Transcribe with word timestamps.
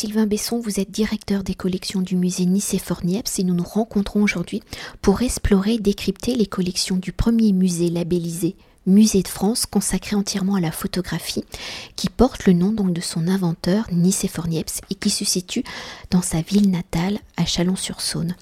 Sylvain 0.00 0.26
Besson, 0.26 0.60
vous 0.60 0.80
êtes 0.80 0.90
directeur 0.90 1.44
des 1.44 1.52
collections 1.52 2.00
du 2.00 2.16
musée 2.16 2.46
Nicéphore-Niepce 2.46 3.38
et 3.38 3.44
nous 3.44 3.52
nous 3.52 3.62
rencontrons 3.62 4.22
aujourd'hui 4.22 4.62
pour 5.02 5.20
explorer 5.20 5.74
et 5.74 5.78
décrypter 5.78 6.36
les 6.36 6.46
collections 6.46 6.96
du 6.96 7.12
premier 7.12 7.52
musée 7.52 7.90
labellisé 7.90 8.56
musée 8.90 9.22
de 9.22 9.28
France 9.28 9.66
consacré 9.66 10.16
entièrement 10.16 10.56
à 10.56 10.60
la 10.60 10.72
photographie, 10.72 11.44
qui 11.96 12.10
porte 12.10 12.46
le 12.46 12.52
nom 12.52 12.72
donc 12.72 12.92
de 12.92 13.00
son 13.00 13.28
inventeur 13.28 13.86
Nicéphore 13.92 14.46
et 14.50 14.94
qui 14.94 15.10
se 15.10 15.24
situe 15.24 15.64
dans 16.10 16.22
sa 16.22 16.42
ville 16.42 16.70
natale 16.70 17.18
à 17.36 17.44
Chalon-sur-Saône. 17.44 18.34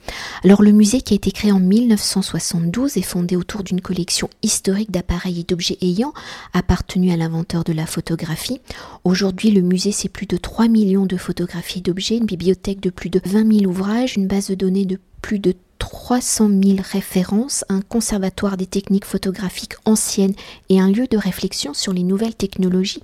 Alors 0.44 0.62
le 0.62 0.72
musée 0.72 1.00
qui 1.00 1.14
a 1.14 1.16
été 1.16 1.30
créé 1.30 1.52
en 1.52 1.60
1972 1.60 2.96
est 2.96 3.02
fondé 3.02 3.36
autour 3.36 3.62
d'une 3.62 3.80
collection 3.80 4.28
historique 4.42 4.90
d'appareils 4.90 5.40
et 5.40 5.44
d'objets 5.44 5.78
ayant 5.82 6.12
appartenu 6.52 7.10
à 7.10 7.16
l'inventeur 7.16 7.64
de 7.64 7.72
la 7.72 7.86
photographie. 7.86 8.60
Aujourd'hui 9.04 9.50
le 9.50 9.62
musée 9.62 9.92
c'est 9.92 10.08
plus 10.08 10.26
de 10.26 10.36
3 10.36 10.68
millions 10.68 11.06
de 11.06 11.16
photographies 11.16 11.82
d'objets, 11.82 12.16
une 12.16 12.26
bibliothèque 12.26 12.80
de 12.80 12.90
plus 12.90 13.10
de 13.10 13.20
20 13.24 13.60
000 13.60 13.70
ouvrages, 13.70 14.16
une 14.16 14.26
base 14.26 14.48
de 14.48 14.54
données 14.54 14.86
de 14.86 14.98
plus 15.20 15.38
de 15.38 15.54
300 15.78 16.50
000 16.62 16.78
références, 16.92 17.64
un 17.68 17.80
conservatoire 17.80 18.56
des 18.56 18.66
techniques 18.66 19.04
photographiques 19.04 19.74
anciennes 19.84 20.34
et 20.68 20.80
un 20.80 20.90
lieu 20.90 21.06
de 21.06 21.16
réflexion 21.16 21.74
sur 21.74 21.92
les 21.92 22.02
nouvelles 22.02 22.34
technologies 22.34 23.02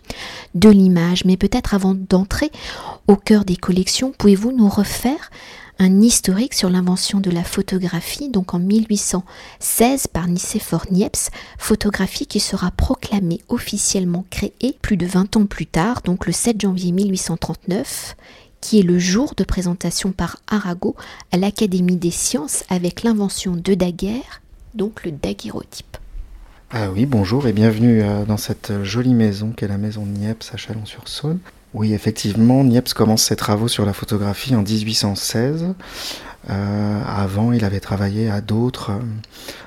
de 0.54 0.68
l'image. 0.68 1.24
Mais 1.24 1.36
peut-être 1.36 1.74
avant 1.74 1.94
d'entrer 1.94 2.50
au 3.06 3.16
cœur 3.16 3.44
des 3.44 3.56
collections, 3.56 4.12
pouvez-vous 4.16 4.52
nous 4.52 4.68
refaire 4.68 5.30
un 5.78 6.00
historique 6.00 6.54
sur 6.54 6.70
l'invention 6.70 7.20
de 7.20 7.30
la 7.30 7.42
photographie, 7.42 8.28
donc 8.28 8.54
en 8.54 8.58
1816 8.58 10.06
par 10.06 10.28
Nicéphore 10.28 10.86
Niepce, 10.90 11.30
photographie 11.58 12.26
qui 12.26 12.40
sera 12.40 12.70
proclamée 12.70 13.40
officiellement 13.48 14.24
créée 14.30 14.78
plus 14.82 14.96
de 14.96 15.06
20 15.06 15.36
ans 15.36 15.46
plus 15.46 15.66
tard, 15.66 16.02
donc 16.02 16.26
le 16.26 16.32
7 16.32 16.60
janvier 16.60 16.92
1839, 16.92 18.16
qui 18.64 18.80
est 18.80 18.82
le 18.82 18.98
jour 18.98 19.34
de 19.36 19.44
présentation 19.44 20.12
par 20.12 20.38
Arago 20.46 20.96
à 21.32 21.36
l'Académie 21.36 21.96
des 21.96 22.10
sciences 22.10 22.64
avec 22.70 23.02
l'invention 23.02 23.56
de 23.56 23.74
Daguerre, 23.74 24.40
donc 24.74 25.04
le 25.04 25.10
daguerreotype. 25.10 25.98
Ah 26.70 26.90
oui, 26.90 27.04
bonjour 27.04 27.46
et 27.46 27.52
bienvenue 27.52 28.02
euh, 28.02 28.24
dans 28.24 28.38
cette 28.38 28.82
jolie 28.82 29.12
maison 29.12 29.52
qu'est 29.54 29.68
la 29.68 29.76
maison 29.76 30.06
de 30.06 30.12
Niepce 30.12 30.50
à 30.54 30.56
Chalon-sur-Saône. 30.56 31.40
Oui, 31.74 31.92
effectivement, 31.92 32.64
Niepce 32.64 32.94
commence 32.94 33.24
ses 33.24 33.36
travaux 33.36 33.68
sur 33.68 33.84
la 33.84 33.92
photographie 33.92 34.56
en 34.56 34.62
1816 34.62 35.74
euh, 36.50 37.02
avant, 37.06 37.52
il 37.52 37.64
avait 37.64 37.80
travaillé 37.80 38.30
à 38.30 38.40
d'autres 38.40 38.90
euh, 38.90 39.00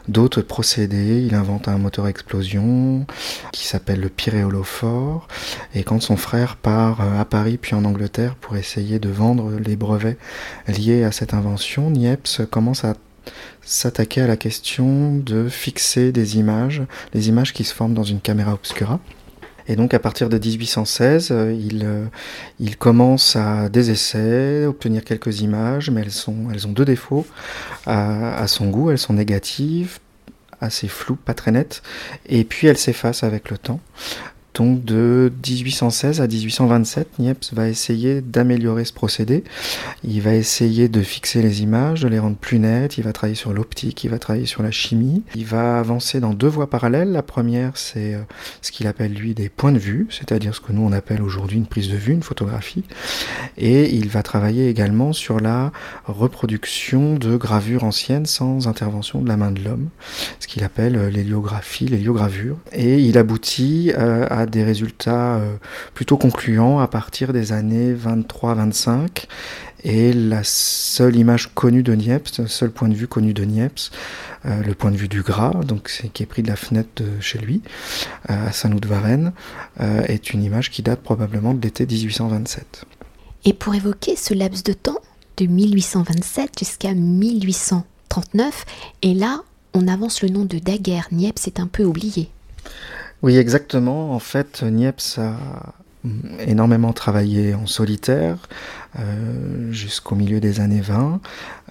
d'autres 0.08 0.42
procédés. 0.42 1.24
Il 1.26 1.36
invente 1.36 1.68
un 1.68 1.78
moteur 1.78 2.08
explosion 2.08 3.06
qui 3.52 3.66
s'appelle 3.66 4.00
le 4.00 4.10
pyréolophore. 4.10 5.28
Et 5.74 5.84
quand 5.84 6.02
son 6.02 6.18
frère 6.18 6.56
part 6.56 7.02
euh, 7.02 7.20
à 7.20 7.26
Paris 7.26 7.58
puis 7.58 7.76
en 7.76 7.86
Angleterre 7.86 8.36
pour 8.36 8.58
essayer 8.58 9.00
de 9.00 9.10
vendre 9.10 9.52
les 9.60 9.76
brevets 9.76 10.18
liés 10.68 11.04
à 11.04 11.12
cette 11.12 11.34
invention, 11.34 11.90
Niepce 11.90 12.42
commence 12.50 12.84
à 12.84 12.94
s'attaquer 13.62 14.22
à 14.22 14.28
la 14.28 14.38
question 14.38 15.16
de 15.18 15.50
fixer 15.50 16.12
des 16.12 16.38
images, 16.38 16.84
les 17.14 17.28
images 17.28 17.54
qui 17.54 17.66
se 17.66 17.74
forment 17.74 17.94
dans 17.94 18.04
une 18.04 18.22
caméra 18.22 18.54
obscura. 18.54 19.00
Et 19.68 19.76
donc 19.76 19.94
à 19.94 20.00
partir 20.00 20.30
de 20.30 20.38
1816, 20.38 21.30
euh, 21.32 21.54
il, 21.54 21.84
euh, 21.86 22.06
il 22.60 22.78
commence 22.78 23.36
à 23.36 23.70
des 23.70 23.92
essais, 23.92 24.66
obtenir 24.66 25.04
quelques 25.04 25.42
images, 25.42 25.90
mais 25.90 26.02
elles, 26.02 26.68
ont 26.68 26.72
deux 26.72 26.86
défauts 26.86 27.26
à 27.86 28.48
son 28.48 28.70
goût. 28.70 28.92
Elles 28.92 28.98
sont 28.98 29.14
négatives, 29.14 30.00
assez 30.62 30.88
floues, 30.88 31.16
pas 31.16 31.34
très 31.34 31.52
nettes, 31.52 31.82
et 32.28 32.44
puis 32.44 32.68
elles 32.68 32.78
s'effacent 32.78 33.24
avec 33.24 33.50
le 33.50 33.58
temps. 33.58 33.80
Donc 34.58 34.84
de 34.84 35.32
1816 35.48 36.20
à 36.20 36.26
1827, 36.26 37.20
Niepce 37.20 37.54
va 37.54 37.70
essayer 37.70 38.22
d'améliorer 38.22 38.86
ce 38.86 38.94
procédé. 38.94 39.44
Il 40.04 40.20
va 40.22 40.34
essayer 40.34 40.90
de 40.90 41.04
fixer 41.04 41.44
les 41.44 41.62
images, 41.62 42.02
de 42.02 42.08
les 42.08 42.18
rendre 42.18 42.38
plus 42.38 42.58
nettes. 42.58 42.98
Il 42.98 43.04
va 43.04 43.14
travailler 43.14 43.36
sur 43.36 43.54
l'optique, 43.54 44.04
il 44.04 44.10
va 44.10 44.18
travailler 44.18 44.48
sur 44.48 44.64
la 44.64 44.72
chimie. 44.72 45.22
Il 45.36 45.46
va 45.46 45.78
avancer 45.78 46.20
dans 46.20 46.34
deux 46.34 46.48
voies 46.48 46.72
parallèles. 46.72 47.12
La 47.12 47.22
première, 47.22 47.78
c'est 47.78 48.16
euh, 48.16 48.22
ce 48.64 48.72
qu'il 48.72 48.88
appelle 48.88 49.14
lui 49.14 49.36
des 49.36 49.48
points 49.48 49.72
de 49.72 49.78
vue, 49.78 50.08
c'est-à-dire 50.10 50.56
ce 50.56 50.62
que 50.62 50.72
nous 50.72 50.82
on 50.82 50.92
appelle 50.92 51.22
aujourd'hui 51.22 51.58
une 51.58 51.68
prise 51.68 51.90
de 51.90 51.96
vue, 51.96 52.14
une 52.14 52.24
photographie. 52.24 52.84
Et 53.60 53.94
il 53.94 54.10
va 54.10 54.24
travailler 54.24 54.70
également 54.70 55.14
sur 55.14 55.40
la 55.40 55.72
reproduction 56.06 57.14
de 57.14 57.38
gravures 57.38 57.84
anciennes 57.84 58.26
sans 58.26 58.68
intervention 58.68 59.22
de 59.22 59.28
la 59.28 59.38
main 59.38 59.52
de 59.52 59.64
l'homme, 59.64 59.90
ce 60.40 60.48
qu'il 60.48 60.64
appelle 60.64 60.96
euh, 60.96 61.10
l'héliographie, 61.12 61.86
l'héliogravure. 61.86 62.58
Et 62.72 63.02
il 63.02 63.20
aboutit 63.20 63.92
euh, 63.96 64.26
à 64.32 64.47
des 64.50 64.64
résultats 64.64 65.36
euh, 65.36 65.56
plutôt 65.94 66.18
concluants 66.18 66.80
à 66.80 66.88
partir 66.88 67.34
des 67.34 67.52
années 67.52 67.94
23-25. 67.94 69.26
Et 69.84 70.12
la 70.12 70.42
seule 70.44 71.16
image 71.16 71.52
connue 71.54 71.84
de 71.84 71.94
Niepce, 71.94 72.40
le 72.40 72.48
seul 72.48 72.72
point 72.72 72.90
de 72.90 72.96
vue 72.96 73.08
connu 73.08 73.34
de 73.34 73.44
Niepce, 73.44 73.92
euh, 74.46 74.62
le 74.64 74.74
point 74.74 74.92
de 74.92 74.98
vue 74.98 75.08
du 75.08 75.22
gras, 75.22 75.54
donc 75.64 76.10
qui 76.14 76.24
est 76.24 76.26
pris 76.26 76.42
de 76.42 76.48
la 76.48 76.56
fenêtre 76.56 76.90
de 76.96 77.20
chez 77.20 77.38
lui, 77.38 77.62
euh, 78.30 78.48
à 78.48 78.52
Saint-Loup-de-Varennes, 78.52 79.34
est 79.80 80.34
une 80.34 80.44
image 80.44 80.72
qui 80.72 80.82
date 80.82 81.02
probablement 81.02 81.54
de 81.54 81.62
l'été 81.62 81.86
1827. 81.86 82.86
Et 83.46 83.54
pour 83.54 83.76
évoquer 83.76 84.16
ce 84.16 84.34
laps 84.34 84.64
de 84.64 84.74
temps, 84.74 85.00
de 85.38 85.46
1827 85.46 86.58
jusqu'à 86.58 86.94
1839, 86.94 88.66
et 89.04 89.14
là, 89.14 89.44
on 89.74 89.88
avance 89.88 90.24
le 90.24 90.30
nom 90.30 90.46
de 90.46 90.58
Daguerre. 90.58 91.08
Niepce 91.12 91.48
est 91.48 91.60
un 91.60 91.68
peu 91.68 91.84
oublié. 91.84 92.30
Oui, 93.24 93.38
exactement. 93.38 94.14
En 94.14 94.20
fait, 94.20 94.64
Niepce 94.64 95.18
a 95.18 95.74
énormément 96.40 96.94
travaillé 96.94 97.54
en 97.54 97.66
solitaire 97.66 98.38
euh, 99.00 99.72
jusqu'au 99.72 100.16
milieu 100.16 100.40
des 100.40 100.60
années 100.60 100.82
20, 100.82 101.20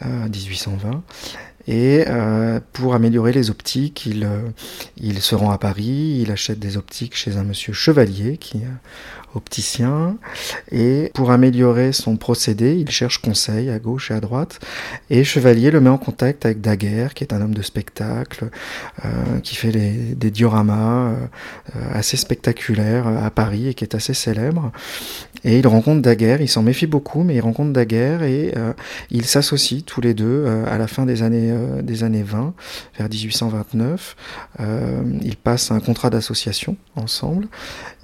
1820. 0.05 0.89
Euh, 0.89 0.93
Et 1.69 2.05
euh, 2.07 2.61
pour 2.73 2.95
améliorer 2.95 3.33
les 3.33 3.51
optiques, 3.51 4.07
il, 4.07 4.29
il 4.97 5.21
se 5.21 5.35
rend 5.35 5.51
à 5.51 5.59
Paris, 5.59 6.21
il 6.23 6.31
achète 6.31 6.59
des 6.59 6.77
optiques 6.77 7.17
chez 7.17 7.37
un 7.37 7.45
monsieur 7.45 7.73
Chevalier 7.73 8.37
qui 8.37 8.63
opticien. 9.35 10.17
Et 10.73 11.11
pour 11.15 11.31
améliorer 11.31 11.93
son 11.93 12.17
procédé, 12.17 12.77
il 12.77 12.91
cherche 12.91 13.19
conseil 13.19 13.71
à 13.71 13.79
gauche 13.79 14.11
et 14.11 14.15
à 14.15 14.21
droite. 14.21 14.59
Et 15.11 15.25
Chevalier 15.25 15.71
le 15.71 15.81
met 15.81 15.91
en 15.91 15.99
contact 15.99 16.47
avec 16.47 16.61
Daguerre, 16.61 17.15
qui 17.15 17.25
est 17.25 17.33
un 17.33 17.41
homme 17.41 17.55
de 17.55 17.63
spectacle, 17.63 18.51
euh, 19.05 19.41
qui 19.43 19.57
fait 19.57 19.73
des 19.73 20.31
dioramas 20.31 21.11
euh, 21.11 21.15
assez 21.93 22.17
spectaculaires 22.17 23.07
à 23.07 23.31
Paris 23.31 23.69
et 23.69 23.75
qui 23.75 23.85
est 23.85 23.95
assez 23.95 24.15
célèbre. 24.15 24.73
Et 25.45 25.59
il 25.59 25.67
rencontre 25.67 26.03
Daguerre, 26.03 26.41
il 26.41 26.49
s'en 26.49 26.63
méfie 26.63 26.87
beaucoup, 26.87 27.23
mais 27.23 27.37
il 27.37 27.41
rencontre 27.41 27.73
Daguerre 27.73 28.23
et 28.23 28.53
euh, 28.57 28.73
ils 29.11 29.27
s'associent 29.27 29.83
tous 29.85 30.01
les 30.01 30.15
deux 30.15 30.47
à 30.67 30.79
la 30.79 30.87
fin 30.87 31.07
des 31.07 31.23
années, 31.23 31.55
des 31.83 32.03
années 32.03 32.23
20, 32.23 32.55
vers 32.99 33.09
1829. 33.09 34.17
ils 35.23 35.37
passent 35.37 35.71
un 35.71 35.81
contrat 35.81 36.11
d'association 36.11 36.77
ensemble. 36.97 37.49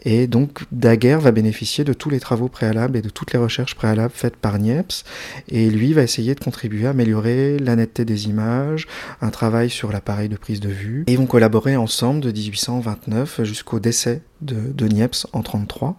Et 0.04 0.26
donc 0.26 0.64
Daguerre 0.72 1.20
va 1.22 1.32
bénéficier 1.32 1.84
de 1.84 1.92
tous 1.92 2.10
les 2.10 2.20
travaux 2.20 2.48
préalables 2.48 2.96
et 2.96 3.02
de 3.02 3.08
toutes 3.08 3.32
les 3.32 3.38
recherches 3.38 3.74
préalables 3.74 4.12
faites 4.14 4.36
par 4.36 4.58
Niepce. 4.58 5.04
Et 5.48 5.70
lui 5.70 5.92
va 5.92 6.02
essayer 6.02 6.34
de 6.34 6.40
contribuer 6.40 6.86
à 6.86 6.90
améliorer 6.90 7.58
la 7.58 7.76
netteté 7.76 8.04
des 8.04 8.26
images, 8.26 8.86
un 9.20 9.30
travail 9.30 9.70
sur 9.70 9.92
l'appareil 9.92 10.28
de 10.28 10.36
prise 10.36 10.60
de 10.60 10.68
vue. 10.68 11.04
Et 11.06 11.12
ils 11.12 11.18
vont 11.18 11.26
collaborer 11.26 11.76
ensemble 11.76 12.20
de 12.20 12.30
1829 12.30 13.44
jusqu'au 13.44 13.80
décès 13.80 14.22
de, 14.40 14.72
de 14.72 14.86
Niepce 14.86 15.26
en 15.32 15.38
1933. 15.38 15.96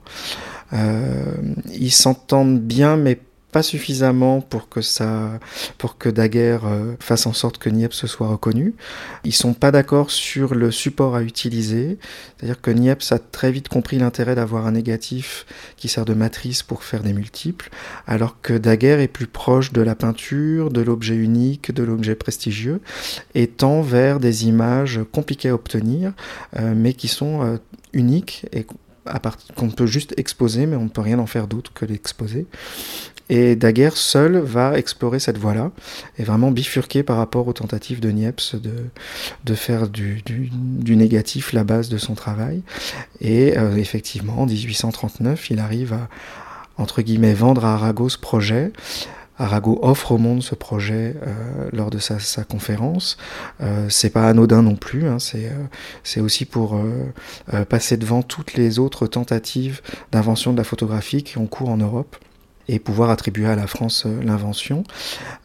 Euh, 0.74 1.24
ils 1.74 1.92
s'entendent 1.92 2.60
bien, 2.60 2.98
mais 2.98 3.16
pas 3.16 3.33
suffisamment 3.62 4.42
pour 4.42 4.70
que 4.70 4.82
ça, 4.82 5.40
pour 5.78 5.98
que 5.98 6.10
Daguerre 6.10 6.66
euh, 6.66 6.94
fasse 7.00 7.26
en 7.26 7.34
sorte 7.34 7.58
que 7.58 7.70
Niepce 7.70 8.06
soit 8.06 8.28
reconnu. 8.28 8.74
Ils 9.24 9.34
sont 9.34 9.54
pas 9.54 9.72
d'accord 9.72 10.10
sur 10.10 10.56
le 10.56 10.72
support 10.72 11.16
à 11.16 11.22
utiliser, 11.22 11.98
c'est-à-dire 12.38 12.62
que 12.62 12.72
Niepce 12.72 13.12
a 13.12 13.20
très 13.20 13.52
vite 13.52 13.68
compris 13.68 14.00
l'intérêt 14.00 14.36
d'avoir 14.36 14.66
un 14.66 14.72
négatif 14.72 15.46
qui 15.78 15.90
sert 15.90 16.06
de 16.06 16.14
matrice 16.14 16.64
pour 16.64 16.84
faire 16.84 17.04
des 17.04 17.14
multiples, 17.14 17.70
alors 18.08 18.42
que 18.42 18.54
Daguerre 18.54 19.00
est 19.00 19.08
plus 19.08 19.28
proche 19.28 19.74
de 19.74 19.82
la 19.82 19.96
peinture, 19.96 20.72
de 20.72 20.82
l'objet 20.82 21.16
unique, 21.16 21.72
de 21.72 21.84
l'objet 21.84 22.16
prestigieux, 22.16 22.82
et 23.36 23.48
tend 23.48 23.82
vers 23.82 24.20
des 24.20 24.48
images 24.48 25.02
compliquées 25.12 25.50
à 25.50 25.56
obtenir, 25.56 26.14
euh, 26.58 26.74
mais 26.76 26.94
qui 26.94 27.08
sont 27.08 27.44
euh, 27.44 27.58
uniques 27.94 28.46
et 28.52 28.66
qu'on 29.56 29.70
peut 29.70 29.86
juste 29.86 30.14
exposer, 30.18 30.66
mais 30.66 30.76
on 30.76 30.86
ne 30.86 30.90
peut 30.90 31.02
rien 31.02 31.20
en 31.20 31.26
faire 31.26 31.48
d'autre 31.48 31.72
que 31.74 31.86
l'exposer. 31.86 32.46
Et 33.30 33.56
Daguerre 33.56 33.96
seul 33.96 34.38
va 34.38 34.78
explorer 34.78 35.20
cette 35.20 35.38
voie-là 35.38 35.72
et 36.18 36.24
vraiment 36.24 36.52
bifurquer 36.52 37.04
par 37.04 37.18
rapport 37.18 37.48
aux 37.48 37.54
tentatives 37.54 38.00
de 38.00 38.10
Niepce 38.10 38.56
de, 38.56 38.74
de 39.46 39.56
faire 39.56 39.88
du, 39.88 40.22
du, 40.26 40.96
négatif 40.96 41.54
la 41.54 41.64
base 41.64 41.90
de 41.90 41.98
son 41.98 42.16
travail. 42.16 42.62
Et 43.22 43.58
euh, 43.58 43.78
effectivement, 43.78 44.42
en 44.42 44.46
1839, 44.46 45.50
il 45.52 45.60
arrive 45.60 45.94
à, 45.94 46.10
entre 46.78 47.02
guillemets, 47.02 47.34
vendre 47.34 47.66
à 47.66 47.76
Arago 47.76 48.10
ce 48.10 48.18
projet. 48.18 48.72
Arago 49.38 49.80
offre 49.82 50.12
au 50.12 50.18
monde 50.18 50.44
ce 50.44 50.56
projet 50.56 51.16
euh, 51.26 51.70
lors 51.74 51.90
de 51.90 51.98
sa, 51.98 52.44
conférence. 52.44 53.18
Euh, 53.62 53.88
c'est 53.90 54.12
pas 54.12 54.28
anodin 54.28 54.62
non 54.62 54.76
plus, 54.76 55.08
hein, 55.08 55.20
c'est 55.20 55.48
euh, 55.48 55.66
c'est 56.04 56.20
aussi 56.20 56.46
pour 56.46 56.80
passer 57.70 57.98
devant 57.98 58.22
toutes 58.22 58.54
les 58.54 58.80
autres 58.80 59.08
tentatives 59.08 59.82
d'invention 60.12 60.54
de 60.54 60.58
la 60.58 60.64
photographie 60.64 61.24
qui 61.24 61.38
ont 61.38 61.48
cours 61.48 61.70
en 61.70 61.78
Europe. 61.78 62.16
Et 62.68 62.80
pouvoir 62.80 63.10
attribuer 63.10 63.48
à 63.48 63.56
la 63.56 63.68
France 63.68 64.04
euh, 64.06 64.22
l'invention. 64.24 64.84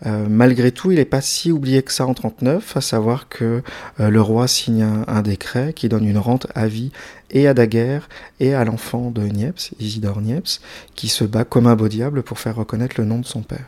Euh, 0.06 0.26
malgré 0.28 0.72
tout, 0.72 0.90
il 0.90 0.96
n'est 0.96 1.04
pas 1.04 1.20
si 1.20 1.50
oublié 1.52 1.82
que 1.82 1.92
ça 1.92 2.06
en 2.06 2.14
39, 2.14 2.76
à 2.76 2.80
savoir 2.80 3.28
que 3.28 3.62
euh, 4.00 4.10
le 4.10 4.20
roi 4.20 4.48
signe 4.48 4.86
un, 5.06 5.22
décret 5.22 5.72
qui 5.72 5.88
donne 5.88 6.06
une 6.06 6.18
rente 6.18 6.46
à 6.54 6.68
vie 6.68 6.92
et 7.30 7.48
à 7.48 7.54
Daguerre 7.54 8.08
et 8.40 8.54
à 8.54 8.64
l'enfant 8.64 9.10
de 9.10 9.22
Niepce, 9.22 9.70
Isidore 9.80 10.20
Niepce, 10.20 10.60
qui 10.94 11.08
se 11.08 11.24
bat 11.24 11.44
comme 11.44 11.66
un 11.66 11.76
beau 11.76 11.88
diable 11.88 12.22
pour 12.22 12.38
faire 12.38 12.56
reconnaître 12.56 12.96
le 12.98 13.04
nom 13.04 13.18
de 13.18 13.26
son 13.26 13.42
père. 13.42 13.66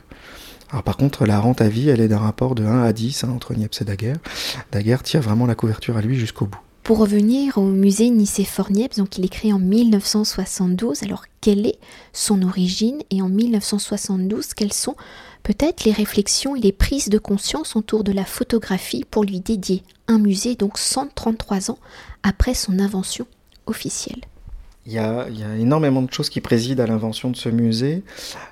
Alors 0.70 0.84
par 0.84 0.96
contre, 0.96 1.26
la 1.26 1.40
rente 1.40 1.60
à 1.60 1.68
vie, 1.68 1.88
elle 1.88 2.00
est 2.00 2.08
d'un 2.08 2.18
rapport 2.18 2.54
de 2.54 2.64
1 2.64 2.84
à 2.84 2.92
10 2.92 3.24
hein, 3.24 3.30
entre 3.34 3.54
Niepce 3.54 3.82
et 3.82 3.84
Daguerre. 3.84 4.18
Daguerre 4.70 5.02
tire 5.02 5.20
vraiment 5.20 5.46
la 5.46 5.56
couverture 5.56 5.96
à 5.96 6.02
lui 6.02 6.16
jusqu'au 6.16 6.46
bout. 6.46 6.69
Pour 6.82 6.98
revenir 6.98 7.58
au 7.58 7.64
musée 7.64 8.10
Nicéphore-Niepce, 8.10 8.98
donc 8.98 9.16
il 9.18 9.24
est 9.24 9.28
créé 9.28 9.52
en 9.52 9.58
1972. 9.58 11.02
Alors 11.02 11.24
quelle 11.40 11.66
est 11.66 11.78
son 12.12 12.42
origine 12.42 13.00
et 13.10 13.22
en 13.22 13.28
1972 13.28 14.54
quelles 14.54 14.72
sont 14.72 14.96
peut-être 15.42 15.84
les 15.84 15.92
réflexions 15.92 16.56
et 16.56 16.60
les 16.60 16.72
prises 16.72 17.08
de 17.08 17.18
conscience 17.18 17.76
autour 17.76 18.02
de 18.02 18.12
la 18.12 18.24
photographie 18.24 19.04
pour 19.08 19.24
lui 19.24 19.40
dédier 19.40 19.82
un 20.08 20.18
musée 20.18 20.56
donc 20.56 20.78
133 20.78 21.70
ans 21.70 21.78
après 22.22 22.54
son 22.54 22.78
invention 22.78 23.26
officielle? 23.66 24.20
Il 24.90 24.96
y, 24.96 24.98
a, 24.98 25.28
énormément 25.56 26.02
de 26.02 26.12
choses 26.12 26.28
qui 26.28 26.40
président 26.40 26.82
à 26.82 26.86
l'invention 26.88 27.30
de 27.30 27.36
ce 27.36 27.48
musée. 27.48 28.02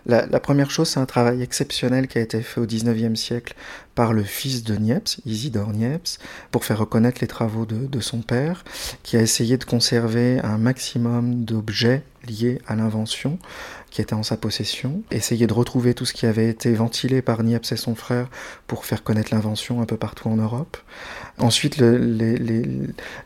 La, 0.07 0.39
première 0.39 0.71
chose, 0.71 0.89
c'est 0.89 1.01
un 1.01 1.05
travail 1.05 1.43
exceptionnel 1.43 2.07
qui 2.07 2.19
a 2.19 2.21
été 2.21 2.43
fait 2.43 2.61
au 2.61 2.65
XIXe 2.65 3.19
siècle 3.19 3.55
par 3.97 4.13
le 4.13 4.23
fils 4.23 4.63
de 4.63 4.77
Niepce, 4.77 5.21
Isidore 5.27 5.73
Niepce, 5.73 6.21
pour 6.53 6.65
faire 6.65 6.79
reconnaître 6.79 7.19
les 7.23 7.27
travaux 7.27 7.67
de, 7.67 7.87
de 7.87 8.01
son 8.01 8.21
père, 8.21 8.63
qui 9.03 9.17
a 9.17 9.21
essayé 9.21 9.57
de 9.57 9.65
conserver 9.65 10.39
un 10.45 10.59
maximum 10.59 11.45
d'objets 11.45 12.05
liés 12.29 12.61
à 12.67 12.77
l'invention 12.77 13.39
qui 13.91 14.03
était 14.03 14.15
en 14.15 14.23
sa 14.23 14.37
possession, 14.37 15.03
essayer 15.11 15.47
de 15.47 15.53
retrouver 15.53 15.95
tout 15.95 16.05
ce 16.05 16.13
qui 16.13 16.27
avait 16.27 16.49
été 16.49 16.73
ventilé 16.75 17.23
par 17.23 17.43
Niepce 17.43 17.73
et 17.73 17.77
son 17.77 17.95
frère 17.95 18.29
pour 18.67 18.85
faire 18.85 19.03
connaître 19.03 19.33
l'invention 19.33 19.81
un 19.81 19.87
peu 19.87 19.97
partout 19.97 20.29
en 20.29 20.37
Europe. 20.37 20.77
Ensuite, 21.39 21.79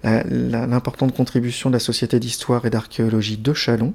l'importante 0.03 1.17
contribution 1.17 1.71
de 1.71 1.75
la 1.75 1.81
Société 1.81 2.21
d'histoire 2.21 2.65
et 2.65 2.71
d'archéologie 2.71 3.39
de 3.39 3.53
Chalon, 3.53 3.95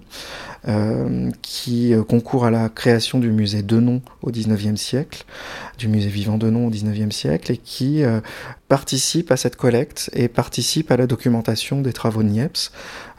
qui 1.41 1.93
euh, 1.93 2.03
concourt 2.03 2.45
à 2.45 2.51
la 2.51 2.69
création 2.69 3.19
du 3.19 3.31
musée 3.31 3.61
Denon 3.61 4.01
au 4.21 4.31
XIXe 4.31 4.79
siècle, 4.79 5.25
du 5.77 5.87
musée 5.87 6.09
vivant 6.09 6.37
Denon 6.37 6.67
au 6.67 6.69
XIXe 6.69 7.15
siècle, 7.15 7.51
et 7.51 7.57
qui 7.57 8.03
euh, 8.03 8.19
participe 8.67 9.31
à 9.31 9.37
cette 9.37 9.55
collecte 9.55 10.09
et 10.13 10.27
participe 10.27 10.91
à 10.91 10.97
la 10.97 11.07
documentation 11.07 11.81
des 11.81 11.93
travaux 11.93 12.23
de 12.23 12.29
Niepce. 12.29 12.71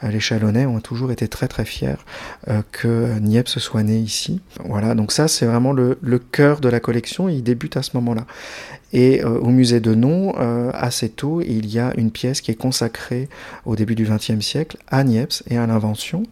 les 0.03 0.19
Chalonnais 0.19 0.65
ont 0.65 0.79
toujours 0.79 1.11
été 1.11 1.27
très 1.27 1.47
très 1.47 1.65
fiers 1.65 1.95
que 2.71 3.17
Niepce 3.19 3.57
soit 3.57 3.81
né 3.81 3.97
ici. 3.97 4.41
Voilà, 4.63 4.93
donc 4.93 5.11
ça 5.11 5.27
c'est 5.27 5.47
vraiment 5.47 5.73
le, 5.73 5.97
le 6.01 6.19
cœur 6.19 6.59
de 6.59 6.69
la 6.69 6.79
collection, 6.79 7.29
il 7.29 7.41
débute 7.41 7.77
à 7.77 7.81
ce 7.81 7.91
moment-là. 7.95 8.27
Et 8.91 9.23
euh, 9.23 9.39
au 9.39 9.49
musée 9.49 9.79
de 9.79 9.93
Non, 9.93 10.33
euh, 10.39 10.71
assez 10.73 11.09
tôt, 11.09 11.41
il 11.41 11.71
y 11.71 11.79
a 11.79 11.93
une 11.97 12.11
pièce 12.11 12.41
qui 12.41 12.51
est 12.51 12.55
consacrée 12.55 13.29
au 13.65 13.75
début 13.75 13.95
du 13.95 14.05
XXe 14.05 14.39
siècle 14.39 14.77
à 14.87 15.03
Niepce 15.03 15.43
et 15.49 15.57
à 15.57 15.67
l'invention. 15.67 16.23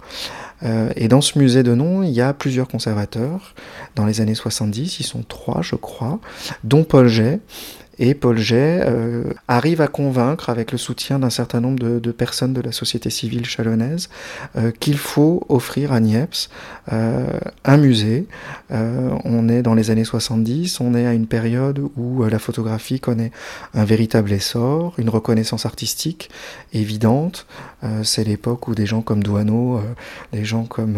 Euh, 0.63 0.91
et 0.95 1.07
dans 1.07 1.21
ce 1.21 1.37
musée 1.37 1.63
de 1.63 1.75
Non, 1.75 2.03
il 2.03 2.11
y 2.11 2.21
a 2.21 2.33
plusieurs 2.33 2.67
conservateurs. 2.67 3.53
Dans 3.95 4.05
les 4.05 4.21
années 4.21 4.35
70, 4.35 4.99
ils 4.99 5.05
sont 5.05 5.23
trois, 5.27 5.61
je 5.61 5.75
crois, 5.75 6.19
dont 6.63 6.83
Paul 6.83 7.07
Jay, 7.07 7.39
et 7.99 8.13
Paul 8.13 8.37
Jay 8.37 8.81
euh, 8.83 9.23
arrive 9.47 9.81
à 9.81 9.87
convaincre, 9.87 10.49
avec 10.49 10.71
le 10.71 10.77
soutien 10.77 11.19
d'un 11.19 11.29
certain 11.29 11.59
nombre 11.61 11.79
de, 11.79 12.11
personnes 12.11 12.53
de 12.53 12.61
la 12.61 12.71
société 12.71 13.09
civile 13.09 13.45
chalonnaise, 13.45 14.09
euh, 14.55 14.71
qu'il 14.71 14.97
faut 14.97 15.43
offrir 15.49 15.91
à 15.91 15.99
Niepce 15.99 16.49
euh, 16.91 17.39
un 17.65 17.77
musée. 17.77 18.27
on 18.69 19.49
est 19.49 19.61
dans 19.61 19.73
les 19.73 19.91
années 19.91 20.03
70, 20.03 20.79
on 20.79 20.93
est 20.93 21.05
à 21.05 21.13
une 21.13 21.27
période 21.27 21.79
où 21.97 22.23
la 22.23 22.39
photographie 22.39 22.99
connaît 22.99 23.31
un 23.73 23.85
véritable 23.85 24.31
essor, 24.31 24.93
une 24.97 25.09
reconnaissance 25.09 25.65
artistique 25.65 26.29
évidente. 26.73 27.45
C'est 28.03 28.23
l'époque 28.23 28.67
où 28.67 28.75
des 28.75 28.85
gens 28.85 29.01
comme 29.01 29.23
Douaneau, 29.23 29.81
des 30.33 30.43
gens 30.43 30.63
comme 30.63 30.97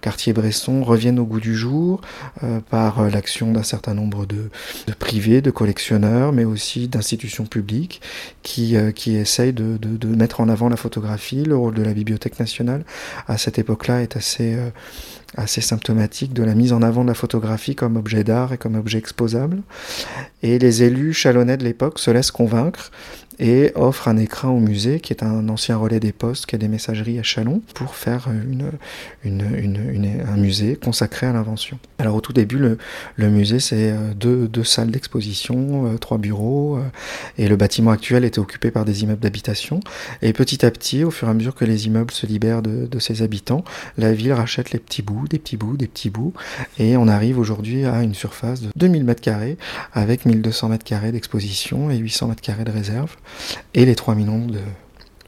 Cartier-Bresson 0.00 0.82
reviennent 0.82 1.18
au 1.18 1.24
goût 1.24 1.40
du 1.40 1.54
jour 1.54 2.00
par 2.70 3.08
l'action 3.10 3.52
d'un 3.52 3.62
certain 3.62 3.94
nombre 3.94 4.26
de, 4.26 4.50
de 4.86 4.92
privés, 4.92 5.42
de 5.42 5.50
collectionneurs, 5.50 6.32
mais 6.32 6.44
aussi 6.44 6.88
d'institutions 6.88 7.44
publiques 7.44 8.00
qui, 8.42 8.76
euh, 8.76 8.92
qui 8.92 9.16
essayent 9.16 9.52
de, 9.52 9.76
de, 9.78 10.06
mettre 10.08 10.40
en 10.40 10.48
avant 10.48 10.68
la 10.68 10.76
photographie. 10.76 11.44
Le 11.44 11.56
rôle 11.56 11.74
de 11.74 11.82
la 11.82 11.92
Bibliothèque 11.92 12.38
nationale 12.38 12.84
à 13.26 13.38
cette 13.38 13.58
époque-là 13.58 14.02
est 14.02 14.16
assez, 14.16 14.54
euh, 14.54 14.70
assez 15.36 15.60
symptomatique 15.60 16.32
de 16.32 16.42
la 16.42 16.54
mise 16.54 16.72
en 16.72 16.82
avant 16.82 17.02
de 17.02 17.08
la 17.08 17.14
photographie 17.14 17.74
comme 17.74 17.96
objet 17.96 18.24
d'art 18.24 18.52
et 18.52 18.58
comme 18.58 18.76
objet 18.76 18.98
exposable. 18.98 19.62
Et 20.42 20.58
les 20.58 20.82
élus 20.82 21.14
chalonnais 21.14 21.56
de 21.56 21.64
l'époque 21.64 21.98
se 21.98 22.10
laissent 22.10 22.30
convaincre 22.30 22.90
et 23.38 23.72
offre 23.74 24.08
un 24.08 24.16
écran 24.16 24.50
au 24.50 24.60
musée 24.60 25.00
qui 25.00 25.12
est 25.12 25.22
un 25.22 25.48
ancien 25.48 25.76
relais 25.76 26.00
des 26.00 26.12
postes 26.12 26.46
qui 26.46 26.54
a 26.54 26.58
des 26.58 26.68
messageries 26.68 27.18
à 27.18 27.22
Chalon 27.22 27.62
pour 27.74 27.94
faire 27.94 28.28
une, 28.28 28.72
un 29.24 30.36
musée 30.36 30.76
consacré 30.76 31.26
à 31.26 31.32
l'invention. 31.32 31.78
Alors 31.98 32.16
au 32.16 32.20
tout 32.20 32.32
début, 32.32 32.58
le, 32.58 33.30
musée 33.30 33.60
c'est 33.60 33.92
euh, 33.92 34.14
deux, 34.14 34.48
deux, 34.48 34.64
salles 34.64 34.90
d'exposition, 34.90 35.86
euh, 35.86 35.98
trois 35.98 36.18
bureaux 36.18 36.76
euh, 36.76 36.82
et 37.38 37.48
le 37.48 37.56
bâtiment 37.56 37.90
actuel 37.90 38.24
était 38.24 38.38
occupé 38.38 38.70
par 38.70 38.84
des 38.84 39.02
immeubles 39.02 39.20
d'habitation 39.20 39.80
et 40.22 40.32
petit 40.32 40.64
à 40.64 40.70
petit, 40.70 41.04
au 41.04 41.10
fur 41.10 41.28
et 41.28 41.30
à 41.30 41.34
mesure 41.34 41.54
que 41.54 41.64
les 41.64 41.86
immeubles 41.86 42.10
se 42.10 42.26
libèrent 42.26 42.62
de, 42.62 42.86
de 42.86 42.98
ses 42.98 43.22
habitants, 43.22 43.64
la 43.98 44.12
ville 44.12 44.32
rachète 44.32 44.70
les 44.72 44.78
petits 44.78 45.02
bouts, 45.02 45.26
des 45.28 45.38
petits 45.38 45.56
bouts, 45.56 45.76
des 45.76 45.86
petits 45.86 46.10
bouts 46.10 46.34
et 46.78 46.96
on 46.96 47.08
arrive 47.08 47.38
aujourd'hui 47.38 47.84
à 47.84 48.02
une 48.02 48.14
surface 48.14 48.60
de 48.60 48.68
2000 48.76 49.04
m2 49.04 49.56
avec 49.92 50.26
1200 50.26 50.70
m2 50.70 51.10
d'exposition 51.12 51.90
et 51.90 51.96
800 51.96 52.32
m2 52.32 52.64
de 52.64 52.70
réserve 52.70 53.16
et 53.74 53.84
les 53.84 53.94
3 53.94 54.14
millions 54.14 54.46
de 54.46 54.60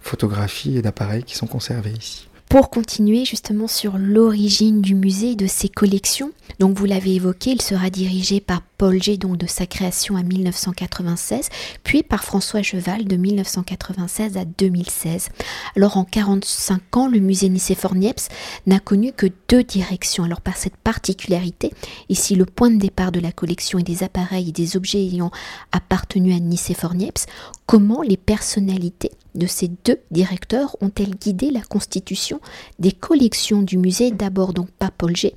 photographies 0.01 0.77
et 0.77 0.83
d'appareils 0.83 1.25
qui 1.25 1.37
sont 1.37 1.47
conservés 1.47 1.93
ici. 1.93 2.29
Pour 2.57 2.71
continuer 2.71 3.27
justement 3.27 3.69
sur 3.69 3.99
l'origine 3.99 4.81
du 4.81 4.95
musée 4.95 5.33
et 5.33 5.37
de 5.37 5.47
ses 5.47 5.69
collections, 5.69 6.33
donc 6.59 6.79
vous 6.79 6.87
l'avez 6.87 7.17
évoqué, 7.17 7.51
il 7.51 7.61
sera 7.61 7.91
dirigé 7.91 8.41
par 8.41 8.63
Paul 8.79 9.03
G 9.03 9.19
donc 9.19 9.37
de 9.37 9.47
sa 9.47 9.67
création 9.67 10.17
à 10.17 10.23
1996, 10.23 11.51
puis 11.85 12.03
par 12.03 12.25
François 12.25 12.63
Cheval 12.63 13.05
de 13.05 13.17
1996 13.17 14.39
à 14.39 14.47
2016. 14.47 15.29
Alors 15.77 15.99
en 15.99 16.05
45 16.05 16.97
ans, 16.97 17.09
le 17.09 17.21
musée 17.21 17.51
Nicéphore-Niepce 17.51 18.29
n'a 18.67 18.79
connu 18.79 19.13
que 19.13 19.27
deux 19.51 19.63
directions. 19.63 20.25
Alors 20.25 20.41
par 20.41 20.57
cette 20.57 20.79
particularité, 20.79 21.75
ici 22.09 22.37
le 22.37 22.47
point 22.47 22.71
de 22.71 22.79
départ 22.79 23.13
de 23.13 23.21
la 23.21 23.33
collection 23.33 23.79
et 23.79 23.83
des 23.83 24.03
appareils 24.03 24.49
et 24.49 24.53
des 24.53 24.79
objets 24.79 25.05
ayant 25.05 25.31
appartenu 25.73 26.33
à 26.33 26.39
Nicéphore-Niepce, 26.39 27.27
comment 27.67 28.01
les 28.01 28.17
personnalités 28.17 29.11
de 29.37 29.47
ces 29.47 29.69
deux 29.69 30.01
directeurs 30.11 30.77
ont-elles 30.81 31.15
guidé 31.15 31.51
la 31.51 31.63
constitution 31.63 32.41
des 32.79 32.93
collections 32.93 33.63
du 33.63 33.79
musée, 33.79 34.11
d'abord 34.11 34.53
donc 34.53 34.71
par 34.71 34.93
Paul 34.93 35.15
G 35.17 35.35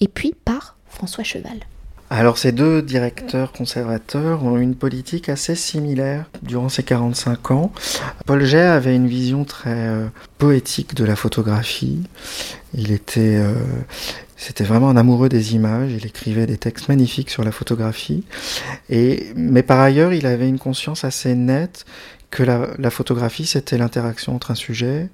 et 0.00 0.08
puis 0.08 0.34
par 0.44 0.76
François 0.86 1.24
Cheval? 1.24 1.60
Alors 2.12 2.36
ces 2.36 2.52
deux 2.52 2.82
directeurs 2.82 3.52
conservateurs 3.52 4.44
ont 4.44 4.58
une 4.58 4.74
politique 4.74 5.30
assez 5.30 5.54
similaire 5.54 6.26
durant 6.42 6.68
ces 6.68 6.82
45 6.82 7.50
ans. 7.52 7.72
Paul 8.26 8.44
Jay 8.44 8.60
avait 8.60 8.94
une 8.94 9.06
vision 9.06 9.44
très 9.46 9.70
euh, 9.70 10.08
poétique 10.36 10.94
de 10.94 11.06
la 11.06 11.16
photographie. 11.16 12.02
Il 12.74 12.92
était, 12.92 13.36
euh, 13.36 13.54
c'était 14.36 14.64
vraiment 14.64 14.90
un 14.90 14.98
amoureux 14.98 15.30
des 15.30 15.54
images. 15.54 15.92
Il 15.92 16.04
écrivait 16.04 16.44
des 16.44 16.58
textes 16.58 16.90
magnifiques 16.90 17.30
sur 17.30 17.44
la 17.44 17.50
photographie. 17.50 18.24
Mais 18.90 19.62
par 19.62 19.80
ailleurs, 19.80 20.12
il 20.12 20.26
avait 20.26 20.50
une 20.50 20.58
conscience 20.58 21.04
assez 21.04 21.34
nette 21.34 21.86
que 22.32 22.42
la, 22.42 22.90
photographie, 22.90 23.46
c'était 23.46 23.76
l'interaction 23.76 24.34
entre 24.34 24.50
un 24.50 24.54
sujet, 24.54 25.10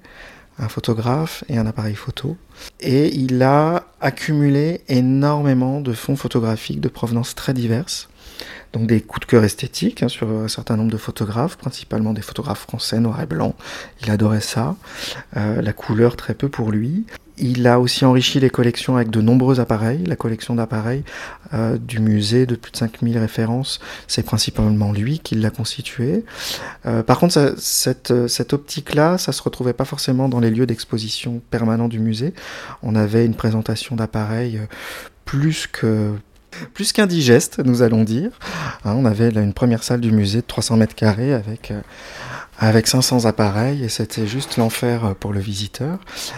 un 0.57 0.69
photographe 0.69 1.43
et 1.49 1.57
un 1.57 1.67
appareil 1.67 1.95
photo. 1.95 2.37
Et 2.79 3.13
il 3.13 3.43
a 3.43 3.87
accumulé 3.99 4.81
énormément 4.87 5.81
de 5.81 5.91
fonds 5.91 6.15
photographiques 6.15 6.79
de 6.79 6.87
provenance 6.87 7.35
très 7.35 7.53
diverses. 7.53 8.07
Donc 8.71 8.87
des 8.87 9.01
coups 9.01 9.27
de 9.27 9.31
cœur 9.31 9.43
esthétiques 9.43 10.01
hein, 10.01 10.07
sur 10.07 10.29
un 10.29 10.47
certain 10.47 10.77
nombre 10.77 10.91
de 10.91 10.97
photographes, 10.97 11.57
principalement 11.57 12.13
des 12.13 12.21
photographes 12.21 12.61
français 12.61 13.01
noir 13.01 13.21
et 13.21 13.25
blanc. 13.25 13.53
Il 14.01 14.11
adorait 14.11 14.39
ça. 14.39 14.77
Euh, 15.35 15.61
la 15.61 15.73
couleur 15.73 16.15
très 16.15 16.33
peu 16.33 16.47
pour 16.47 16.71
lui. 16.71 17.05
Il 17.39 17.67
a 17.67 17.79
aussi 17.79 18.05
enrichi 18.05 18.39
les 18.39 18.49
collections 18.49 18.97
avec 18.97 19.09
de 19.09 19.21
nombreux 19.21 19.59
appareils. 19.59 20.03
La 20.05 20.15
collection 20.15 20.55
d'appareils 20.55 21.03
euh, 21.53 21.77
du 21.77 21.99
musée 21.99 22.45
de 22.45 22.55
plus 22.55 22.71
de 22.71 22.77
5000 22.77 23.17
références, 23.17 23.79
c'est 24.07 24.23
principalement 24.23 24.91
lui 24.91 25.19
qui 25.19 25.35
l'a 25.35 25.49
constitué. 25.49 26.25
Euh, 26.85 27.01
par 27.01 27.19
contre, 27.19 27.55
cette, 27.57 28.27
cette 28.27 28.53
optique-là, 28.53 29.17
ça 29.17 29.31
se 29.31 29.41
retrouvait 29.41 29.73
pas 29.73 29.85
forcément 29.85 30.27
dans 30.27 30.39
les 30.39 30.51
lieux 30.51 30.65
d'exposition 30.65 31.41
permanents 31.49 31.87
du 31.87 31.99
musée. 31.99 32.33
On 32.83 32.95
avait 32.95 33.25
une 33.25 33.35
présentation 33.35 33.95
d'appareils 33.95 34.57
euh, 34.57 34.65
plus 35.25 35.67
que 35.67 36.13
plus 36.73 36.93
qu'indigeste, 36.93 37.59
nous 37.63 37.83
allons 37.83 38.03
dire. 38.03 38.31
Hein, 38.83 38.95
on 38.97 39.05
avait 39.05 39.29
une 39.29 39.53
première 39.53 39.83
salle 39.83 40.01
du 40.01 40.11
musée 40.11 40.41
de 40.41 40.47
300 40.47 40.77
mètres 40.77 40.95
carrés 40.95 41.31
avec 41.31 41.71
avec 42.59 42.87
500 42.87 43.25
appareils 43.25 43.83
et 43.83 43.89
c'était 43.89 44.27
juste 44.27 44.57
l'enfer 44.57 45.15
pour 45.19 45.33
le 45.33 45.39
visiteur. 45.39 45.97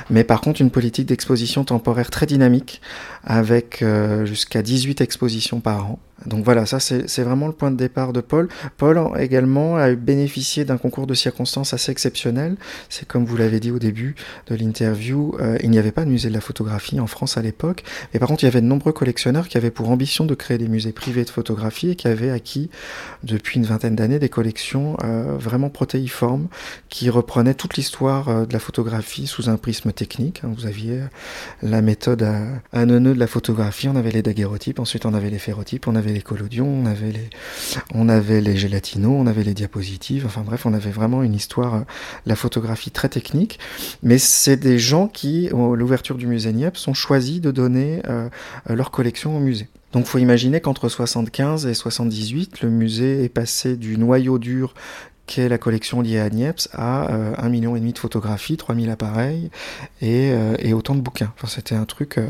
Mais 0.10 0.24
par 0.24 0.40
contre, 0.40 0.62
une 0.62 0.70
politique 0.70 1.08
d'exposition 1.08 1.64
temporaire 1.64 2.12
très 2.12 2.28
dynamique 2.28 2.82
avec 3.24 3.82
euh, 3.82 4.26
jusqu'à 4.26 4.62
18 4.62 5.02
expositions 5.02 5.60
par 5.60 5.88
an. 5.88 6.00
Donc 6.26 6.46
voilà, 6.46 6.66
ça 6.66 6.80
c'est 6.80 7.24
vraiment 7.24 7.48
le 7.48 7.54
point 7.54 7.72
de 7.72 7.78
départ 7.78 8.14
de 8.14 8.22
Paul. 8.22 8.48
Paul 8.78 9.00
également 9.18 9.78
a 9.78 9.94
bénéficié 9.94 10.66
d'un 10.66 10.78
concours 10.78 11.08
de 11.08 11.14
circonstances 11.14 11.74
assez 11.74 11.92
exceptionnel. 11.92 12.56
C'est 12.90 13.08
comme 13.08 13.26
vous 13.26 13.38
l'avez 13.38 13.60
dit 13.60 13.72
au 13.72 13.80
début 13.80 14.16
de 14.48 14.56
l'interview, 14.56 15.36
euh, 15.40 15.58
il 15.64 15.70
n'y 15.70 15.80
avait 15.80 15.92
pas 15.92 16.06
de 16.06 16.10
musée 16.10 16.30
de 16.30 16.34
la 16.34 16.42
photographie 16.42 17.00
en 17.00 17.08
France 17.08 17.38
à 17.38 17.42
l'époque. 17.42 17.84
Mais 18.14 18.20
par 18.20 18.30
contre, 18.30 18.44
il 18.44 18.48
y 18.48 18.50
avait 18.50 18.62
de 18.62 18.66
nombreux 18.66 18.92
collectionneurs 18.92 19.48
qui 19.48 19.58
avaient 19.58 19.72
pour 19.72 19.90
ambition 19.90 20.26
de 20.26 20.36
créer 20.36 20.58
des 20.58 20.68
musées 20.68 20.92
privés 20.92 21.24
de 21.24 21.30
photographie 21.30 21.92
et 21.92 21.96
qui 21.96 22.08
avaient 22.08 22.32
acquis 22.32 22.70
depuis 23.24 23.60
une 23.60 23.66
vingtaine 23.66 23.96
d'années 23.96 24.20
des 24.20 24.30
collections 24.30 24.98
euh, 25.04 25.38
vraiment 25.38 25.70
protéiformes 25.70 26.48
qui 26.90 27.10
reprenaient 27.10 27.54
toute 27.54 27.78
l'histoire 27.78 28.30
euh, 28.30 28.46
de 28.46 28.54
la 28.54 28.60
photographie 28.60 29.28
sous 29.28 29.50
un 29.50 29.58
prisme 29.58 29.92
technique. 29.92 30.42
Hein. 30.44 30.52
Vous 30.56 30.66
aviez 30.66 31.02
la 31.62 31.82
méthode 31.82 32.24
à, 32.72 32.86
nœud 32.86 33.14
de 33.14 33.20
la 33.20 33.28
photographie, 33.28 33.88
on 33.88 33.96
avait 33.96 34.12
les 34.12 34.22
daguerreotypes, 34.22 34.80
ensuite 34.80 35.06
on 35.06 35.14
avait 35.14 35.30
les 35.30 35.40
ferrotypes, 35.40 35.88
on 35.88 35.96
avait 35.96 36.11
les 36.12 36.22
collodions, 36.22 36.68
on 36.68 36.86
avait 36.86 37.12
les, 37.12 37.30
on 37.94 38.10
avait 38.10 38.42
les 38.42 38.58
gélatinos, 38.58 39.14
on 39.16 39.28
avait 39.28 39.44
les 39.44 39.54
diapositives. 39.54 40.26
Enfin 40.26 40.42
bref, 40.42 40.66
on 40.66 40.74
avait 40.74 40.92
vraiment 40.92 41.24
une 41.24 41.34
histoire, 41.34 41.76
euh, 41.76 41.82
la 42.26 42.36
photographie 42.36 42.92
très 42.92 43.10
technique. 43.10 43.60
Mais 44.04 44.18
c'est 44.18 44.58
des 44.58 44.80
gens 44.80 45.08
qui, 45.08 45.50
à 45.50 45.76
l'ouverture 45.76 46.18
du 46.18 46.28
musée 46.28 46.54
Niepce, 46.54 46.88
ont 46.88 46.94
choisi 46.94 47.40
de 47.40 47.52
donner 47.52 48.02
euh, 48.08 48.30
leur 48.70 48.92
collection 48.92 49.36
au 49.38 49.40
musée. 49.40 49.68
Donc 49.94 50.06
faut 50.06 50.20
imaginer 50.20 50.62
qu'entre 50.62 50.88
75 50.88 51.66
et 51.66 51.74
78, 51.74 52.62
le 52.62 52.70
musée 52.70 53.24
est 53.24 53.30
passé 53.30 53.76
du 53.76 53.98
noyau 53.98 54.40
dur 54.40 54.74
qu'est 55.28 55.50
la 55.50 55.58
collection 55.58 56.02
liée 56.02 56.20
à 56.20 56.30
Niepce 56.30 56.70
à 56.74 57.12
euh, 57.12 57.34
un 57.38 57.50
million 57.50 57.74
de 57.76 57.98
photographies, 57.98 58.58
3000 58.58 58.90
appareils 58.90 59.50
et, 60.02 60.32
euh, 60.32 60.56
et, 60.60 60.74
autant 60.74 60.96
de 60.96 61.02
bouquins. 61.02 61.32
Enfin, 61.38 61.48
c'était 61.48 61.76
un 61.76 61.86
truc 61.86 62.18
euh, 62.18 62.28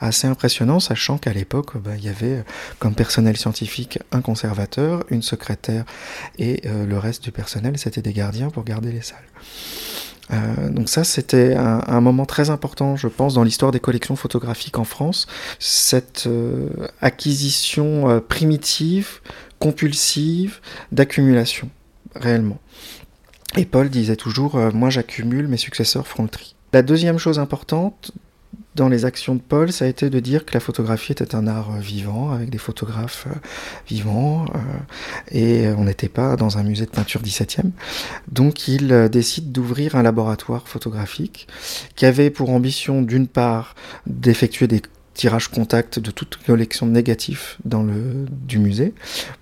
assez 0.00 0.26
impressionnant, 0.26 0.80
sachant 0.80 1.18
qu'à 1.18 1.32
l'époque, 1.32 1.76
bah, 1.76 1.92
il 1.96 2.04
y 2.04 2.08
avait 2.08 2.44
comme 2.78 2.94
personnel 2.94 3.36
scientifique 3.36 3.98
un 4.12 4.20
conservateur, 4.20 5.04
une 5.10 5.22
secrétaire 5.22 5.84
et 6.38 6.62
le 6.64 6.98
reste 6.98 7.22
du 7.22 7.32
personnel, 7.32 7.78
c'était 7.78 8.02
des 8.02 8.12
gardiens 8.12 8.50
pour 8.50 8.64
garder 8.64 8.92
les 8.92 9.02
salles. 9.02 10.70
donc 10.70 10.88
ça, 10.88 11.04
c'était 11.04 11.54
un, 11.56 12.00
moment 12.00 12.26
très 12.26 12.50
important, 12.50 12.96
je 12.96 13.08
pense, 13.08 13.34
dans 13.34 13.42
l'histoire 13.42 13.72
des 13.72 13.80
collections 13.80 14.16
photographiques 14.16 14.78
en 14.78 14.84
France. 14.84 15.26
Cette 15.58 16.28
acquisition 17.00 18.22
primitive, 18.28 19.20
compulsive, 19.58 20.60
d'accumulation 20.92 21.70
réellement. 22.14 22.58
Et 23.56 23.64
Paul 23.64 23.88
disait 23.88 24.16
toujours 24.16 24.56
euh, 24.56 24.70
Moi 24.72 24.90
j'accumule, 24.90 25.48
mes 25.48 25.56
successeurs 25.56 26.06
feront 26.06 26.24
le 26.24 26.28
tri. 26.28 26.54
La 26.72 26.82
deuxième 26.82 27.18
chose 27.18 27.38
importante 27.38 28.12
dans 28.76 28.88
les 28.88 29.04
actions 29.04 29.34
de 29.34 29.40
Paul, 29.40 29.72
ça 29.72 29.84
a 29.84 29.88
été 29.88 30.10
de 30.10 30.20
dire 30.20 30.46
que 30.46 30.54
la 30.54 30.60
photographie 30.60 31.10
était 31.10 31.34
un 31.34 31.48
art 31.48 31.72
euh, 31.72 31.80
vivant, 31.80 32.30
avec 32.30 32.50
des 32.50 32.58
photographes 32.58 33.26
euh, 33.26 33.34
vivants, 33.88 34.46
et 35.32 35.68
on 35.76 35.84
n'était 35.84 36.08
pas 36.08 36.36
dans 36.36 36.58
un 36.58 36.62
musée 36.62 36.86
de 36.86 36.90
peinture 36.90 37.22
17e. 37.22 37.70
Donc 38.30 38.68
il 38.68 39.08
décide 39.10 39.50
d'ouvrir 39.50 39.96
un 39.96 40.02
laboratoire 40.02 40.68
photographique 40.68 41.48
qui 41.96 42.06
avait 42.06 42.30
pour 42.30 42.50
ambition 42.50 43.02
d'une 43.02 43.26
part 43.26 43.74
d'effectuer 44.06 44.68
des 44.68 44.82
tirage 45.14 45.48
contact 45.48 45.98
de 45.98 46.10
toute 46.10 46.38
collection 46.38 46.86
négative 46.86 47.56
dans 47.64 47.82
le, 47.82 48.26
du 48.30 48.58
musée 48.58 48.94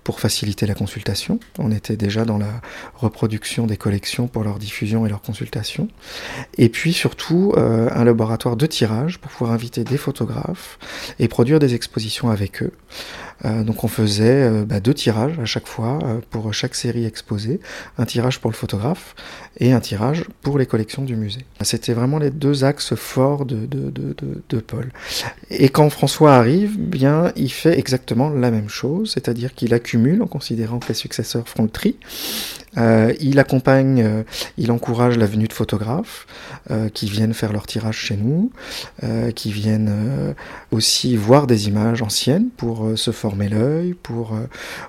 pour 0.03 0.19
faciliter 0.19 0.65
la 0.65 0.73
consultation. 0.73 1.39
On 1.57 1.71
était 1.71 1.95
déjà 1.95 2.25
dans 2.25 2.37
la 2.37 2.61
reproduction 2.95 3.67
des 3.67 3.77
collections 3.77 4.27
pour 4.27 4.43
leur 4.43 4.59
diffusion 4.59 5.05
et 5.05 5.09
leur 5.09 5.21
consultation. 5.21 5.87
Et 6.57 6.69
puis 6.69 6.93
surtout 6.93 7.53
euh, 7.57 7.89
un 7.93 8.03
laboratoire 8.03 8.55
de 8.55 8.65
tirage 8.65 9.19
pour 9.19 9.31
pouvoir 9.31 9.51
inviter 9.51 9.83
des 9.83 9.97
photographes 9.97 10.79
et 11.19 11.27
produire 11.27 11.59
des 11.59 11.75
expositions 11.75 12.29
avec 12.29 12.63
eux. 12.63 12.73
Euh, 13.45 13.63
donc 13.63 13.83
on 13.83 13.87
faisait 13.87 14.43
euh, 14.43 14.65
bah, 14.65 14.79
deux 14.79 14.93
tirages 14.93 15.39
à 15.39 15.45
chaque 15.45 15.67
fois 15.67 15.99
euh, 16.03 16.19
pour 16.29 16.53
chaque 16.53 16.75
série 16.75 17.05
exposée, 17.05 17.59
un 17.97 18.05
tirage 18.05 18.39
pour 18.39 18.51
le 18.51 18.55
photographe 18.55 19.15
et 19.57 19.71
un 19.71 19.79
tirage 19.79 20.25
pour 20.41 20.57
les 20.57 20.65
collections 20.65 21.03
du 21.03 21.15
musée. 21.15 21.45
C'était 21.61 21.93
vraiment 21.93 22.19
les 22.19 22.31
deux 22.31 22.63
axes 22.63 22.95
forts 22.95 23.45
de, 23.45 23.65
de, 23.65 23.89
de, 23.89 24.15
de, 24.49 24.59
Paul. 24.59 24.91
Et 25.49 25.69
quand 25.69 25.89
François 25.89 26.35
arrive, 26.35 26.77
bien 26.77 27.31
il 27.35 27.51
fait 27.51 27.77
exactement 27.77 28.29
la 28.29 28.51
même 28.51 28.69
chose, 28.69 29.11
c'est-à-dire 29.13 29.53
qu'il 29.55 29.73
accumule 29.73 30.21
en 30.21 30.27
considérant 30.27 30.79
que 30.79 30.89
les 30.89 30.93
successeurs 30.93 31.47
feront 31.47 31.63
le 31.63 31.69
tri. 31.69 31.95
Euh, 32.77 33.13
il 33.19 33.39
accompagne, 33.39 34.03
euh, 34.03 34.23
il 34.57 34.71
encourage 34.71 35.17
la 35.17 35.25
venue 35.25 35.47
de 35.47 35.53
photographes 35.53 36.27
euh, 36.69 36.89
qui 36.89 37.09
viennent 37.09 37.33
faire 37.33 37.51
leur 37.51 37.65
tirage 37.65 37.97
chez 37.97 38.17
nous, 38.17 38.51
qui 39.35 39.51
viennent 39.51 40.35
aussi 40.71 41.15
voir 41.15 41.47
des 41.47 41.67
images 41.67 42.01
anciennes 42.01 42.49
pour 42.57 42.91
se 42.95 43.11
former 43.11 43.49
l'œil, 43.49 43.93
pour, 43.93 44.37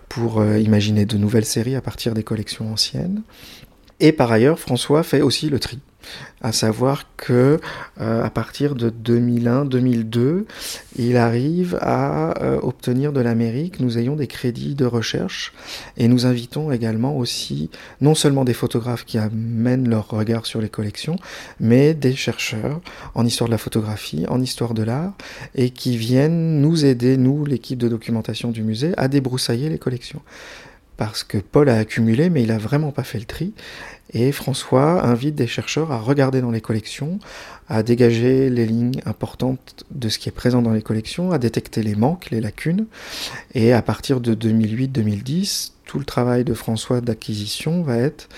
pour 0.08 0.44
imaginer 0.56 1.04
de 1.04 1.16
nouvelles 1.16 1.44
séries 1.44 1.76
à 1.76 1.80
partir 1.80 2.14
des 2.14 2.22
collections 2.22 2.72
anciennes. 2.72 3.22
Et 4.00 4.12
par 4.12 4.32
ailleurs, 4.32 4.58
François 4.58 5.02
fait 5.02 5.20
aussi 5.20 5.48
le 5.48 5.58
tri 5.58 5.78
à 6.42 6.52
savoir 6.52 7.04
que 7.16 7.60
euh, 8.00 8.24
à 8.24 8.30
partir 8.30 8.74
de 8.74 8.90
2001-2002, 8.90 10.44
il 10.96 11.16
arrive 11.16 11.78
à 11.80 12.42
euh, 12.42 12.58
obtenir 12.62 13.12
de 13.12 13.20
la 13.20 13.34
mairie 13.34 13.70
que 13.70 13.82
nous 13.82 13.98
ayons 13.98 14.16
des 14.16 14.26
crédits 14.26 14.74
de 14.74 14.86
recherche 14.86 15.52
et 15.96 16.08
nous 16.08 16.26
invitons 16.26 16.72
également 16.72 17.16
aussi 17.16 17.70
non 18.00 18.14
seulement 18.14 18.44
des 18.44 18.54
photographes 18.54 19.04
qui 19.04 19.18
amènent 19.18 19.88
leur 19.88 20.08
regard 20.08 20.46
sur 20.46 20.60
les 20.60 20.68
collections, 20.68 21.16
mais 21.58 21.94
des 21.94 22.14
chercheurs 22.14 22.80
en 23.14 23.26
histoire 23.26 23.48
de 23.48 23.52
la 23.52 23.58
photographie, 23.58 24.24
en 24.28 24.40
histoire 24.40 24.74
de 24.74 24.82
l'art 24.82 25.12
et 25.54 25.70
qui 25.70 25.96
viennent 25.96 26.60
nous 26.60 26.84
aider, 26.84 27.16
nous, 27.16 27.44
l'équipe 27.44 27.78
de 27.78 27.88
documentation 27.88 28.50
du 28.50 28.62
musée, 28.62 28.92
à 28.96 29.08
débroussailler 29.08 29.68
les 29.68 29.78
collections 29.78 30.22
parce 31.00 31.24
que 31.24 31.38
Paul 31.38 31.70
a 31.70 31.78
accumulé, 31.78 32.28
mais 32.28 32.42
il 32.42 32.48
n'a 32.48 32.58
vraiment 32.58 32.92
pas 32.92 33.04
fait 33.04 33.18
le 33.18 33.24
tri. 33.24 33.54
Et 34.12 34.32
François 34.32 35.04
invite 35.04 35.34
des 35.34 35.46
chercheurs 35.46 35.92
à 35.92 35.98
regarder 35.98 36.40
dans 36.40 36.50
les 36.50 36.60
collections, 36.60 37.18
à 37.68 37.82
dégager 37.82 38.50
les 38.50 38.66
lignes 38.66 39.00
importantes 39.06 39.84
de 39.90 40.08
ce 40.08 40.18
qui 40.18 40.28
est 40.28 40.32
présent 40.32 40.62
dans 40.62 40.72
les 40.72 40.82
collections, 40.82 41.30
à 41.30 41.38
détecter 41.38 41.82
les 41.82 41.94
manques, 41.94 42.30
les 42.30 42.40
lacunes. 42.40 42.86
Et 43.54 43.72
à 43.72 43.82
partir 43.82 44.20
de 44.20 44.34
2008-2010, 44.34 45.72
tout 45.90 45.98
le 45.98 46.04
travail 46.04 46.44
de 46.44 46.54
François 46.54 47.00
d'acquisition 47.00 47.82
va 47.82 47.96
être 47.96 48.28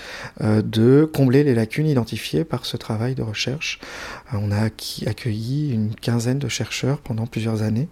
euh, 0.41 0.63
de 0.63 1.07
combler 1.13 1.43
les 1.43 1.53
lacunes 1.53 1.85
identifiées 1.85 2.45
par 2.45 2.65
ce 2.65 2.77
travail 2.77 3.13
de 3.13 3.21
recherche. 3.21 3.79
Euh, 4.33 4.37
on 4.41 4.51
a 4.51 4.69
accueilli 5.05 5.71
une 5.71 5.93
quinzaine 5.93 6.39
de 6.39 6.47
chercheurs 6.47 6.97
pendant 6.97 7.27
plusieurs 7.27 7.61
années 7.61 7.89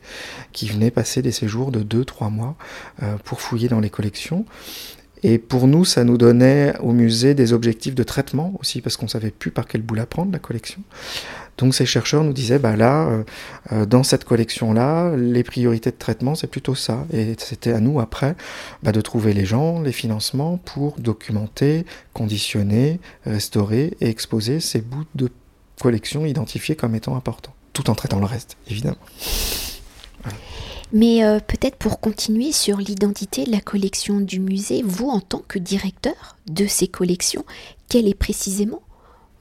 qui 0.52 0.68
venaient 0.68 0.90
passer 0.90 1.22
des 1.22 1.32
séjours 1.32 1.72
de 1.72 1.84
2-3 1.84 2.32
mois 2.32 2.56
euh, 3.04 3.18
pour 3.24 3.40
fouiller 3.40 3.68
dans 3.68 3.80
les 3.80 3.92
collections. 3.92 4.46
Et 5.24 5.38
pour 5.38 5.68
nous, 5.68 5.86
ça 5.86 6.04
nous 6.04 6.18
donnait 6.18 6.74
au 6.80 6.92
musée 6.94 7.34
des 7.34 7.54
objectifs 7.54 7.96
de 7.96 8.04
traitement 8.04 8.54
aussi, 8.60 8.82
parce 8.82 8.98
qu'on 8.98 9.08
savait 9.08 9.32
plus 9.32 9.52
par 9.52 9.68
quel 9.68 9.82
bout 9.82 9.96
la 9.96 10.06
prendre, 10.06 10.32
la 10.32 10.40
collection. 10.40 10.82
Donc 11.58 11.76
ces 11.76 11.86
chercheurs 11.86 12.24
nous 12.24 12.34
disaient, 12.34 12.58
bah 12.58 12.76
là, 12.76 13.08
euh, 13.08 13.24
euh, 13.72 13.86
dans 13.86 14.04
cette 14.04 14.26
collection-là, 14.26 15.16
les 15.16 15.44
priorités 15.44 15.92
de 15.92 15.96
traitement, 15.96 16.34
c'est 16.34 16.48
plutôt 16.48 16.74
ça. 16.74 17.06
Et 17.14 17.36
c'était 17.38 17.72
à 17.72 17.80
nous, 17.80 18.00
après, 18.00 18.36
bah, 18.82 18.92
de 18.92 19.02
trouver 19.02 19.34
les 19.34 19.46
gens, 19.46 19.82
les 19.82 19.92
financements 19.92 20.58
pour 20.58 21.00
documenter, 21.00 21.86
conditionner, 22.14 23.00
restaurer 23.26 23.96
et 24.02 24.10
exposer 24.10 24.60
ces 24.60 24.82
bouts 24.82 25.06
de 25.14 25.30
collection 25.80 26.26
identifiés 26.26 26.76
comme 26.76 26.96
étant 26.96 27.16
importants. 27.16 27.54
Tout 27.74 27.90
en 27.90 27.96
traitant 27.96 28.20
le 28.20 28.26
reste, 28.26 28.58
évidemment. 28.68 28.98
Mais 30.94 31.24
euh, 31.24 31.40
peut-être 31.40 31.78
pour 31.78 32.00
continuer 32.00 32.52
sur 32.52 32.78
l'identité 32.78 33.46
de 33.46 33.52
la 33.52 33.62
collection 33.62 34.20
du 34.20 34.40
musée, 34.40 34.82
vous 34.84 35.08
en 35.08 35.22
tant 35.22 35.44
que 35.48 35.58
directeur 35.58 36.36
de 36.48 36.68
ces 36.68 36.88
collections, 36.88 37.46
quel 37.88 38.08
est 38.08 38.14
précisément 38.14 38.82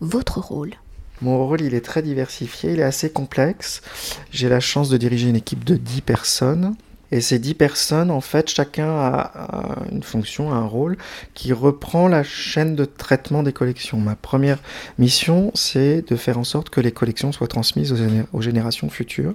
votre 0.00 0.38
rôle? 0.38 0.74
Mon 1.22 1.46
rôle, 1.46 1.60
il 1.60 1.74
est 1.74 1.84
très 1.84 2.02
diversifié, 2.02 2.72
il 2.72 2.80
est 2.80 2.84
assez 2.84 3.10
complexe. 3.10 3.82
J'ai 4.30 4.48
la 4.48 4.60
chance 4.60 4.88
de 4.88 4.96
diriger 4.96 5.28
une 5.28 5.36
équipe 5.36 5.64
de 5.64 5.76
10 5.76 6.00
personnes. 6.00 6.74
Et 7.12 7.20
ces 7.20 7.38
dix 7.38 7.54
personnes, 7.54 8.10
en 8.10 8.20
fait, 8.20 8.48
chacun 8.48 8.88
a, 8.88 9.82
une 9.90 10.02
fonction, 10.02 10.52
un 10.52 10.64
rôle 10.64 10.96
qui 11.34 11.52
reprend 11.52 12.08
la 12.08 12.22
chaîne 12.22 12.76
de 12.76 12.84
traitement 12.84 13.42
des 13.42 13.52
collections. 13.52 13.98
Ma 13.98 14.14
première 14.14 14.58
mission, 14.98 15.50
c'est 15.54 16.08
de 16.08 16.16
faire 16.16 16.38
en 16.38 16.44
sorte 16.44 16.70
que 16.70 16.80
les 16.80 16.92
collections 16.92 17.32
soient 17.32 17.48
transmises 17.48 17.94
aux, 18.32 18.40
générations 18.40 18.90
futures. 18.90 19.34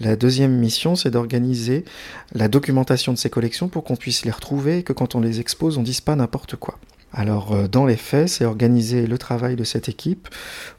La 0.00 0.16
deuxième 0.16 0.52
mission, 0.52 0.96
c'est 0.96 1.10
d'organiser 1.10 1.84
la 2.34 2.48
documentation 2.48 3.12
de 3.12 3.18
ces 3.18 3.30
collections 3.30 3.68
pour 3.68 3.84
qu'on 3.84 3.96
puisse 3.96 4.24
les 4.24 4.30
retrouver 4.30 4.78
et 4.78 4.82
que 4.82 4.92
quand 4.92 5.14
on 5.14 5.20
les 5.20 5.40
expose, 5.40 5.78
on 5.78 5.82
dise 5.82 6.00
pas 6.00 6.16
n'importe 6.16 6.56
quoi. 6.56 6.78
Alors 7.16 7.68
dans 7.68 7.86
les 7.86 7.96
faits, 7.96 8.28
c'est 8.28 8.44
organiser 8.44 9.06
le 9.06 9.18
travail 9.18 9.54
de 9.54 9.62
cette 9.62 9.88
équipe 9.88 10.28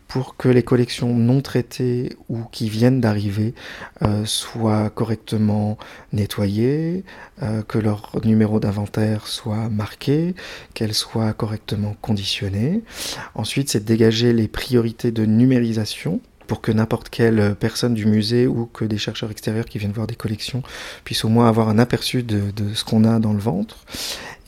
pour 0.07 0.38
que 0.38 0.47
les 0.47 0.63
collections 0.63 1.13
non 1.13 1.41
traitées 1.41 2.15
ou 2.29 2.43
qui 2.51 2.69
viennent 2.69 3.01
d'arriver 3.01 3.53
euh, 4.01 4.25
soient 4.25 4.89
correctement 4.89 5.77
nettoyées, 6.13 7.03
euh, 7.41 7.63
que 7.63 7.77
leur 7.77 8.12
numéro 8.24 8.59
d'inventaire 8.59 9.27
soit 9.27 9.69
marqué, 9.69 10.35
qu'elles 10.74 10.93
soient 10.93 11.33
correctement 11.33 11.95
conditionnées. 12.01 12.81
Ensuite, 13.33 13.69
c'est 13.69 13.83
dégager 13.83 14.33
les 14.33 14.47
priorités 14.47 15.12
de 15.12 15.25
numérisation 15.25 16.21
pour 16.46 16.62
que 16.62 16.72
n'importe 16.72 17.10
quelle 17.10 17.56
personne 17.60 17.94
du 17.94 18.06
musée 18.06 18.48
ou 18.48 18.66
que 18.66 18.86
des 18.86 18.98
chercheurs 18.98 19.32
extérieurs 19.32 19.66
qui 19.66 19.78
viennent 19.78 19.92
voir 19.92 20.08
des 20.08 20.16
collections 20.16 20.64
puissent 21.04 21.25
au 21.25 21.30
moins 21.30 21.48
avoir 21.48 21.70
un 21.70 21.80
aperçu 21.80 22.24
de, 22.24 22.52
ce 22.74 22.84
qu'on 22.84 23.04
a 23.04 23.20
dans 23.20 23.34
le 23.34 23.40
ventre. 23.40 23.78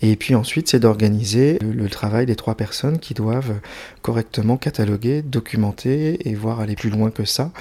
Et 0.04 0.16
puis 0.16 0.36
ensuite, 0.36 0.70
c'est 0.70 0.80
d'organiser 0.80 1.58
le, 1.60 1.90
travail 1.90 2.28
des 2.28 2.36
trois 2.36 2.54
personnes 2.54 3.00
qui 3.00 3.16
doivent 3.16 3.56
correctement 4.04 4.56
cataloguer, 4.56 5.24
documenter 5.24 6.30
et 6.30 6.36
voir 6.36 6.60
aller 6.60 6.76
plus 6.76 6.92
loin 6.92 7.10
que 7.10 7.26
ça 7.26 7.52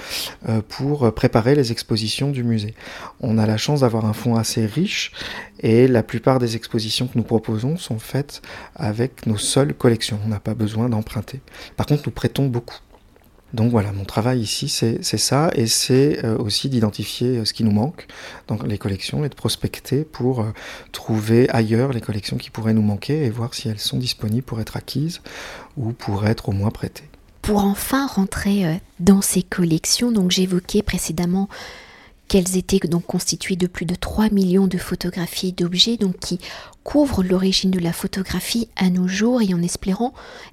euh, 0.47 0.61
pour 0.67 1.11
préparer 1.13 1.55
les 1.55 1.71
expositions 1.71 2.29
du 2.29 2.43
musée. 2.43 2.75
On 3.21 3.39
a 3.39 3.47
la 3.47 3.57
chance 3.57 3.79
d'avoir 3.79 4.05
un 4.05 4.13
fonds 4.13 4.35
assez 4.35 4.67
riche 4.67 5.13
et 5.61 5.87
la 5.87 6.03
plupart 6.03 6.37
des 6.37 6.55
expositions 6.55 7.07
que 7.07 7.17
nous 7.17 7.23
proposons 7.23 7.77
sont 7.77 7.97
faites 7.97 8.43
avec 8.75 9.25
nos 9.25 9.37
seules 9.37 9.73
collections. 9.73 10.19
On 10.23 10.29
n'a 10.29 10.39
pas 10.39 10.53
besoin 10.53 10.89
d'emprunter. 10.89 11.41
Par 11.75 11.87
contre, 11.87 12.03
nous 12.05 12.11
prêtons 12.11 12.45
beaucoup. 12.45 12.77
Donc 13.53 13.71
voilà, 13.71 13.93
mon 13.93 14.03
travail 14.03 14.41
ici, 14.41 14.67
c'est 14.67 15.01
ça, 15.01 15.51
et 15.55 15.67
c'est 15.67 16.23
euh, 16.25 16.37
aussi 16.37 16.67
d'identifier 16.67 17.37
euh, 17.37 17.45
ce 17.45 17.53
qui 17.53 17.63
nous 17.63 17.71
manque 17.71 18.07
dans 18.47 18.61
les 18.63 18.77
collections 18.77 19.23
et 19.23 19.29
de 19.29 19.35
prospecter 19.35 20.03
pour 20.03 20.41
euh, 20.41 20.53
trouver 20.91 21.49
ailleurs 21.49 21.93
les 21.93 22.01
collections 22.01 22.35
qui 22.35 22.49
pourraient 22.49 22.73
nous 22.73 22.81
manquer 22.81 23.23
et 23.23 23.29
voir 23.29 23.53
si 23.53 23.69
elles 23.69 23.79
sont 23.79 23.97
disponibles 23.97 24.43
pour 24.43 24.59
être 24.59 24.75
acquises 24.75 25.21
ou 25.77 25.93
pour 25.93 26.27
être 26.27 26.49
au 26.49 26.51
moins 26.51 26.71
prêtées. 26.71 27.09
Pour 27.41 27.63
enfin 27.63 28.05
rentrer 28.07 28.81
dans 28.99 29.21
ces 29.21 29.43
collections, 29.43 30.11
donc 30.11 30.31
j'évoquais 30.31 30.81
précédemment 30.81 31.47
qu'elles 32.27 32.57
étaient 32.57 32.85
donc 32.85 33.05
constituées 33.05 33.55
de 33.55 33.67
plus 33.67 33.85
de 33.85 33.95
3 33.95 34.29
millions 34.31 34.67
de 34.67 34.77
photographies 34.77 35.53
d'objets 35.53 35.95
donc 35.95 36.19
qui 36.19 36.39
couvrent 36.83 37.23
l'origine 37.23 37.71
de 37.71 37.79
la 37.79 37.93
photographie 37.93 38.67
à 38.75 38.89
nos 38.89 39.07
jours 39.07 39.41
et 39.41 39.53
en 39.53 39.61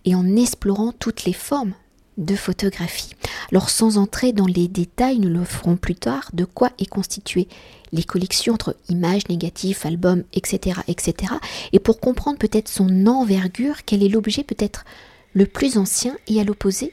et 0.05 0.15
en 0.15 0.37
explorant 0.37 0.93
toutes 0.93 1.25
les 1.25 1.33
formes 1.33 1.75
de 2.19 2.37
photographie. 2.37 3.11
Alors 3.51 3.71
sans 3.71 3.99
entrer 3.99 4.33
dans 4.33 4.47
les 4.47 4.69
détails, 4.69 5.19
nous 5.19 5.29
le 5.29 5.45
ferons 5.45 5.77
plus 5.77 5.95
tard, 5.95 6.31
de 6.33 6.45
quoi 6.45 6.71
est 6.79 6.89
constituée 6.89 7.49
les 7.93 8.05
collections 8.05 8.55
entre 8.55 8.77
images, 8.89 9.29
négatifs, 9.29 9.87
albums, 9.87 10.25
etc. 10.33 10.81
etc. 10.89 11.33
Et 11.73 11.79
pour 11.79 12.01
comprendre 12.01 12.39
peut-être 12.39 12.69
son 12.69 13.07
envergure, 13.07 13.85
quel 13.87 14.03
est 14.03 14.09
l'objet 14.09 14.43
peut-être 14.43 14.85
le 15.33 15.47
plus 15.47 15.79
ancien 15.79 16.17
et 16.27 16.41
à 16.41 16.45
l'opposé 16.45 16.93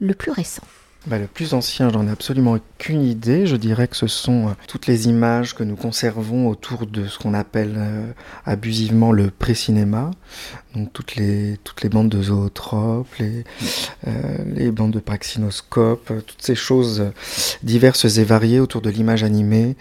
le 0.00 0.14
plus 0.14 0.30
récent? 0.32 0.62
Bah, 1.08 1.18
le 1.18 1.26
plus 1.26 1.52
ancien, 1.52 1.90
j'en 1.90 2.06
ai 2.06 2.10
absolument 2.10 2.52
aucune 2.52 3.02
idée. 3.02 3.44
Je 3.44 3.56
dirais 3.56 3.88
que 3.88 3.96
ce 3.96 4.06
sont 4.06 4.48
euh, 4.48 4.52
toutes 4.68 4.86
les 4.86 5.08
images 5.08 5.52
que 5.52 5.64
nous 5.64 5.74
conservons 5.74 6.46
autour 6.46 6.86
de 6.86 7.08
ce 7.08 7.18
qu'on 7.18 7.34
appelle 7.34 7.74
euh, 7.76 8.12
abusivement 8.44 9.10
le 9.10 9.30
pré-cinéma. 9.30 10.12
Donc 10.76 10.92
toutes 10.92 11.16
les, 11.16 11.58
toutes 11.64 11.82
les 11.82 11.88
bandes 11.88 12.08
de 12.08 12.22
zootropes, 12.22 13.16
les, 13.18 13.44
euh, 14.06 14.12
les 14.54 14.70
bandes 14.70 14.92
de 14.92 15.00
praxinoscope, 15.00 16.12
toutes 16.24 16.40
ces 16.40 16.54
choses 16.54 17.10
diverses 17.64 18.04
et 18.16 18.24
variées 18.24 18.60
autour 18.60 18.80
de 18.80 18.88
l'image 18.88 19.22
animée 19.22 19.76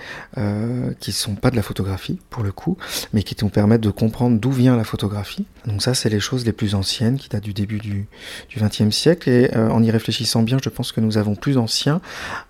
qui 0.99 1.13
sont 1.13 1.35
pas 1.35 1.49
de 1.49 1.55
la 1.55 1.61
photographie 1.61 2.19
pour 2.29 2.43
le 2.43 2.51
coup, 2.51 2.77
mais 3.13 3.23
qui 3.23 3.37
nous 3.41 3.49
permettent 3.49 3.81
de 3.81 3.89
comprendre 3.89 4.37
d'où 4.37 4.51
vient 4.51 4.75
la 4.75 4.83
photographie. 4.83 5.45
Donc 5.65 5.81
ça, 5.81 5.93
c'est 5.93 6.09
les 6.09 6.19
choses 6.19 6.45
les 6.45 6.51
plus 6.51 6.75
anciennes 6.75 7.17
qui 7.17 7.29
datent 7.29 7.43
du 7.43 7.53
début 7.53 7.79
du 7.79 8.07
XXe 8.57 8.93
siècle. 8.93 9.29
Et 9.29 9.55
en 9.55 9.81
y 9.81 9.91
réfléchissant 9.91 10.43
bien, 10.43 10.57
je 10.61 10.69
pense 10.69 10.91
que 10.91 10.99
nous 10.99 11.10
nous 11.11 11.17
avons 11.17 11.35
plus 11.35 11.57
ancien, 11.57 11.99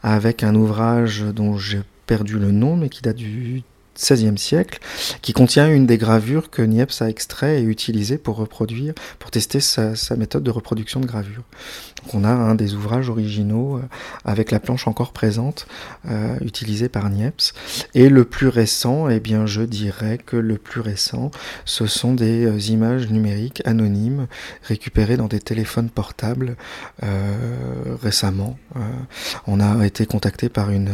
avec 0.04 0.44
un 0.44 0.54
ouvrage 0.54 1.22
dont 1.22 1.58
j'ai 1.58 1.82
perdu 2.06 2.38
le 2.38 2.52
nom, 2.52 2.76
mais 2.76 2.90
qui 2.90 3.02
date 3.02 3.16
du 3.16 3.64
XVIe 3.96 4.38
siècle, 4.38 4.80
qui 5.22 5.34
contient 5.34 5.70
une 5.70 5.86
des 5.86 5.98
gravures 5.98 6.50
que 6.50 6.62
Niepce 6.62 7.02
a 7.02 7.10
extrait 7.10 7.60
et 7.60 7.64
utilisé 7.64 8.18
pour 8.18 8.38
reproduire, 8.38 8.94
pour 9.20 9.32
tester 9.32 9.60
sa, 9.60 9.94
méthode 10.16 10.44
de 10.44 10.52
reproduction 10.52 11.00
de 11.00 11.06
gravure. 11.06 11.44
Donc 12.04 12.16
on 12.16 12.24
a 12.24 12.30
un 12.30 12.56
des 12.56 12.74
ouvrages 12.74 13.10
originaux 13.10 13.78
euh, 13.78 13.82
avec 14.26 14.52
la 14.52 14.60
planche 14.60 14.88
encore 14.88 15.12
présente, 15.12 15.68
euh, 16.10 16.36
utilisée 16.42 16.90
par 16.90 17.10
Niepce. 17.10 17.54
Et 17.94 18.10
le 18.10 18.26
plus 18.26 18.48
récent, 18.48 19.10
eh 19.10 19.20
bien, 19.20 19.46
je 19.46 19.62
dirais 19.62 20.18
que 20.18 20.38
le 20.38 20.58
plus 20.58 20.82
récent, 20.82 21.32
ce 21.66 21.86
sont 21.86 22.14
des 22.14 22.46
euh, 22.46 22.60
images 22.60 23.10
numériques 23.10 23.62
anonymes 23.66 24.28
récupérées 24.64 25.18
dans 25.18 25.28
des 25.28 25.40
téléphones 25.40 25.90
portables 25.90 26.56
récemment. 28.02 28.58
on 29.48 29.60
a 29.60 29.86
été 29.86 30.06
contacté 30.06 30.50
par 30.50 30.70
une, 30.70 30.92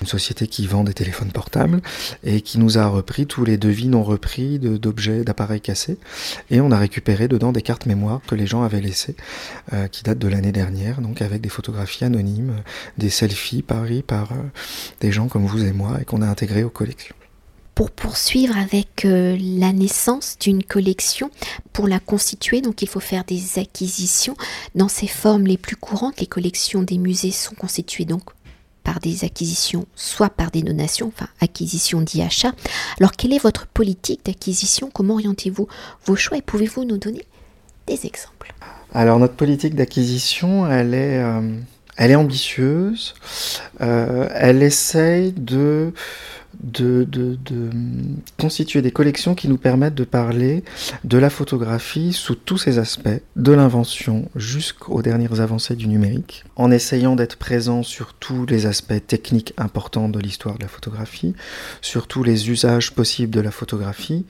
une 0.00 0.06
société 0.06 0.46
qui 0.46 0.66
vend 0.66 0.84
des 0.84 0.94
téléphones 0.94 1.32
portables 1.32 1.80
et 2.24 2.39
qui 2.42 2.58
nous 2.58 2.78
a 2.78 2.86
repris 2.86 3.26
tous 3.26 3.44
les 3.44 3.58
devis 3.58 3.88
non 3.88 4.02
repris 4.02 4.58
d'objets, 4.58 5.24
d'appareils 5.24 5.60
cassés. 5.60 5.98
Et 6.50 6.60
on 6.60 6.70
a 6.70 6.78
récupéré 6.78 7.28
dedans 7.28 7.52
des 7.52 7.62
cartes 7.62 7.86
mémoire 7.86 8.20
que 8.26 8.34
les 8.34 8.46
gens 8.46 8.62
avaient 8.62 8.80
laissées, 8.80 9.16
euh, 9.72 9.88
qui 9.88 10.02
datent 10.02 10.18
de 10.18 10.28
l'année 10.28 10.52
dernière, 10.52 11.00
donc 11.00 11.22
avec 11.22 11.40
des 11.40 11.48
photographies 11.48 12.04
anonymes, 12.04 12.54
des 12.98 13.10
selfies 13.10 13.60
pris 13.62 14.02
par 14.02 14.32
euh, 14.32 14.36
des 15.00 15.12
gens 15.12 15.28
comme 15.28 15.46
vous 15.46 15.64
et 15.64 15.72
moi, 15.72 15.98
et 16.00 16.04
qu'on 16.04 16.22
a 16.22 16.26
intégrées 16.26 16.64
aux 16.64 16.70
collections 16.70 17.14
pour 17.76 17.92
poursuivre 17.92 18.58
avec 18.58 19.06
euh, 19.06 19.38
la 19.40 19.72
naissance 19.72 20.36
d'une 20.38 20.62
collection, 20.62 21.30
pour 21.72 21.88
la 21.88 21.98
constituer, 21.98 22.60
donc 22.60 22.82
il 22.82 22.88
faut 22.88 23.00
faire 23.00 23.24
des 23.24 23.58
acquisitions. 23.58 24.36
Dans 24.74 24.88
ces 24.88 25.06
formes 25.06 25.46
les 25.46 25.56
plus 25.56 25.76
courantes, 25.76 26.20
les 26.20 26.26
collections 26.26 26.82
des 26.82 26.98
musées 26.98 27.30
sont 27.30 27.54
constituées 27.54 28.04
donc 28.04 28.24
par 28.84 29.00
des 29.00 29.24
acquisitions, 29.24 29.86
soit 29.94 30.30
par 30.30 30.50
des 30.50 30.62
donations, 30.62 31.08
enfin 31.08 31.28
acquisition 31.40 32.00
dit 32.00 32.22
achat. 32.22 32.52
Alors 32.98 33.12
quelle 33.12 33.32
est 33.32 33.42
votre 33.42 33.66
politique 33.66 34.24
d'acquisition? 34.24 34.90
Comment 34.92 35.14
orientez-vous 35.14 35.68
vos 36.06 36.16
choix 36.16 36.38
et 36.38 36.42
pouvez-vous 36.42 36.84
nous 36.84 36.98
donner 36.98 37.24
des 37.86 38.06
exemples? 38.06 38.54
Alors 38.92 39.18
notre 39.18 39.34
politique 39.34 39.74
d'acquisition, 39.74 40.70
elle 40.70 40.94
est, 40.94 41.22
euh, 41.22 41.58
elle 41.96 42.10
est 42.10 42.16
ambitieuse. 42.16 43.14
Euh, 43.80 44.28
elle 44.34 44.62
essaye 44.62 45.32
de 45.32 45.92
de, 46.62 47.06
constituer 48.38 48.82
des 48.82 48.90
collections 48.90 49.34
qui 49.34 49.48
nous 49.48 49.56
permettent 49.56 49.94
de 49.94 50.04
parler 50.04 50.64
de 51.04 51.18
la 51.18 51.30
photographie 51.30 52.12
sous 52.12 52.34
tous 52.34 52.58
ses 52.58 52.78
aspects, 52.78 53.08
de 53.36 53.52
l'invention 53.52 54.28
jusqu'aux 54.36 55.02
dernières 55.02 55.40
avancées 55.40 55.76
du 55.76 55.88
numérique, 55.88 56.44
en 56.56 56.70
essayant 56.70 57.16
d'être 57.16 57.36
présent 57.36 57.82
sur 57.82 58.14
tous 58.14 58.46
les 58.46 58.66
aspects 58.66 59.06
techniques 59.06 59.54
importants 59.56 60.08
de 60.08 60.18
l'histoire 60.18 60.56
de 60.56 60.62
la 60.62 60.68
photographie, 60.68 61.34
sur 61.80 62.06
tous 62.06 62.22
les 62.22 62.50
usages 62.50 62.92
possibles 62.92 63.34
de 63.34 63.40
la 63.40 63.50
photographie, 63.50 64.26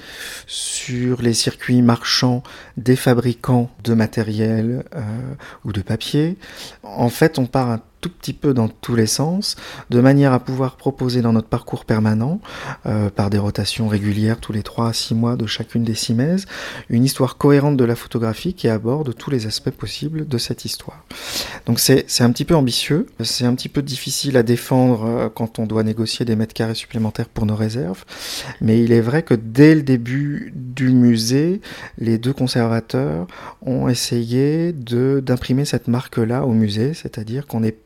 sur 0.46 1.22
les 1.22 1.34
circuits 1.34 1.82
marchands 1.82 2.42
des 2.76 2.96
fabricants 2.96 3.70
de 3.84 3.94
matériel 3.94 4.84
euh, 4.94 5.00
ou 5.64 5.72
de 5.72 5.82
papier. 5.82 6.36
En 6.82 7.08
fait, 7.08 7.38
on 7.38 7.46
part 7.46 7.70
un 7.70 7.80
tout 8.00 8.10
petit 8.10 8.32
peu 8.32 8.54
dans 8.54 8.68
tous 8.68 8.94
les 8.94 9.06
sens, 9.06 9.56
de 9.90 10.00
manière 10.00 10.32
à 10.32 10.40
pouvoir 10.40 10.76
proposer 10.76 11.22
dans 11.22 11.32
notre 11.32 11.48
parcours 11.48 11.84
permanent, 11.84 12.40
euh, 12.86 13.10
par 13.10 13.30
des 13.30 13.38
rotations 13.38 13.88
régulières 13.88 14.38
tous 14.38 14.52
les 14.52 14.62
3 14.62 14.88
à 14.88 14.92
6 14.92 15.14
mois 15.14 15.36
de 15.36 15.46
chacune 15.46 15.84
des 15.84 15.94
simèses, 15.94 16.46
une 16.88 17.04
histoire 17.04 17.36
cohérente 17.36 17.76
de 17.76 17.84
la 17.84 17.96
photographie 17.96 18.54
qui 18.54 18.68
aborde 18.68 19.14
tous 19.14 19.30
les 19.30 19.46
aspects 19.46 19.70
possibles 19.70 20.26
de 20.26 20.38
cette 20.38 20.64
histoire. 20.64 21.04
Donc 21.66 21.78
c'est 21.78 22.04
un 22.20 22.30
petit 22.32 22.44
peu 22.44 22.54
ambitieux, 22.54 23.06
c'est 23.22 23.44
un 23.44 23.54
petit 23.54 23.68
peu 23.68 23.82
difficile 23.82 24.36
à 24.36 24.42
défendre 24.42 25.04
euh, 25.04 25.28
quand 25.28 25.58
on 25.58 25.66
doit 25.66 25.82
négocier 25.82 26.24
des 26.24 26.36
mètres 26.36 26.54
carrés 26.54 26.74
supplémentaires 26.74 27.28
pour 27.28 27.46
nos 27.46 27.56
réserves, 27.56 28.04
mais 28.60 28.82
il 28.82 28.92
est 28.92 29.00
vrai 29.00 29.22
que 29.22 29.34
dès 29.34 29.74
le 29.74 29.82
début 29.82 30.52
du 30.54 30.90
musée, 30.90 31.60
les 31.98 32.18
deux 32.18 32.32
conservateurs 32.32 33.26
ont 33.62 33.88
essayé 33.88 34.72
d'imprimer 34.72 35.64
cette 35.64 35.88
marque-là 35.88 36.44
au 36.44 36.52
musée, 36.52 36.94
c'est-à-dire 36.94 37.46
qu'on 37.46 37.62
est 37.62 37.76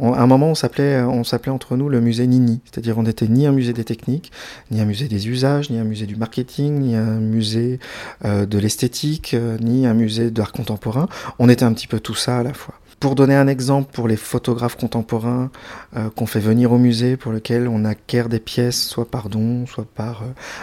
à 0.00 0.22
un 0.22 0.26
moment, 0.26 0.48
on 0.48 0.54
s'appelait, 0.54 1.02
on 1.02 1.24
s'appelait 1.24 1.52
entre 1.52 1.76
nous 1.76 1.88
le 1.88 2.00
musée 2.00 2.26
Nini, 2.26 2.60
c'est-à-dire 2.64 2.98
on 2.98 3.04
n'était 3.04 3.28
ni 3.28 3.46
un 3.46 3.52
musée 3.52 3.72
des 3.72 3.84
techniques, 3.84 4.32
ni 4.70 4.80
un 4.80 4.84
musée 4.84 5.08
des 5.08 5.28
usages, 5.28 5.70
ni 5.70 5.78
un 5.78 5.84
musée 5.84 6.06
du 6.06 6.16
marketing, 6.16 6.80
ni 6.80 6.96
un 6.96 7.20
musée 7.20 7.78
euh, 8.24 8.46
de 8.46 8.58
l'esthétique, 8.58 9.34
euh, 9.34 9.56
ni 9.60 9.86
un 9.86 9.94
musée 9.94 10.30
d'art 10.30 10.52
contemporain. 10.52 11.08
On 11.38 11.48
était 11.48 11.64
un 11.64 11.72
petit 11.72 11.86
peu 11.86 12.00
tout 12.00 12.14
ça 12.14 12.38
à 12.38 12.42
la 12.42 12.54
fois. 12.54 12.74
Pour 13.00 13.14
donner 13.16 13.34
un 13.34 13.48
exemple 13.48 13.92
pour 13.92 14.06
les 14.06 14.16
photographes 14.16 14.76
contemporains 14.76 15.50
euh, 15.96 16.08
qu'on 16.10 16.26
fait 16.26 16.40
venir 16.40 16.70
au 16.70 16.78
musée, 16.78 17.16
pour 17.16 17.32
lesquels 17.32 17.66
on 17.66 17.84
acquiert 17.84 18.28
des 18.28 18.38
pièces, 18.38 18.80
soit 18.80 19.10
par 19.10 19.28
don, 19.28 19.66
soit 19.66 19.86
par 19.92 20.22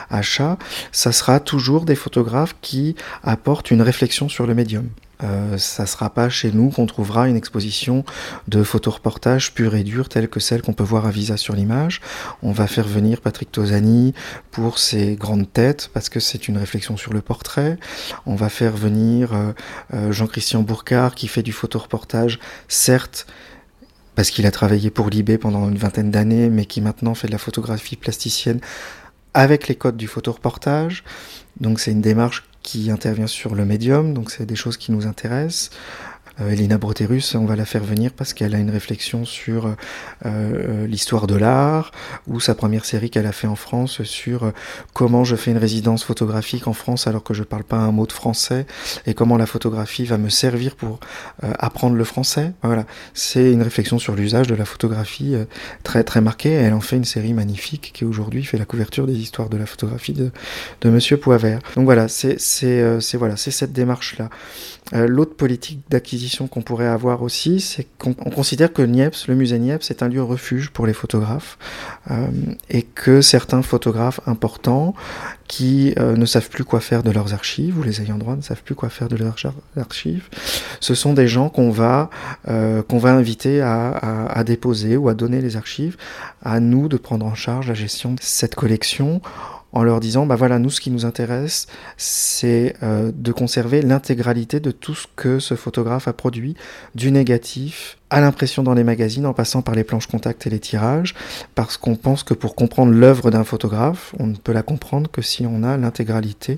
achat, 0.10 0.58
ça 0.92 1.12
sera 1.12 1.40
toujours 1.40 1.84
des 1.84 1.96
photographes 1.96 2.56
qui 2.62 2.96
apportent 3.24 3.72
une 3.72 3.82
réflexion 3.82 4.30
sur 4.30 4.48
le 4.48 4.56
médium. 4.56 4.88
Euh, 5.22 5.58
ça 5.58 5.86
sera 5.86 6.10
pas 6.10 6.30
chez 6.30 6.52
nous 6.52 6.70
qu'on 6.70 6.86
trouvera 6.86 7.28
une 7.28 7.36
exposition 7.36 8.06
de 8.48 8.64
photoreportage 8.64 9.54
pur 9.54 9.76
et 9.76 9.84
dur 9.84 10.08
telle 10.08 10.30
que 10.30 10.40
celle 10.40 10.62
qu'on 10.62 10.74
peut 10.74 10.84
voir 10.84 11.06
à 11.06 11.12
Visa 11.12 11.36
sur 11.36 11.56
l'image. 11.56 12.00
On 12.42 12.52
va 12.52 12.68
faire 12.68 12.88
venir 12.88 13.20
Patrick 13.20 13.52
Tosani 13.52 14.14
pour 14.52 14.80
ses 14.80 15.16
grandes 15.16 15.52
têtes 15.52 15.90
parce 15.94 16.10
que 16.10 16.20
c'est 16.20 16.48
une 16.48 16.58
réflexion 16.58 16.96
sur 16.96 17.14
le 17.14 17.22
portrait. 17.22 17.78
On 18.26 18.36
va 18.36 18.50
faire 18.50 18.76
venir 18.76 19.34
euh, 19.34 19.52
euh, 19.94 20.12
Jean-Christian 20.12 20.62
Bourcard 20.62 21.16
qui 21.16 21.28
fait 21.28 21.44
du 21.44 21.52
photoreportage, 21.52 22.40
certes, 22.68 23.28
parce 24.16 24.32
qu'il 24.32 24.46
a 24.46 24.52
travaillé 24.52 24.90
pour 24.90 25.10
Libé 25.10 25.38
pendant 25.38 25.70
une 25.70 25.78
vingtaine 25.78 26.12
d'années, 26.12 26.50
mais 26.50 26.66
qui 26.66 26.82
maintenant 26.82 27.14
fait 27.14 27.28
de 27.28 27.32
la 27.32 27.38
photographie 27.38 27.96
plasticienne 27.96 28.60
avec 29.34 29.68
les 29.68 29.76
codes 29.76 29.98
du 29.98 30.08
photoreportage. 30.08 31.04
Donc 31.60 31.80
c'est 31.80 31.92
une 31.92 32.02
démarche 32.02 32.49
qui 32.70 32.92
intervient 32.92 33.26
sur 33.26 33.56
le 33.56 33.66
médium, 33.66 34.14
donc 34.14 34.30
c'est 34.30 34.46
des 34.46 34.56
choses 34.56 34.78
qui 34.78 34.92
nous 34.92 35.08
intéressent. 35.08 35.72
Euh, 36.42 36.52
Elina 36.52 36.78
Broterus, 36.78 37.36
on 37.36 37.46
va 37.46 37.56
la 37.56 37.66
faire 37.66 37.84
venir 37.84 38.12
parce 38.12 38.34
qu'elle 38.34 38.56
a 38.56 38.60
une 38.60 38.70
réflexion 38.70 39.26
sur 39.26 39.68
euh, 39.68 39.76
euh, 40.26 40.88
l'histoire 40.88 41.28
de 41.28 41.36
l'art, 41.36 41.92
ou 42.28 42.40
sa 42.40 42.56
première 42.56 42.86
série 42.86 43.10
qu'elle 43.10 43.26
a 43.26 43.32
fait 43.32 43.48
en 43.48 43.56
France 43.56 44.04
sur 44.04 44.52
comment 44.94 45.24
je 45.24 45.36
fais 45.36 45.52
une 45.52 45.58
résidence 45.58 46.04
photographique 46.04 46.68
en 46.68 46.74
France 46.74 47.08
alors 47.08 47.24
que 47.24 47.34
je 47.34 47.44
parle 47.44 47.64
pas 47.64 47.78
un 47.78 47.92
mot 47.92 48.06
de 48.06 48.12
français, 48.12 48.66
et 49.06 49.14
comment 49.14 49.38
la 49.38 49.46
photographie 49.46 50.06
va 50.06 50.18
me 50.18 50.30
servir 50.30 50.76
pour 50.76 51.00
apprendre 51.42 51.96
le 51.96 52.04
français. 52.04 52.54
Voilà, 52.64 52.86
c'est 53.14 53.52
une 53.52 53.62
réflexion 53.62 54.00
sur 54.00 54.16
l'usage 54.16 54.48
de 54.48 54.56
la 54.56 54.66
photographie 54.66 55.36
très 55.84 56.04
très 56.04 56.22
marquée. 56.22 56.52
Elle 56.52 56.74
en 56.74 56.82
fait 56.82 56.98
une 56.98 57.06
série 57.06 57.34
magnifique 57.34 57.92
qui 57.94 58.06
aujourd'hui 58.06 58.44
fait 58.44 58.58
la 58.58 58.66
couverture 58.66 59.08
des 59.08 59.18
histoires 59.18 59.50
de 59.50 59.58
la 59.58 59.66
photographie 59.66 60.14
de, 60.14 60.32
de 60.82 60.90
Monsieur 60.90 61.18
Poivert. 61.18 61.60
Donc 61.76 61.86
voilà, 61.86 62.08
c'est 62.08 62.38
voilà, 63.14 63.38
c'est 63.38 63.52
cette 63.52 63.74
démarche 63.74 64.18
là. 64.18 64.30
L'autre 64.92 65.36
politique 65.36 65.82
d'acquisition 65.90 66.29
qu'on 66.48 66.62
pourrait 66.62 66.88
avoir 66.88 67.22
aussi, 67.22 67.60
c'est 67.60 67.88
qu'on 67.98 68.14
considère 68.14 68.72
que 68.72 68.82
Niepce, 68.82 69.28
le 69.28 69.36
musée 69.36 69.60
Niepce, 69.60 69.92
est 69.92 70.04
un 70.04 70.08
lieu 70.08 70.24
refuge 70.24 70.70
pour 70.70 70.88
les 70.88 70.94
photographes 70.94 71.58
euh, 72.12 72.28
et 72.70 72.84
que 72.84 73.22
certains 73.22 73.62
photographes 73.62 74.20
importants 74.26 74.94
qui 75.48 75.94
euh, 75.98 76.16
ne 76.16 76.26
savent 76.26 76.50
plus 76.50 76.64
quoi 76.64 76.80
faire 76.80 77.02
de 77.04 77.12
leurs 77.12 77.34
archives 77.34 77.78
ou 77.78 77.84
les 77.84 78.02
ayants 78.02 78.18
droit 78.18 78.36
ne 78.36 78.42
savent 78.42 78.62
plus 78.62 78.76
quoi 78.76 78.90
faire 78.90 79.08
de 79.08 79.16
leurs 79.16 79.36
archives, 79.76 80.30
ce 80.80 80.94
sont 80.94 81.14
des 81.14 81.28
gens 81.28 81.50
qu'on 81.50 81.72
va 81.72 82.10
euh, 82.48 82.84
inviter 83.04 83.62
à, 83.62 84.44
déposer 84.46 84.98
ou 84.98 85.10
à 85.10 85.14
donner 85.14 85.42
les 85.42 85.58
archives, 85.58 85.98
à 86.44 86.60
nous 86.60 86.88
de 86.88 86.98
prendre 86.98 87.26
en 87.26 87.36
charge 87.36 87.68
la 87.68 87.74
gestion 87.74 88.14
de 88.14 88.20
cette 88.22 88.56
collection 88.56 89.22
en 89.72 89.84
leur 89.84 90.00
disant, 90.00 90.26
bah 90.26 90.36
voilà, 90.36 90.60
nous 90.60 90.70
ce 90.70 90.82
qui 90.82 90.90
nous 90.92 91.06
intéresse, 91.06 91.68
c'est 91.98 92.76
euh, 92.82 93.12
de 93.14 93.32
conserver 93.32 93.82
l'intégralité 93.82 94.60
de 94.60 94.72
tout 94.72 94.96
ce 94.96 95.08
que 95.16 95.40
ce 95.40 95.56
photographe 95.56 96.08
a 96.08 96.14
produit, 96.14 96.56
du 96.96 97.12
négatif 97.12 97.98
à 98.10 98.22
l'impression 98.22 98.64
dans 98.64 98.74
les 98.74 98.84
magazines, 98.84 99.28
en 99.28 99.34
passant 99.34 99.62
par 99.62 99.76
les 99.76 99.84
planches 99.84 100.08
contact 100.08 100.48
et 100.48 100.50
les 100.50 100.60
tirages, 100.60 101.14
parce 101.54 101.78
qu'on 101.78 101.96
pense 101.96 102.24
que 102.24 102.34
pour 102.34 102.56
comprendre 102.56 102.92
l'œuvre 102.92 103.30
d'un 103.30 103.44
photographe, 103.44 104.16
on 104.18 104.26
ne 104.26 104.36
peut 104.36 104.54
la 104.54 104.64
comprendre 104.64 105.12
que 105.12 105.22
si 105.22 105.46
on 105.46 105.62
a 105.62 105.78
l'intégralité 105.78 106.58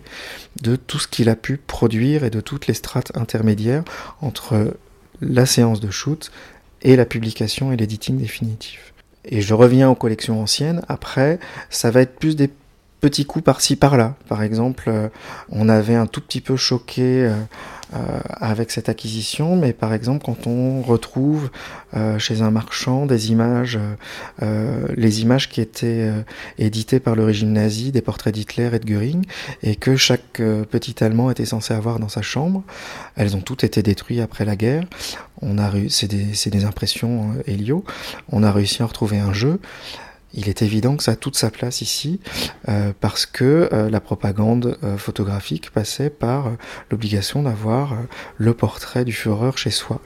de 0.62 0.78
tout 0.78 1.00
ce 1.00 1.08
qu'il 1.08 1.28
a 1.28 1.36
pu 1.36 1.58
produire 1.58 2.24
et 2.24 2.30
de 2.30 2.40
toutes 2.40 2.68
les 2.68 2.74
strates 2.74 3.12
intermédiaires 3.18 3.84
entre 4.22 4.78
la 5.20 5.46
séance 5.46 5.82
de 5.82 5.92
shoot 5.92 6.32
et 6.82 6.96
la 6.96 7.06
publication 7.06 7.74
et 7.74 7.78
l'editing 7.78 8.18
définitif. 8.18 8.94
Et 9.26 9.42
je 9.42 9.54
reviens 9.54 9.90
aux 9.90 9.96
collections 9.96 10.42
anciennes. 10.42 10.82
Après, 10.88 11.40
ça 11.70 11.92
va 11.92 12.02
être 12.02 12.18
plus 12.18 12.36
des 12.36 12.50
petits 13.02 13.26
coups 13.26 13.44
par-ci 13.44 13.76
par-là. 13.76 14.16
Par 14.30 14.44
exemple, 14.44 14.86
euh, 14.88 15.10
on 15.50 15.68
avait 15.68 15.96
un 15.96 16.06
tout 16.06 16.22
petit 16.22 16.40
peu 16.40 16.56
choqué 16.56 17.26
euh, 17.26 17.34
euh, 17.96 18.20
avec 18.40 18.72
cette 18.72 18.88
acquisition, 18.88 19.58
mais 19.58 19.74
par 19.74 19.94
exemple 19.94 20.24
quand 20.24 20.48
on 20.48 20.82
retrouve 20.82 21.50
chez 22.20 22.42
un 22.42 22.52
marchand 22.52 23.06
des 23.06 23.32
images, 23.32 23.78
les 24.40 25.22
images 25.22 25.50
qui 25.50 25.60
étaient 25.60 26.10
éditées 26.58 27.02
par 27.02 27.16
le 27.16 27.26
régime 27.26 27.52
nazi, 27.52 27.92
des 27.92 28.02
portraits 28.02 28.34
d'Hitler 28.34 28.70
et 28.74 28.80
de 28.80 28.86
Göring, 28.86 29.26
et 29.62 29.76
que 29.76 29.98
chaque 29.98 30.42
petit 30.72 31.04
Allemand 31.04 31.32
était 31.32 31.44
censé 31.44 31.74
avoir 31.74 32.00
dans 32.00 32.08
sa 32.08 32.22
chambre, 32.22 32.64
elles 33.18 33.36
ont 33.36 33.42
toutes 33.42 33.66
été 33.66 33.84
détruites 33.84 34.22
après 34.22 34.46
la 34.46 34.56
guerre. 34.56 34.86
On 35.42 35.58
a 35.58 35.70
c'est 35.90 36.08
des, 36.08 36.50
des, 36.50 36.64
impressions 36.64 37.34
Helio. 37.46 37.84
On 38.32 38.42
a 38.42 38.54
réussi 38.54 38.84
à 38.84 38.86
retrouver 38.86 39.20
un 39.20 39.34
jeu 39.34 39.60
il 40.34 40.48
est 40.48 40.62
évident 40.62 40.96
que 40.96 41.04
ça 41.04 41.12
a 41.12 41.16
toute 41.16 41.36
sa 41.36 41.50
place 41.50 41.82
ici 41.82 42.20
euh, 42.70 42.94
parce 43.00 43.26
que 43.26 43.70
euh, 43.74 43.90
la 43.90 44.00
propagande 44.00 44.78
euh, 44.84 44.98
photographique 44.98 45.72
passait 45.72 46.10
par 46.10 46.52
l'obligation 46.90 47.44
d'avoir 47.44 47.98
le 48.38 48.54
portrait 48.54 49.04
du 49.06 49.12
Führer 49.12 49.52
chez 49.56 49.72
soi. 49.72 50.02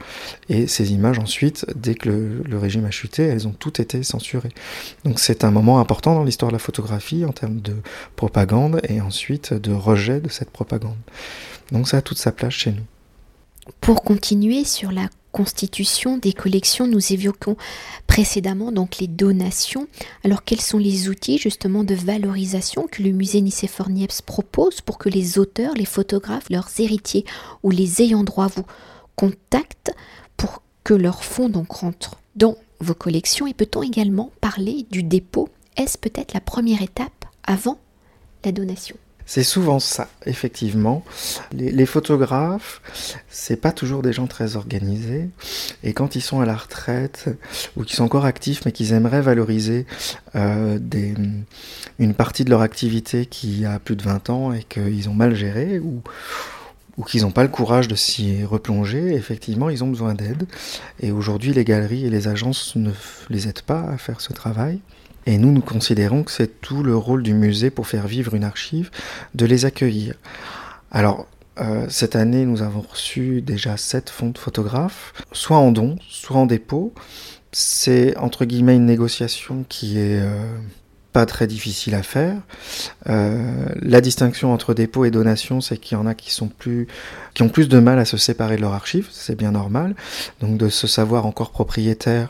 Et 0.48 0.66
ces 0.66 0.92
images 0.92 1.18
ensuite, 1.18 1.66
dès 1.74 1.94
que 1.94 2.08
le, 2.44 2.58
régime 2.58 2.84
a 2.86 2.90
chuté, 2.90 3.22
elles 3.24 3.46
ont 3.46 3.52
toutes 3.52 3.80
été 3.80 4.02
censurées. 4.02 4.52
Donc 5.04 5.20
c'est 5.20 5.44
un 5.44 5.50
moment 5.50 5.78
important 5.78 6.14
dans 6.14 6.24
l'histoire 6.24 6.50
de 6.50 6.56
la 6.56 6.60
photographie 6.60 7.24
en 7.24 7.32
termes 7.32 7.60
de 7.60 7.76
propagande 8.16 8.80
et 8.88 9.00
ensuite 9.00 9.52
de 9.54 9.72
rejet 9.72 10.20
de 10.20 10.28
cette 10.28 10.50
propagande. 10.50 10.96
Donc 11.70 11.88
ça 11.88 11.98
a 11.98 12.02
toute 12.02 12.18
sa 12.18 12.32
place 12.32 12.54
chez 12.54 12.72
nous. 12.72 12.84
Pour 13.80 14.02
continuer 14.02 14.64
sur 14.64 14.92
la 14.92 15.08
constitution 15.36 16.16
des 16.16 16.32
collections, 16.32 16.86
nous 16.86 17.12
évoquons 17.12 17.58
précédemment 18.06 18.72
donc 18.72 18.96
les 18.96 19.06
donations. 19.06 19.86
Alors 20.24 20.44
quels 20.44 20.62
sont 20.62 20.78
les 20.78 21.10
outils 21.10 21.36
justement 21.36 21.84
de 21.84 21.94
valorisation 21.94 22.88
que 22.90 23.02
le 23.02 23.10
musée 23.10 23.42
Nicéphore 23.42 23.90
Niepce 23.90 24.22
propose 24.22 24.80
pour 24.80 24.96
que 24.96 25.10
les 25.10 25.38
auteurs, 25.38 25.74
les 25.74 25.84
photographes, 25.84 26.48
leurs 26.48 26.70
héritiers 26.78 27.26
ou 27.62 27.70
les 27.70 28.00
ayants 28.00 28.24
droit 28.24 28.46
vous 28.46 28.64
contactent 29.14 29.92
pour 30.38 30.62
que 30.84 30.94
leurs 30.94 31.22
fonds 31.22 31.50
donc 31.50 31.70
rentrent 31.70 32.16
dans 32.34 32.56
vos 32.80 32.94
collections? 32.94 33.46
Et 33.46 33.52
peut-on 33.52 33.82
également 33.82 34.30
parler 34.40 34.86
du 34.90 35.02
dépôt? 35.02 35.50
Est-ce 35.76 35.98
peut-être 35.98 36.32
la 36.32 36.40
première 36.40 36.80
étape 36.80 37.26
avant 37.44 37.78
la 38.42 38.52
donation? 38.52 38.96
C'est 39.26 39.42
souvent 39.42 39.80
ça, 39.80 40.08
effectivement. 40.24 41.04
Les, 41.52 41.86
photographes, 41.86 42.80
c'est 43.28 43.60
pas 43.60 43.72
toujours 43.72 44.02
des 44.02 44.12
gens 44.12 44.28
très 44.28 44.54
organisés. 44.54 45.28
Et 45.82 45.92
quand 45.92 46.14
ils 46.14 46.20
sont 46.22 46.40
à 46.40 46.46
la 46.46 46.54
retraite, 46.54 47.28
ou 47.76 47.82
qu'ils 47.82 47.96
sont 47.96 48.04
encore 48.04 48.24
actifs, 48.24 48.64
mais 48.64 48.70
qu'ils 48.70 48.92
aimeraient 48.92 49.20
valoriser 49.20 49.84
euh, 50.36 50.78
une 51.98 52.14
partie 52.14 52.44
de 52.44 52.50
leur 52.50 52.60
activité 52.60 53.26
qui 53.26 53.64
a 53.64 53.80
plus 53.80 53.96
de 53.96 54.02
20 54.04 54.30
ans 54.30 54.52
et 54.52 54.62
qu'ils 54.62 55.08
ont 55.08 55.14
mal 55.14 55.34
géré, 55.34 55.80
ou 55.80 56.02
qu'ils 57.04 57.22
n'ont 57.22 57.32
pas 57.32 57.42
le 57.42 57.48
courage 57.48 57.88
de 57.88 57.96
s'y 57.96 58.44
replonger, 58.44 59.12
effectivement, 59.12 59.70
ils 59.70 59.82
ont 59.82 59.88
besoin 59.88 60.14
d'aide. 60.14 60.46
Et 61.00 61.10
aujourd'hui, 61.10 61.52
les 61.52 61.64
galeries 61.64 62.06
et 62.06 62.10
les 62.10 62.28
agences 62.28 62.76
ne 62.76 62.92
les 63.28 63.48
aident 63.48 63.62
pas 63.62 63.80
à 63.80 63.98
faire 63.98 64.20
ce 64.20 64.32
travail. 64.32 64.80
Et 65.26 65.38
nous, 65.38 65.50
nous 65.50 65.60
considérons 65.60 66.22
que 66.22 66.30
c'est 66.30 66.60
tout 66.60 66.82
le 66.82 66.96
rôle 66.96 67.22
du 67.22 67.34
musée 67.34 67.70
pour 67.70 67.86
faire 67.86 68.06
vivre 68.06 68.34
une 68.34 68.44
archive, 68.44 68.90
de 69.34 69.44
les 69.44 69.64
accueillir. 69.64 70.14
Alors, 70.90 71.26
euh, 71.58 71.86
cette 71.88 72.16
année, 72.16 72.44
nous 72.44 72.62
avons 72.62 72.82
reçu 72.82 73.42
déjà 73.42 73.76
sept 73.76 74.10
fonds 74.10 74.30
de 74.30 74.38
photographes, 74.38 75.12
soit 75.32 75.56
en 75.56 75.72
don, 75.72 75.96
soit 76.08 76.36
en 76.36 76.46
dépôt. 76.46 76.94
C'est 77.52 78.16
entre 78.18 78.44
guillemets 78.44 78.76
une 78.76 78.86
négociation 78.86 79.64
qui 79.68 79.98
est 79.98 80.20
euh, 80.20 80.58
pas 81.16 81.24
très 81.24 81.46
difficile 81.46 81.94
à 81.94 82.02
faire. 82.02 82.36
Euh, 83.08 83.68
la 83.80 84.02
distinction 84.02 84.52
entre 84.52 84.74
dépôt 84.74 85.06
et 85.06 85.10
donation, 85.10 85.62
c'est 85.62 85.78
qu'il 85.78 85.96
y 85.96 85.98
en 85.98 86.06
a 86.06 86.14
qui 86.14 86.30
sont 86.30 86.48
plus, 86.48 86.88
qui 87.32 87.42
ont 87.42 87.48
plus 87.48 87.70
de 87.70 87.78
mal 87.78 87.98
à 87.98 88.04
se 88.04 88.18
séparer 88.18 88.56
de 88.56 88.60
leur 88.60 88.74
archive, 88.74 89.08
c'est 89.10 89.34
bien 89.34 89.52
normal. 89.52 89.96
Donc 90.42 90.58
de 90.58 90.68
se 90.68 90.86
savoir 90.86 91.24
encore 91.24 91.52
propriétaire, 91.52 92.28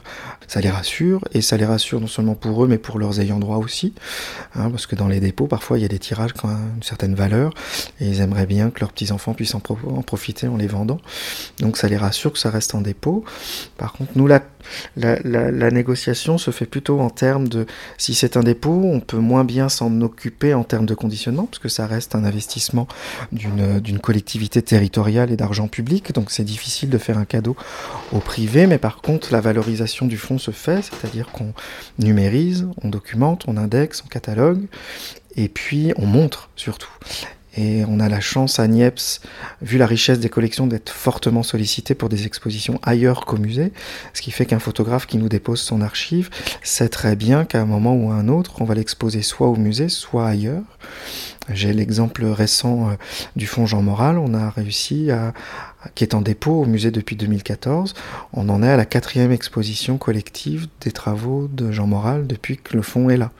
ça 0.48 0.60
les 0.60 0.70
rassure 0.70 1.22
et 1.32 1.40
ça 1.40 1.56
les 1.56 1.64
rassure 1.64 2.00
non 2.00 2.06
seulement 2.06 2.34
pour 2.34 2.64
eux, 2.64 2.68
mais 2.68 2.78
pour 2.78 2.98
leurs 2.98 3.20
ayants 3.20 3.38
droit 3.38 3.58
aussi, 3.58 3.94
hein, 4.54 4.70
parce 4.70 4.86
que 4.86 4.96
dans 4.96 5.08
les 5.08 5.20
dépôts, 5.20 5.46
parfois 5.46 5.78
il 5.78 5.82
y 5.82 5.84
a 5.84 5.88
des 5.88 5.98
tirages 5.98 6.32
qui 6.32 6.44
ont 6.44 6.50
une 6.50 6.82
certaine 6.82 7.14
valeur 7.14 7.52
et 8.00 8.06
ils 8.06 8.20
aimeraient 8.20 8.46
bien 8.46 8.70
que 8.70 8.80
leurs 8.80 8.92
petits 8.92 9.12
enfants 9.12 9.34
puissent 9.34 9.54
en, 9.54 9.60
profiter 9.60 10.48
en 10.48 10.56
les 10.56 10.66
vendant. 10.66 11.00
Donc 11.60 11.76
ça 11.76 11.88
les 11.88 11.96
rassure 11.96 12.32
que 12.32 12.38
ça 12.38 12.50
reste 12.50 12.74
en 12.74 12.80
dépôt. 12.80 13.24
Par 13.76 13.92
contre, 13.92 14.12
nous 14.16 14.26
la, 14.26 14.40
la, 14.96 15.70
négociation 15.70 16.38
se 16.38 16.50
fait 16.50 16.66
plutôt 16.66 17.00
en 17.00 17.10
termes 17.10 17.48
de 17.48 17.66
si 17.98 18.14
c'est 18.14 18.36
un 18.36 18.42
dépôt, 18.42 18.82
on 18.84 19.00
peut 19.00 19.18
moins 19.18 19.44
bien 19.44 19.68
s'en 19.68 20.00
occuper 20.00 20.54
en 20.54 20.64
termes 20.64 20.86
de 20.86 20.94
conditionnement, 20.94 21.46
parce 21.46 21.58
que 21.58 21.68
ça 21.68 21.86
reste 21.86 22.14
un 22.14 22.24
investissement 22.24 22.88
d'une 23.32 23.98
collectivité 23.98 24.62
territoriale 24.62 25.30
et 25.30 25.36
d'argent 25.36 25.68
public, 25.68 26.12
donc 26.12 26.30
c'est 26.30 26.44
difficile 26.44 26.90
de 26.90 26.98
faire 26.98 27.18
un 27.18 27.24
cadeau 27.24 27.56
au 28.12 28.18
privé, 28.18 28.66
mais 28.66 28.78
par 28.78 29.00
contre 29.00 29.32
la 29.32 29.40
valorisation 29.40 30.06
du 30.06 30.16
fonds 30.16 30.38
se 30.38 30.50
fait, 30.50 30.82
c'est-à-dire 30.82 31.28
qu'on 31.28 31.52
numérise, 31.98 32.66
on 32.82 32.88
documente, 32.88 33.44
on 33.48 33.56
indexe, 33.56 34.02
on 34.04 34.08
catalogue, 34.08 34.66
et 35.36 35.48
puis 35.48 35.92
on 35.96 36.06
montre 36.06 36.50
surtout. 36.56 36.90
Et 37.56 37.84
on 37.88 38.00
a 38.00 38.08
la 38.08 38.20
chance 38.20 38.58
à 38.58 38.66
Niepce, 38.66 39.20
vu 39.62 39.78
la 39.78 39.86
richesse 39.86 40.20
des 40.20 40.28
collections, 40.28 40.66
d'être 40.66 40.90
fortement 40.90 41.42
sollicité 41.42 41.94
pour 41.94 42.08
des 42.08 42.26
expositions 42.26 42.78
ailleurs 42.82 43.24
qu'au 43.24 43.38
musée, 43.38 43.72
ce 44.12 44.22
qui 44.22 44.30
fait 44.30 44.46
qu'un 44.46 44.58
photographe 44.58 45.06
qui 45.06 45.16
nous 45.16 45.28
dépose 45.28 45.60
son 45.60 45.80
archive 45.80 46.30
sait 46.62 46.88
très 46.88 47.16
bien 47.16 47.44
qu'à 47.44 47.60
un 47.60 47.64
moment 47.64 47.94
ou 47.94 48.10
à 48.10 48.14
un 48.14 48.28
autre, 48.28 48.60
on 48.60 48.64
va 48.64 48.74
l'exposer 48.74 49.22
soit 49.22 49.48
au 49.48 49.56
musée, 49.56 49.88
soit 49.88 50.26
ailleurs. 50.26 50.62
J'ai 51.48 51.72
l'exemple 51.72 52.24
récent 52.24 52.90
euh, 52.90 52.94
du 53.36 53.46
fonds 53.46 53.66
Jean 53.66 53.82
Moral, 53.82 54.18
on 54.18 54.34
a 54.34 54.50
réussi 54.50 55.10
à, 55.10 55.32
qui 55.94 56.04
est 56.04 56.14
en 56.14 56.20
dépôt 56.20 56.62
au 56.62 56.64
musée 56.64 56.90
depuis 56.90 57.16
2014. 57.16 57.94
On 58.32 58.48
en 58.48 58.62
est 58.62 58.70
à 58.70 58.76
la 58.76 58.84
quatrième 58.84 59.32
exposition 59.32 59.98
collective 59.98 60.66
des 60.80 60.92
travaux 60.92 61.48
de 61.48 61.70
Jean 61.70 61.86
Moral 61.86 62.26
depuis 62.26 62.56
que 62.56 62.76
le 62.76 62.82
fonds 62.82 63.10
est 63.10 63.16
là. 63.16 63.30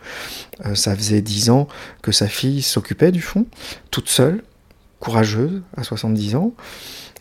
Euh, 0.65 0.75
ça 0.75 0.95
faisait 0.95 1.23
dix 1.23 1.51
ans 1.51 1.67
que 2.03 2.13
sa 2.13 2.29
fille 2.29 2.63
s'occupait 2.63 3.13
du 3.13 3.23
fonds, 3.23 3.47
toute 3.91 4.09
seule, 4.09 4.43
courageuse, 5.01 5.63
à 5.77 5.83
70 5.83 6.37
ans. 6.37 6.53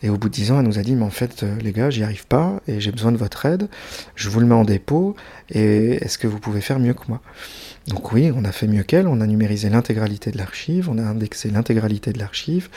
Et 0.02 0.10
au 0.10 0.16
bout 0.16 0.28
de 0.28 0.34
dix 0.34 0.52
ans, 0.52 0.60
elle 0.60 0.66
nous 0.66 0.78
a 0.78 0.82
dit, 0.82 0.94
mais 0.94 1.04
en 1.04 1.10
fait, 1.10 1.42
euh, 1.42 1.56
les 1.60 1.72
gars, 1.72 1.90
j'y 1.90 2.04
arrive 2.04 2.26
pas 2.26 2.60
et 2.68 2.80
j'ai 2.80 2.92
besoin 2.92 3.12
de 3.12 3.16
votre 3.16 3.46
aide. 3.46 3.68
Je 4.14 4.28
vous 4.28 4.40
le 4.40 4.46
mets 4.46 4.54
en 4.54 4.64
dépôt 4.64 5.16
et 5.50 5.94
est-ce 6.04 6.18
que 6.18 6.26
vous 6.26 6.38
pouvez 6.38 6.60
faire 6.60 6.78
mieux 6.78 6.94
que 6.94 7.04
moi? 7.08 7.20
Donc 7.88 8.12
oui, 8.12 8.32
on 8.34 8.44
a 8.44 8.50
fait 8.50 8.66
mieux 8.66 8.82
qu'elle, 8.82 9.06
on 9.06 9.20
a 9.20 9.26
numérisé 9.26 9.68
l'intégralité 9.68 10.32
de 10.32 10.38
l'archive, 10.38 10.90
on 10.90 10.98
a 10.98 11.02
indexé 11.02 11.50
l'intégralité 11.50 12.12
de 12.12 12.18
l'archive, 12.18 12.68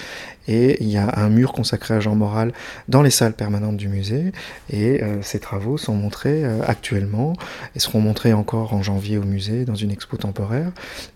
et 0.47 0.83
il 0.83 0.89
y 0.89 0.97
a 0.97 1.17
un 1.17 1.29
mur 1.29 1.51
consacré 1.51 1.95
à 1.95 1.99
Jean 1.99 2.13
Moral 2.13 2.53
dans 2.87 3.01
les 3.01 3.09
salles 3.09 3.33
permanentes 3.33 3.77
du 3.77 3.87
musée, 3.87 4.31
et 4.69 5.01
euh, 5.01 5.21
ces 5.23 5.39
travaux 5.39 5.77
sont 5.77 5.95
montrés 5.95 6.45
euh, 6.45 6.61
actuellement, 6.67 7.33
et 7.75 7.79
seront 7.79 8.01
montrés 8.01 8.33
encore 8.33 8.73
en 8.73 8.83
janvier 8.83 9.17
au 9.17 9.23
musée 9.23 9.65
dans 9.65 9.75
une 9.75 9.89
expo 9.89 10.15
temporaire, 10.17 10.71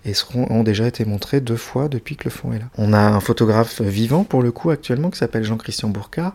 et 0.05 0.15
seront, 0.15 0.47
ont 0.49 0.63
déjà 0.63 0.87
été 0.87 1.05
montrés 1.05 1.39
deux 1.39 1.55
fois 1.55 1.87
depuis 1.87 2.15
que 2.15 2.23
le 2.23 2.31
fonds 2.31 2.51
est 2.51 2.59
là. 2.59 2.69
On 2.79 2.93
a 2.93 2.99
un 2.99 3.19
photographe 3.19 3.79
vivant 3.81 4.23
pour 4.23 4.41
le 4.41 4.51
coup 4.51 4.71
actuellement 4.71 5.11
qui 5.11 5.19
s'appelle 5.19 5.43
Jean-Christian 5.43 5.89
Bourcard, 5.89 6.33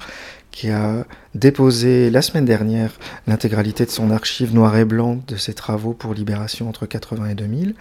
qui 0.50 0.70
a 0.70 1.04
déposé 1.34 2.10
la 2.10 2.22
semaine 2.22 2.44
dernière 2.44 2.92
l'intégralité 3.26 3.84
de 3.84 3.90
son 3.90 4.10
archive 4.10 4.54
noir 4.54 4.76
et 4.76 4.84
blanc 4.84 5.20
de 5.26 5.36
ses 5.36 5.54
travaux 5.54 5.92
pour 5.92 6.14
Libération 6.14 6.68
entre 6.68 6.86
80 6.86 7.30
et 7.30 7.34
2000. 7.34 7.74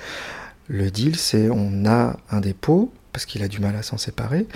Le 0.68 0.92
deal, 0.92 1.16
c'est 1.16 1.50
on 1.50 1.86
a 1.86 2.18
un 2.30 2.40
dépôt, 2.42 2.92
parce 3.14 3.26
qu'il 3.26 3.42
a 3.42 3.48
du 3.48 3.60
mal 3.60 3.76
à 3.76 3.84
s'en 3.84 3.98
séparer, 3.98 4.48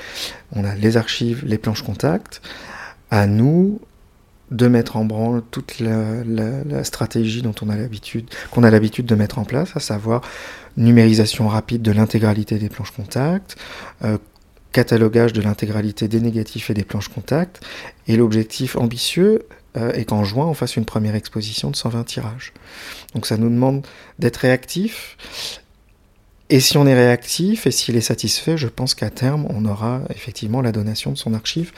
on 0.53 0.63
a 0.65 0.75
les 0.75 0.97
archives, 0.97 1.43
les 1.45 1.57
planches 1.57 1.83
contact, 1.83 2.41
à 3.09 3.27
nous 3.27 3.79
de 4.51 4.67
mettre 4.67 4.97
en 4.97 5.05
branle 5.05 5.41
toute 5.49 5.79
la, 5.79 6.83
stratégie 6.83 7.41
dont 7.41 7.55
on 7.61 7.69
a 7.69 7.75
l'habitude, 7.75 8.29
qu'on 8.51 8.63
a 8.63 8.69
l'habitude 8.69 9.05
de 9.05 9.15
mettre 9.15 9.39
en 9.39 9.45
place, 9.45 9.75
à 9.75 9.79
savoir 9.79 10.21
numérisation 10.77 11.47
rapide 11.47 11.81
de 11.81 11.91
l'intégralité 11.91 12.57
des 12.57 12.69
planches 12.69 12.91
contact, 12.91 13.55
euh, 14.03 14.17
catalogage 14.71 15.33
de 15.33 15.41
l'intégralité 15.41 16.07
des 16.07 16.19
négatifs 16.19 16.69
et 16.69 16.73
des 16.73 16.83
planches 16.83 17.09
contact. 17.09 17.61
Et 18.07 18.15
l'objectif 18.15 18.75
ambitieux 18.75 19.43
euh, 19.77 19.91
est 19.93 20.05
qu'en 20.05 20.23
juin, 20.23 20.45
on 20.45 20.53
fasse 20.53 20.75
une 20.75 20.85
première 20.85 21.15
exposition 21.15 21.71
de 21.71 21.75
120 21.75 22.03
tirages. 22.03 22.53
Donc 23.13 23.25
ça 23.25 23.37
nous 23.37 23.49
demande 23.49 23.85
d'être 24.19 24.37
réactif. 24.37 25.17
Et 26.49 26.59
si 26.59 26.77
on 26.77 26.85
est 26.85 26.93
réactif 26.93 27.65
et 27.65 27.71
s'il 27.71 27.95
est 27.95 28.01
satisfait, 28.01 28.57
je 28.57 28.67
pense 28.67 28.93
qu'à 28.93 29.09
terme, 29.09 29.47
on 29.49 29.63
aura 29.63 30.01
effectivement 30.09 30.61
la 30.61 30.73
donation 30.73 31.11
de 31.11 31.17
son 31.17 31.33
archive, 31.33 31.71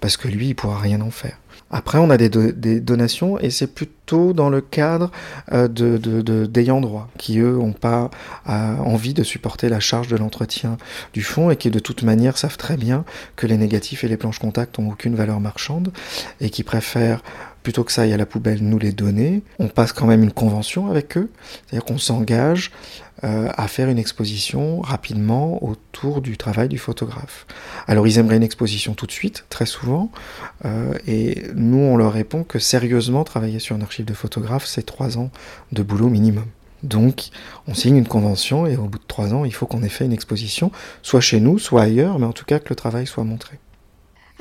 parce 0.00 0.16
que 0.16 0.28
lui, 0.28 0.48
il 0.48 0.54
pourra 0.54 0.78
rien 0.78 1.00
en 1.00 1.10
faire. 1.10 1.36
Après, 1.70 1.98
on 1.98 2.10
a 2.10 2.16
des, 2.16 2.80
donations 2.80 3.38
et 3.38 3.50
c'est 3.50 3.68
plutôt 3.68 4.32
dans 4.32 4.50
le 4.50 4.60
cadre 4.60 5.10
euh, 5.52 5.68
d'ayants 5.68 6.80
droit 6.80 7.08
qui, 7.16 7.38
eux, 7.38 7.52
n'ont 7.52 7.72
pas 7.72 8.10
euh, 8.48 8.76
envie 8.78 9.14
de 9.14 9.22
supporter 9.22 9.68
la 9.68 9.78
charge 9.78 10.08
de 10.08 10.16
l'entretien 10.16 10.78
du 11.12 11.22
fonds 11.22 11.50
et 11.50 11.56
qui, 11.56 11.70
de 11.70 11.78
toute 11.78 12.02
manière, 12.02 12.38
savent 12.38 12.56
très 12.56 12.76
bien 12.76 13.04
que 13.36 13.46
les 13.46 13.56
négatifs 13.56 14.02
et 14.02 14.08
les 14.08 14.16
planches 14.16 14.40
contact 14.40 14.78
n'ont 14.78 14.90
aucune 14.90 15.14
valeur 15.14 15.38
marchande 15.38 15.92
et 16.40 16.50
qui 16.50 16.64
préfèrent 16.64 17.22
plutôt 17.62 17.84
que 17.84 17.92
ça 17.92 18.02
aille 18.02 18.12
à 18.12 18.16
la 18.16 18.26
poubelle, 18.26 18.62
nous 18.62 18.78
les 18.78 18.92
donner. 18.92 19.42
On 19.58 19.68
passe 19.68 19.92
quand 19.92 20.06
même 20.06 20.22
une 20.22 20.32
convention 20.32 20.90
avec 20.90 21.16
eux, 21.16 21.30
c'est-à-dire 21.66 21.84
qu'on 21.84 21.98
s'engage 21.98 22.70
euh, 23.22 23.50
à 23.54 23.68
faire 23.68 23.88
une 23.88 23.98
exposition 23.98 24.80
rapidement 24.80 25.62
autour 25.62 26.22
du 26.22 26.36
travail 26.36 26.68
du 26.68 26.78
photographe. 26.78 27.46
Alors 27.86 28.06
ils 28.06 28.18
aimeraient 28.18 28.36
une 28.36 28.42
exposition 28.42 28.94
tout 28.94 29.06
de 29.06 29.12
suite, 29.12 29.44
très 29.50 29.66
souvent, 29.66 30.10
euh, 30.64 30.94
et 31.06 31.42
nous 31.54 31.78
on 31.78 31.96
leur 31.96 32.12
répond 32.12 32.44
que 32.44 32.58
sérieusement 32.58 33.24
travailler 33.24 33.58
sur 33.58 33.76
un 33.76 33.82
archive 33.82 34.06
de 34.06 34.14
photographe, 34.14 34.64
c'est 34.66 34.84
trois 34.84 35.18
ans 35.18 35.30
de 35.72 35.82
boulot 35.82 36.08
minimum. 36.08 36.46
Donc, 36.82 37.28
on 37.68 37.74
signe 37.74 37.96
une 37.96 38.08
convention 38.08 38.66
et 38.66 38.76
au 38.76 38.84
bout 38.84 38.98
de 38.98 39.04
trois 39.06 39.34
ans, 39.34 39.44
il 39.44 39.52
faut 39.52 39.66
qu'on 39.66 39.82
ait 39.82 39.90
fait 39.90 40.06
une 40.06 40.14
exposition, 40.14 40.72
soit 41.02 41.20
chez 41.20 41.40
nous, 41.40 41.58
soit 41.58 41.82
ailleurs, 41.82 42.18
mais 42.18 42.26
en 42.26 42.32
tout 42.32 42.46
cas 42.46 42.58
que 42.58 42.70
le 42.70 42.74
travail 42.74 43.06
soit 43.06 43.24
montré. 43.24 43.58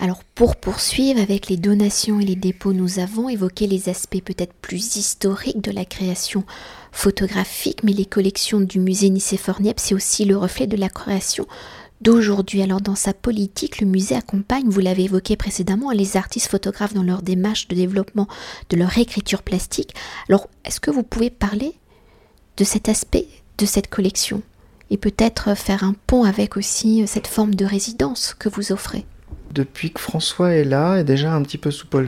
Alors 0.02 0.24
pour 0.24 0.56
poursuivre 0.56 1.20
avec 1.20 1.50
les 1.50 1.58
donations 1.58 2.22
et 2.22 2.26
les 2.26 2.38
dépôts, 2.38 2.72
nous 2.72 3.00
avons 3.00 3.28
évoqué 3.28 3.68
les 3.68 3.90
aspects 3.90 4.24
peut-être 4.24 4.54
plus 4.54 4.96
historiques 4.96 5.60
de 5.62 5.72
la 5.72 5.84
création 5.84 6.46
photographique, 6.94 7.84
mais 7.84 7.92
les 7.92 8.06
collections 8.06 8.62
du 8.62 8.80
musée 8.80 9.10
Nicéphore 9.10 9.62
Niepce, 9.62 9.84
c'est 9.84 9.94
aussi 9.94 10.24
le 10.24 10.38
reflet 10.38 10.68
de 10.68 10.78
la 10.78 10.88
création 10.88 11.48
d'aujourd'hui. 12.00 12.62
Alors 12.62 12.80
dans 12.80 12.96
sa 12.96 13.14
politique, 13.14 13.82
le 13.82 13.88
musée 13.88 14.16
accompagne, 14.16 14.70
vous 14.70 14.80
l'avez 14.80 15.04
évoqué 15.04 15.36
précédemment, 15.36 15.92
les 15.92 16.16
artistes 16.16 16.48
photographes 16.48 16.94
dans 16.94 17.04
leur 17.04 17.22
démarche 17.22 17.68
de 17.68 17.76
développement 17.76 18.30
de 18.70 18.78
leur 18.78 18.98
écriture 18.98 19.44
plastique. 19.44 19.94
Alors 20.30 20.48
est-ce 20.64 20.80
que 20.80 20.92
vous 20.92 21.04
pouvez 21.04 21.30
parler 21.30 21.74
de 22.56 22.64
cet 22.64 22.88
aspect 22.88 23.28
de 23.58 23.66
cette 23.66 23.90
collection 23.90 24.44
et 24.92 24.98
peut-être 24.98 25.58
faire 25.58 25.84
un 25.84 25.94
pont 26.08 26.24
avec 26.24 26.56
aussi 26.56 27.06
cette 27.06 27.28
forme 27.28 27.54
de 27.54 27.66
résidence 27.66 28.34
que 28.40 28.48
vous 28.48 28.72
offrez? 28.72 29.06
Depuis 29.54 29.92
que 29.92 30.00
François 30.00 30.54
est 30.54 30.64
là, 30.64 30.98
et 30.98 31.04
déjà 31.04 31.34
un 31.34 31.42
petit 31.44 31.58
peu 31.58 31.72
sous 31.72 31.88
Paul 31.88 32.08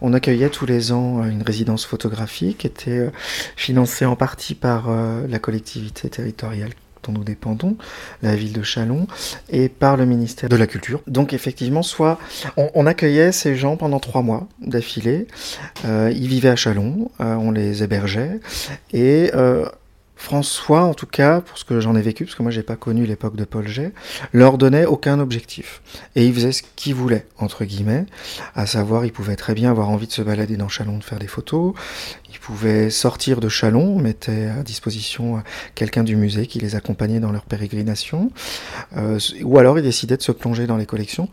on 0.00 0.12
accueillait 0.12 0.50
tous 0.50 0.66
les 0.66 0.92
ans 0.92 1.22
euh, 1.22 1.28
une 1.28 1.42
résidence 1.42 1.84
photographique 1.84 2.58
qui 2.58 2.66
était 2.66 2.90
euh, 2.90 3.10
financée 3.56 4.04
en 4.04 4.16
partie 4.16 4.54
par 4.54 4.88
euh, 4.88 5.26
la 5.28 5.38
collectivité 5.38 6.08
territoriale 6.08 6.70
dont 7.02 7.12
nous 7.12 7.24
dépendons, 7.24 7.76
la 8.22 8.34
ville 8.34 8.52
de 8.52 8.62
Chalon, 8.62 9.06
et 9.48 9.68
par 9.68 9.96
le 9.96 10.06
ministère 10.06 10.48
de 10.48 10.56
la 10.56 10.66
Culture. 10.66 11.02
Donc 11.06 11.32
effectivement, 11.32 11.84
soit 11.84 12.18
on, 12.56 12.84
accueillait 12.84 13.30
ces 13.30 13.54
gens 13.54 13.76
pendant 13.76 14.00
trois 14.00 14.22
mois 14.22 14.48
d'affilée, 14.60 15.28
ils 15.84 16.26
vivaient 16.26 16.48
à 16.48 16.56
Chalon, 16.56 17.12
on 17.20 17.52
les 17.52 17.84
hébergeait, 17.84 18.40
et 18.92 19.30
François, 20.16 20.84
en 20.84 20.94
tout 20.94 21.06
cas, 21.06 21.40
pour 21.42 21.58
ce 21.58 21.64
que 21.64 21.78
j'en 21.78 21.94
ai 21.94 22.00
vécu, 22.00 22.24
parce 22.24 22.34
que 22.34 22.42
moi 22.42 22.50
j'ai 22.50 22.62
pas 22.62 22.76
connu 22.76 23.04
l'époque 23.04 23.36
de 23.36 23.44
Paul 23.44 23.68
G, 23.68 23.92
leur 24.32 24.58
donnait 24.58 24.86
aucun 24.86 25.20
objectif. 25.20 25.82
Et 26.16 26.26
il 26.26 26.34
faisait 26.34 26.52
ce 26.52 26.62
qu'il 26.74 26.94
voulait, 26.94 27.26
entre 27.38 27.64
guillemets, 27.64 28.06
à 28.54 28.66
savoir, 28.66 29.04
il 29.04 29.12
pouvait 29.12 29.36
très 29.36 29.54
bien 29.54 29.70
avoir 29.70 29.90
envie 29.90 30.06
de 30.06 30.12
se 30.12 30.22
balader 30.22 30.56
dans 30.56 30.68
Chalon, 30.68 30.98
de 30.98 31.04
faire 31.04 31.18
des 31.18 31.26
photos, 31.26 31.74
il 32.36 32.40
pouvait 32.40 32.90
sortir 32.90 33.40
de 33.40 33.48
Chalon, 33.48 33.96
on 33.96 33.98
mettait 33.98 34.48
à 34.48 34.62
disposition 34.62 35.42
quelqu'un 35.74 36.04
du 36.04 36.16
musée 36.16 36.46
qui 36.46 36.58
les 36.58 36.74
accompagnait 36.74 37.18
dans 37.18 37.32
leur 37.32 37.46
pérégrination, 37.46 38.30
euh, 38.94 39.18
ou 39.42 39.58
alors 39.58 39.78
il 39.78 39.82
décidait 39.82 40.18
de 40.18 40.22
se 40.22 40.32
plonger 40.32 40.66
dans 40.66 40.76
les 40.76 40.84
collections. 40.84 41.30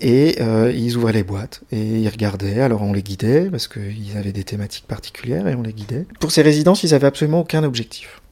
Et 0.00 0.36
euh, 0.40 0.72
ils 0.74 0.96
ouvraient 0.96 1.12
les 1.12 1.22
boîtes 1.22 1.60
et 1.70 2.00
ils 2.00 2.08
regardaient. 2.08 2.60
Alors 2.60 2.82
on 2.82 2.94
les 2.94 3.02
guidait 3.02 3.50
parce 3.50 3.68
qu'ils 3.68 4.16
avaient 4.16 4.32
des 4.32 4.44
thématiques 4.44 4.86
particulières 4.86 5.46
et 5.46 5.54
on 5.54 5.62
les 5.62 5.74
guidait. 5.74 6.06
Pour 6.20 6.32
ces 6.32 6.42
résidences, 6.42 6.82
ils 6.84 6.92
n'avaient 6.92 7.06
absolument 7.06 7.40
aucun 7.40 7.62
objectif. 7.62 8.22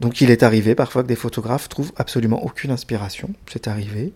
Donc 0.00 0.20
il 0.20 0.30
est 0.30 0.42
arrivé 0.42 0.74
parfois 0.74 1.02
que 1.02 1.08
des 1.08 1.16
photographes 1.16 1.68
trouvent 1.68 1.92
absolument 1.96 2.42
aucune 2.44 2.70
inspiration, 2.70 3.30
c'est 3.50 3.68
arrivé, 3.68 4.12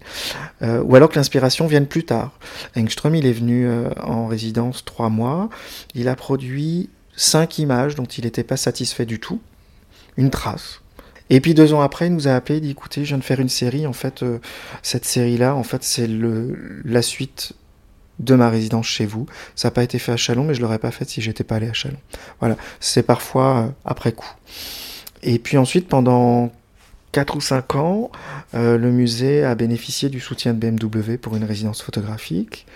euh, 0.62 0.82
ou 0.82 0.94
alors 0.94 1.08
que 1.08 1.16
l'inspiration 1.16 1.66
vienne 1.66 1.86
plus 1.86 2.04
tard. 2.04 2.38
Engström, 2.76 3.14
il 3.14 3.26
est 3.26 3.32
venu 3.32 3.66
euh, 3.66 3.90
en 4.02 4.26
résidence 4.26 4.84
trois 4.84 5.08
mois, 5.08 5.48
il 5.94 6.08
a 6.08 6.14
produit 6.14 6.88
cinq 7.16 7.58
images 7.58 7.94
dont 7.94 8.04
il 8.04 8.24
n'était 8.24 8.44
pas 8.44 8.56
satisfait 8.56 9.06
du 9.06 9.20
tout, 9.20 9.40
une 10.16 10.30
trace, 10.30 10.82
et 11.32 11.40
puis 11.40 11.54
deux 11.54 11.72
ans 11.72 11.80
après, 11.80 12.08
il 12.08 12.14
nous 12.14 12.28
a 12.28 12.32
appelé, 12.32 12.58
il 12.58 12.60
dit 12.60 12.70
écoutez, 12.72 13.04
je 13.04 13.08
viens 13.08 13.18
de 13.18 13.24
faire 13.24 13.40
une 13.40 13.48
série. 13.48 13.86
En 13.86 13.94
fait, 13.94 14.22
euh, 14.22 14.38
cette 14.82 15.06
série-là, 15.06 15.54
en 15.54 15.62
fait, 15.62 15.82
c'est 15.82 16.06
la 16.06 17.00
suite 17.00 17.54
de 18.18 18.34
ma 18.34 18.50
résidence 18.50 18.86
chez 18.86 19.06
vous. 19.06 19.24
Ça 19.56 19.68
n'a 19.68 19.72
pas 19.72 19.82
été 19.82 19.98
fait 19.98 20.12
à 20.12 20.18
Chalon, 20.18 20.44
mais 20.44 20.52
je 20.52 20.60
l'aurais 20.60 20.78
pas 20.78 20.90
fait 20.90 21.08
si 21.08 21.22
j'étais 21.22 21.42
pas 21.42 21.56
allé 21.56 21.70
à 21.70 21.72
Chalon. 21.72 21.96
Voilà, 22.40 22.58
c'est 22.80 23.02
parfois 23.02 23.58
euh, 23.58 23.68
après 23.86 24.12
coup. 24.12 24.30
Et 25.22 25.38
puis 25.38 25.56
ensuite, 25.56 25.88
pendant 25.88 26.52
4 27.12 27.36
ou 27.36 27.40
5 27.40 27.76
ans, 27.76 28.10
euh, 28.54 28.76
le 28.76 28.90
musée 28.90 29.42
a 29.42 29.54
bénéficié 29.54 30.10
du 30.10 30.20
soutien 30.20 30.52
de 30.52 30.58
BMW 30.58 31.16
pour 31.16 31.36
une 31.36 31.44
résidence 31.44 31.80
photographique. 31.80 32.66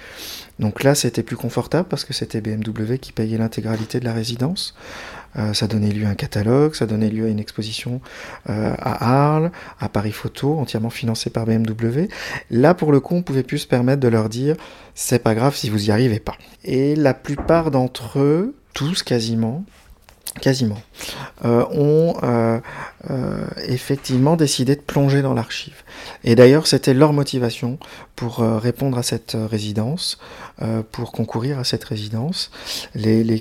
Donc 0.59 0.83
là, 0.83 0.95
c'était 0.95 1.23
plus 1.23 1.37
confortable 1.37 1.89
parce 1.89 2.05
que 2.05 2.13
c'était 2.13 2.41
BMW 2.41 2.97
qui 2.99 3.13
payait 3.13 3.39
l'intégralité 3.39 4.01
de 4.01 4.05
la 4.05 4.13
résidence. 4.13 4.75
Euh, 5.37 5.53
ça 5.53 5.67
donnait 5.67 5.91
lieu 5.91 6.07
à 6.07 6.11
un 6.11 6.15
catalogue, 6.15 6.75
ça 6.75 6.87
donnait 6.87 7.11
lieu 7.11 7.27
à 7.27 7.29
une 7.29 7.39
exposition 7.39 8.01
euh, 8.49 8.73
à 8.79 9.35
Arles, 9.35 9.53
à 9.81 9.89
Paris 9.89 10.13
Photo, 10.13 10.59
entièrement 10.59 10.91
financée 10.91 11.29
par 11.29 11.45
BMW. 11.45 12.09
Là, 12.51 12.75
pour 12.75 12.91
le 12.91 13.01
coup, 13.01 13.17
on 13.17 13.23
pouvait 13.23 13.43
plus 13.43 13.59
se 13.59 13.67
permettre 13.67 14.01
de 14.01 14.09
leur 14.09 14.29
dire 14.29 14.57
c'est 14.95 15.19
pas 15.19 15.35
grave 15.35 15.55
si 15.55 15.69
vous 15.69 15.89
y 15.89 15.91
arrivez 15.91 16.21
pas. 16.21 16.37
Et 16.65 16.97
la 16.97 17.13
plupart 17.13 17.71
d'entre 17.71 18.21
eux, 18.21 18.55
tous 18.73 19.03
quasiment, 19.03 19.65
quasiment, 20.41 20.81
euh, 21.45 21.65
ont 21.71 22.17
euh, 22.23 22.61
euh, 23.11 23.47
effectivement 23.67 24.37
décidé 24.37 24.77
de 24.77 24.81
plonger 24.81 25.23
dans 25.23 25.35
l'archive. 25.35 25.83
Et 26.25 26.35
d'ailleurs, 26.35 26.67
c'était 26.67 26.95
leur 26.95 27.13
motivation 27.13 27.79
pour 28.15 28.39
répondre 28.39 28.97
à 28.97 29.03
cette 29.03 29.37
résidence, 29.51 30.19
pour 30.91 31.13
concourir 31.13 31.59
à 31.59 31.65
cette 31.65 31.85
résidence. 31.85 32.51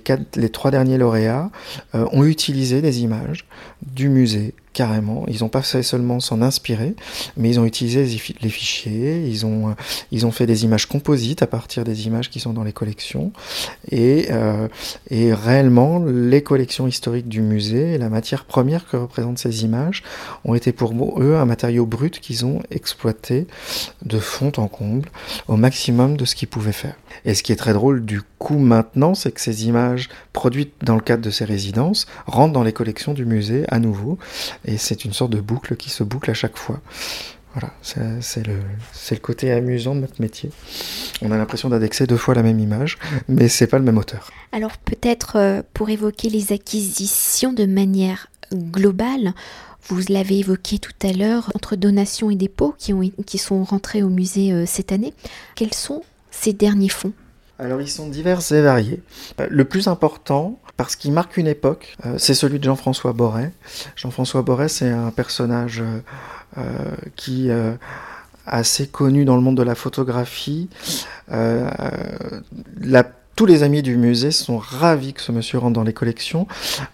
Quatre, 0.04 0.36
les 0.36 0.50
trois 0.50 0.70
derniers 0.70 0.98
lauréats 0.98 1.50
ont 1.94 2.26
utilisé 2.26 2.82
des 2.82 3.02
images 3.02 3.46
du 3.84 4.10
musée 4.10 4.54
carrément. 4.76 5.24
Ils 5.28 5.40
n'ont 5.40 5.50
pas 5.50 5.62
fait 5.62 5.82
seulement 5.82 6.20
s'en 6.20 6.42
inspirer, 6.42 6.96
mais 7.38 7.50
ils 7.50 7.60
ont 7.60 7.66
utilisé 7.66 8.06
les 8.42 8.50
fichiers, 8.50 9.26
ils 9.26 9.46
ont, 9.46 9.74
ils 10.12 10.26
ont 10.26 10.32
fait 10.32 10.46
des 10.46 10.66
images 10.66 10.86
composites 10.86 11.42
à 11.42 11.48
partir 11.48 11.86
des 11.86 12.06
images 12.08 12.30
qui 12.30 12.42
sont 12.42 12.52
dans 12.54 12.64
les 12.64 12.74
collections. 12.74 13.32
Et, 13.90 14.28
euh, 14.32 14.68
réellement, 15.10 16.04
les 16.06 16.44
collections 16.44 16.88
historiques 16.88 17.30
du 17.30 17.42
musée 17.42 17.94
et 17.94 17.98
la 17.98 18.10
matière 18.10 18.44
première 18.44 18.86
que 18.88 18.98
représentent 18.98 19.40
ces 19.40 19.64
images 19.64 20.04
ont 20.44 20.54
été 20.56 20.74
pour 20.74 20.94
eux 21.22 21.36
un 21.36 21.46
matériau 21.46 21.86
brut 21.86 22.20
qu'ils 22.20 22.46
ont 22.46 22.62
exploité 22.70 23.48
de 24.04 24.20
fond 24.20 24.52
en 24.58 24.68
comble 24.68 25.10
au 25.48 25.56
maximum 25.56 26.18
de 26.18 26.26
ce 26.26 26.36
qu'ils 26.36 26.50
pouvaient 26.50 26.74
faire. 26.74 26.96
Et 27.24 27.34
ce 27.34 27.44
qui 27.44 27.54
est 27.54 27.56
très 27.56 27.74
drôle 27.74 28.04
du 28.04 28.22
coup 28.22 28.35
maintenant, 28.54 29.16
c'est 29.16 29.32
que 29.32 29.42
ces 29.42 29.68
images 29.68 30.10
produites 30.34 30.74
dans 30.84 30.96
le 30.96 31.02
cadre 31.02 31.24
de 31.24 31.30
ces 31.30 31.46
résidences 31.46 32.06
rentrent 32.28 32.54
dans 32.54 32.64
les 32.64 32.74
collections 32.74 33.14
du 33.14 33.26
musée 33.26 33.66
à 33.70 33.80
nouveau 33.80 34.18
et 34.66 34.78
c'est 34.78 35.06
une 35.06 35.14
sorte 35.14 35.32
de 35.32 35.42
boucle 35.42 35.76
qui 35.76 35.90
se 35.90 36.04
boucle 36.04 36.30
à 36.32 36.34
chaque 36.34 36.58
fois. 36.58 36.82
Voilà, 37.54 37.74
c'est 38.20 38.46
le, 38.46 38.56
le, 38.58 39.18
côté 39.18 39.54
amusant 39.54 39.96
de 39.96 40.02
notre 40.02 40.22
métier. 40.22 40.52
On 41.22 41.32
a 41.32 41.38
l'impression 41.38 41.70
d'indexer 41.70 42.06
deux 42.06 42.18
fois 42.18 42.36
la 42.36 42.44
même 42.44 42.60
image, 42.60 42.98
mais 43.30 43.48
c'est 43.48 43.68
pas 43.68 43.80
le 43.80 43.86
même 43.86 43.98
auteur. 43.98 44.30
Alors 44.52 44.78
peut-être 44.78 45.38
euh, 45.38 45.62
pour 45.74 45.90
évoquer 45.90 46.30
les 46.30 46.52
acquisitions 46.52 47.54
de 47.54 47.66
manière 47.66 48.28
globale, 48.54 49.34
vous 49.88 50.02
l'avez 50.10 50.40
évoqué 50.40 50.80
tout 50.80 50.92
à 51.02 51.14
l'heure, 51.14 51.50
entre 51.56 51.78
donations 51.78 52.30
et 52.30 52.36
dépôts 52.36 52.76
qui, 52.78 52.92
ont, 52.92 53.10
qui 53.26 53.38
sont 53.38 53.64
rentrés 53.64 54.04
au 54.04 54.10
musée 54.10 54.52
euh, 54.52 54.66
cette 54.66 54.92
année, 54.92 55.14
quels 55.56 55.74
sont 55.74 56.04
ces 56.32 56.52
derniers 56.52 56.90
fonds? 56.90 57.14
Alors 57.60 57.82
ils 57.82 57.90
sont 57.90 58.10
divers 58.10 58.40
et 58.52 58.62
variés. 58.62 59.02
Euh, 59.40 59.48
le 59.50 59.66
plus 59.66 59.88
important, 59.88 60.60
parce 60.78 60.96
qu'il 60.96 61.12
marque 61.12 61.38
une 61.38 61.48
époque, 61.48 61.96
euh, 62.06 62.18
c'est 62.18 62.34
celui 62.34 62.60
de 62.60 62.64
Jean-François 62.66 63.14
Borret. 63.14 63.52
Jean-François 63.96 64.42
Borret, 64.42 64.68
c'est 64.68 64.90
un 64.90 65.12
personnage 65.12 65.82
euh, 66.58 66.62
qui 67.16 67.50
est 67.50 67.78
assez 68.46 68.88
connu 68.88 69.26
dans 69.26 69.36
le 69.36 69.42
monde 69.42 69.58
de 69.58 69.64
la 69.64 69.76
photographie. 69.76 70.70
Tous 73.36 73.46
les 73.46 73.64
amis 73.64 73.82
du 73.82 73.98
musée 73.98 74.32
sont 74.32 74.58
ravis 74.58 75.14
que 75.14 75.22
ce 75.22 75.32
monsieur 75.32 75.58
rentre 75.58 75.74
dans 75.74 75.84
les 75.84 75.94
collections. 75.94 76.48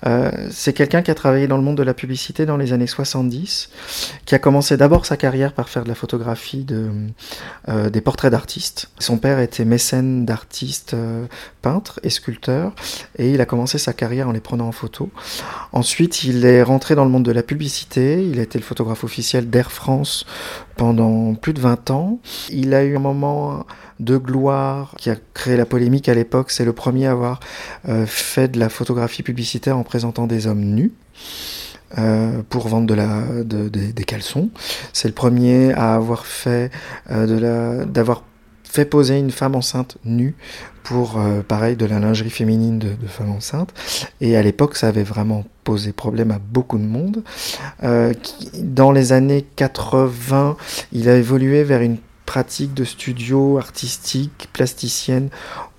Euh, 0.08 0.32
c'est 0.50 0.74
quelqu'un 0.74 1.04
qui 1.04 1.12
a 1.12 1.16
travaillé 1.16 1.48
dans 1.48 1.58
le 1.58 1.64
monde 1.64 1.78
de 1.78 1.84
la 1.84 1.94
publicité 1.94 2.46
dans 2.48 2.58
les 2.58 2.74
années 2.74 2.88
70, 2.88 3.70
qui 4.26 4.34
a 4.34 4.40
commencé 4.40 4.76
d'abord 4.76 5.06
sa 5.06 5.18
carrière 5.18 5.54
par 5.54 5.70
faire 5.70 5.84
de 5.84 5.90
la 5.90 5.96
photographie 5.96 6.64
de, 6.64 6.90
euh, 7.70 7.90
des 7.90 8.02
portraits 8.02 8.32
d'artistes. 8.32 8.90
Son 8.98 9.18
père 9.18 9.40
était 9.40 9.66
mécène 9.66 10.26
d'artistes, 10.26 10.96
euh, 10.96 11.26
peintres 11.62 12.00
et 12.02 12.10
sculpteurs, 12.10 12.74
et 13.18 13.32
il 13.32 13.40
a 13.40 13.46
commencé 13.46 13.78
sa 13.78 13.94
carrière 13.94 14.28
en 14.28 14.32
les 14.32 14.40
prenant 14.40 14.68
en 14.68 14.72
photo. 14.72 15.12
Ensuite, 15.74 16.24
il 16.24 16.46
est 16.46 16.64
rentré 16.64 16.96
dans 16.96 17.06
le 17.06 17.12
monde 17.12 17.26
de 17.26 17.32
la 17.32 17.44
publicité, 17.44 18.26
il 18.26 18.40
a 18.40 18.44
été 18.44 18.58
le 18.58 18.64
photographe 18.64 19.04
officiel 19.04 19.50
d'Air 19.50 19.72
France 19.72 20.26
pendant 20.76 21.36
plus 21.36 21.54
de 21.54 21.60
20 21.60 21.92
ans. 21.92 22.20
Il 22.50 22.74
a 22.74 22.84
eu 22.84 22.96
un 22.96 23.00
moment 23.00 23.66
de 24.02 24.18
gloire 24.18 24.96
qui 24.98 25.10
a 25.10 25.16
créé 25.34 25.56
la 25.56 25.66
polémique 25.66 26.10
à 26.10 26.14
l'époque. 26.14 26.52
C'est 26.52 26.66
le 26.66 26.74
premier 26.74 27.08
à 27.08 27.12
avoir 27.12 27.40
euh, 27.88 28.06
fait 28.06 28.50
de 28.50 28.60
la 28.60 28.70
photographie 28.70 29.24
publicitaire 29.24 29.78
en 29.78 29.84
présentant 29.84 30.28
des 30.28 30.48
hommes 30.48 30.64
nus. 30.64 30.92
Euh, 31.98 32.42
pour 32.48 32.70
vendre 32.70 32.96
des 33.44 34.04
caleçons. 34.06 34.50
C'est 34.94 35.10
le 35.10 35.14
premier 35.14 35.74
à 35.74 35.94
avoir 35.94 36.26
fait 36.26 36.72
euh, 37.10 37.86
poser 38.90 39.20
une 39.20 39.32
femme 39.32 39.56
enceinte 39.56 39.98
nue 40.06 40.34
pour, 40.84 41.20
pareil, 41.50 41.76
de 41.76 41.86
la 41.86 42.00
lingerie 42.00 42.30
féminine 42.30 42.80
de, 42.80 42.96
femmes 43.08 43.32
enceintes. 43.32 43.74
Et 44.22 44.38
à 44.38 44.42
l'époque, 44.42 44.78
ça 44.78 44.88
avait 44.88 45.04
vraiment 45.04 45.44
posé 45.66 45.92
problème 45.92 46.32
à 46.32 46.40
beaucoup 46.40 46.78
de 46.78 46.86
monde. 46.86 47.24
dans 47.82 48.92
les 48.94 49.12
années 49.12 49.46
80, 49.58 50.56
il 50.94 51.10
a 51.10 51.18
évolué 51.18 51.66
vers 51.66 51.82
une 51.82 51.98
pratique 52.32 52.74
de 52.74 52.86
studio 52.86 53.58
artistique, 53.58 54.48
plasticienne, 54.54 55.28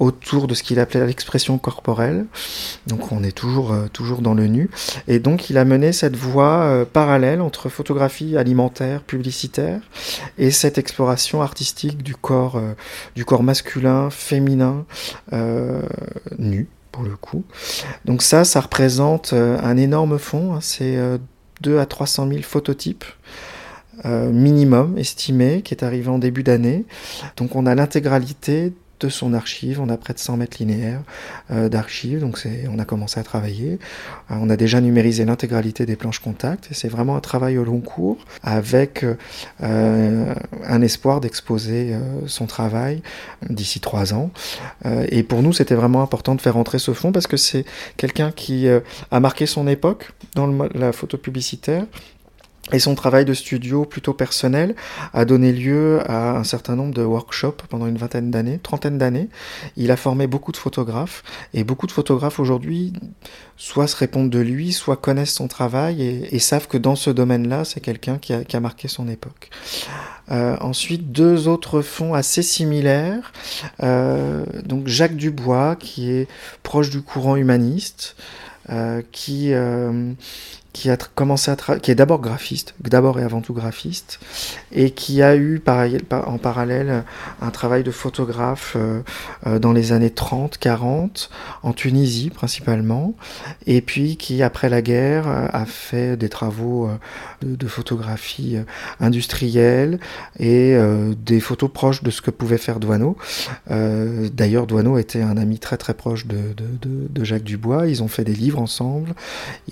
autour 0.01 0.47
de 0.47 0.53
ce 0.53 0.63
qu'il 0.63 0.81
appelait 0.81 1.07
l'expression 1.07 1.57
corporelle. 1.57 2.27
Donc 2.87 3.11
on 3.11 3.23
est 3.25 3.33
toujours, 3.33 3.73
euh, 3.73 3.87
toujours 3.91 4.21
dans 4.21 4.35
le 4.35 4.49
nu. 4.49 4.69
Et 5.09 5.19
donc 5.19 5.49
il 5.49 5.57
a 5.57 5.65
mené 5.65 5.93
cette 5.93 6.15
voie 6.15 6.65
euh, 6.65 6.85
parallèle 6.85 7.41
entre 7.41 7.71
photographie 7.71 8.37
alimentaire, 8.37 9.01
publicitaire, 9.01 9.81
et 10.37 10.51
cette 10.51 10.77
exploration 10.77 11.41
artistique 11.41 12.03
du 12.03 12.15
corps, 12.15 12.57
euh, 12.57 12.75
du 13.17 13.25
corps 13.25 13.43
masculin, 13.43 14.11
féminin, 14.11 14.85
nu 16.39 16.69
pour 16.91 17.03
le 17.03 17.17
coup. 17.17 17.45
Donc 18.05 18.21
ça, 18.21 18.45
ça 18.45 18.61
représente 18.61 19.33
un 19.33 19.79
énorme 19.79 20.19
fond, 20.19 20.53
hein. 20.53 20.59
c'est 20.61 20.99
2 21.63 21.79
à 21.79 21.87
300 21.87 22.29
000 22.29 22.43
phototypes. 22.43 23.07
Euh, 24.07 24.31
minimum 24.33 24.97
estimé 24.97 25.61
qui 25.61 25.75
est 25.75 25.85
arrivé 25.85 26.09
en 26.09 26.19
début 26.19 26.43
d'année. 26.43 26.87
Donc 27.37 27.57
on 27.57 27.67
a 27.67 27.75
l'intégralité 27.75 28.73
de 29.01 29.09
son 29.11 29.35
archive. 29.35 29.81
On 29.83 29.91
a 29.91 29.99
près 29.99 30.15
de 30.15 30.19
100 30.19 30.39
mètres 30.39 30.57
linéaires 30.61 31.03
euh, 31.51 31.69
d'archives, 31.69 32.21
donc 32.21 32.39
on 32.71 32.79
a 32.79 32.85
commencé 32.87 33.21
à 33.21 33.23
travailler. 33.23 33.79
Euh, 34.31 34.37
on 34.41 34.49
a 34.49 34.57
déjà 34.57 34.81
numérisé 34.81 35.27
l'intégralité 35.27 35.85
des 35.85 35.97
planches 35.97 36.21
contact 36.21 36.69
et 36.71 36.75
c'est 36.75 36.89
vraiment 36.89 37.17
un 37.17 37.21
travail 37.21 37.59
au 37.59 37.65
long 37.65 37.81
cours 37.81 38.17
avec 38.43 39.05
un 39.61 40.83
espoir 40.83 41.21
d'exposer 41.21 41.95
son 42.27 42.47
travail 42.47 43.03
d'ici 43.49 43.81
trois 43.81 44.15
ans. 44.15 44.31
et 44.85 45.23
pour 45.23 45.43
nous, 45.43 45.53
c'était 45.53 45.75
vraiment 45.75 46.03
important 46.03 46.35
de 46.35 46.41
faire 46.41 46.57
entrer 46.57 46.79
ce 46.79 46.93
fond 46.93 47.13
parce 47.13 47.27
que 47.27 47.37
c'est 47.37 47.65
quelqu'un 47.97 48.31
qui 48.31 48.69
a 48.69 49.21
marqué 49.21 49.47
son 49.47 49.67
époque 49.67 50.13
dans 50.35 50.47
la 50.75 50.93
photo 50.93 51.19
publicitaire 51.19 51.85
et 52.71 52.79
son 52.79 52.95
travail 52.95 53.25
de 53.25 53.35
studio 53.35 53.85
plutôt 53.85 54.15
personnel 54.15 54.77
a 55.13 55.25
donné 55.25 55.53
lieu 55.53 56.01
à 56.09 56.37
un 56.37 56.45
certain 56.45 56.77
nombre 56.77 56.95
de 56.95 57.03
workshops 57.03 57.63
pendant 57.69 57.87
une 57.87 57.97
vingtaine 57.97 58.31
d'années, 58.31 58.61
trentaine 58.63 58.99
d'années. 58.99 59.29
Il 59.77 59.91
a 59.91 59.97
formé 59.97 60.29
beaucoup 60.29 60.53
de 60.53 60.57
photographes 60.57 61.25
et 61.55 61.65
beaucoup 61.65 61.89
de 61.89 61.93
photographes 61.93 62.39
aujourd'hui 62.39 62.93
soit 63.57 63.87
se 63.87 63.97
répondent 63.97 64.31
de 64.31 64.41
lui, 64.41 64.73
soit 64.73 64.97
connaissent 64.97 65.35
son 65.35 65.47
travail 65.47 66.03
et, 66.03 66.39
savent 66.41 66.67
que 66.67 66.79
dans 66.79 66.97
ce 66.97 67.11
domaine-là, 67.11 67.65
c'est 67.65 67.81
quelqu'un 67.81 68.19
qui 68.19 68.33
a, 68.33 68.61
marqué 68.61 68.89
son 68.89 69.07
époque. 69.09 69.51
Euh, 70.33 70.57
ensuite, 70.61 71.13
deux 71.13 71.47
autres 71.47 71.81
fonds 71.81 72.15
assez 72.15 72.43
similaires. 72.43 73.33
Euh, 73.83 74.45
donc 74.65 74.89
Jacques 74.89 75.17
Dubois, 75.17 75.77
qui 75.77 76.11
est 76.11 76.29
proche 76.65 76.91
du 76.91 77.03
courant 77.03 77.37
humaniste, 77.37 78.17
euh, 78.71 79.03
qui, 79.13 79.53
qui 80.73 80.89
a 80.91 80.97
commencé 80.97 81.51
à 81.51 81.57
qui 81.79 81.91
est 81.91 81.95
d'abord 81.95 82.21
graphiste, 82.21 82.75
d'abord 82.81 83.21
et 83.21 83.23
avant 83.23 83.43
tout 83.43 83.53
graphiste, 83.53 84.19
et 84.73 84.91
qui 84.91 85.23
a 85.23 85.37
eu 85.37 85.63
en 86.11 86.39
parallèle 86.39 87.05
un 87.41 87.51
travail 87.51 87.83
de 87.83 87.91
photographe 87.91 88.75
euh, 88.77 89.03
euh, 89.47 89.59
dans 89.59 89.73
les 89.73 89.93
années 89.93 90.11
30, 90.11 90.57
40, 90.59 91.31
en 91.63 91.73
Tunisie 91.73 92.31
principalement, 92.31 93.15
et 93.67 93.83
puis 93.83 94.17
qui 94.17 94.43
après 94.43 94.71
la 94.71 94.81
guerre 94.81 95.29
a 95.29 95.67
fait 95.67 96.17
des 96.17 96.29
travaux 96.29 96.89
euh, 96.89 96.97
de, 97.43 97.67
photographie 97.67 98.57
industrielle 99.01 99.99
et 100.39 100.77
des 101.17 101.41
photos 101.41 101.71
proches 101.73 102.03
de 102.03 102.11
ce 102.11 102.21
que 102.21 102.31
pouvait 102.31 102.59
faire 102.59 102.81
Douaneau. 102.81 103.17
D'ailleurs, 103.69 104.67
Douaneau 104.67 104.99
était 104.99 105.23
un 105.23 105.37
ami 105.37 105.59
très 105.59 105.77
très 105.77 105.95
proche 105.95 106.27
de, 106.27 106.55
de, 106.55 107.09
de 107.09 107.25
Jacques 107.25 107.45
Dubois. 107.45 107.89
Ils 107.89 108.03
ont 108.03 108.09
fait 108.09 108.25
des 108.25 108.35
livres 108.35 108.61
ensemble, 108.61 109.15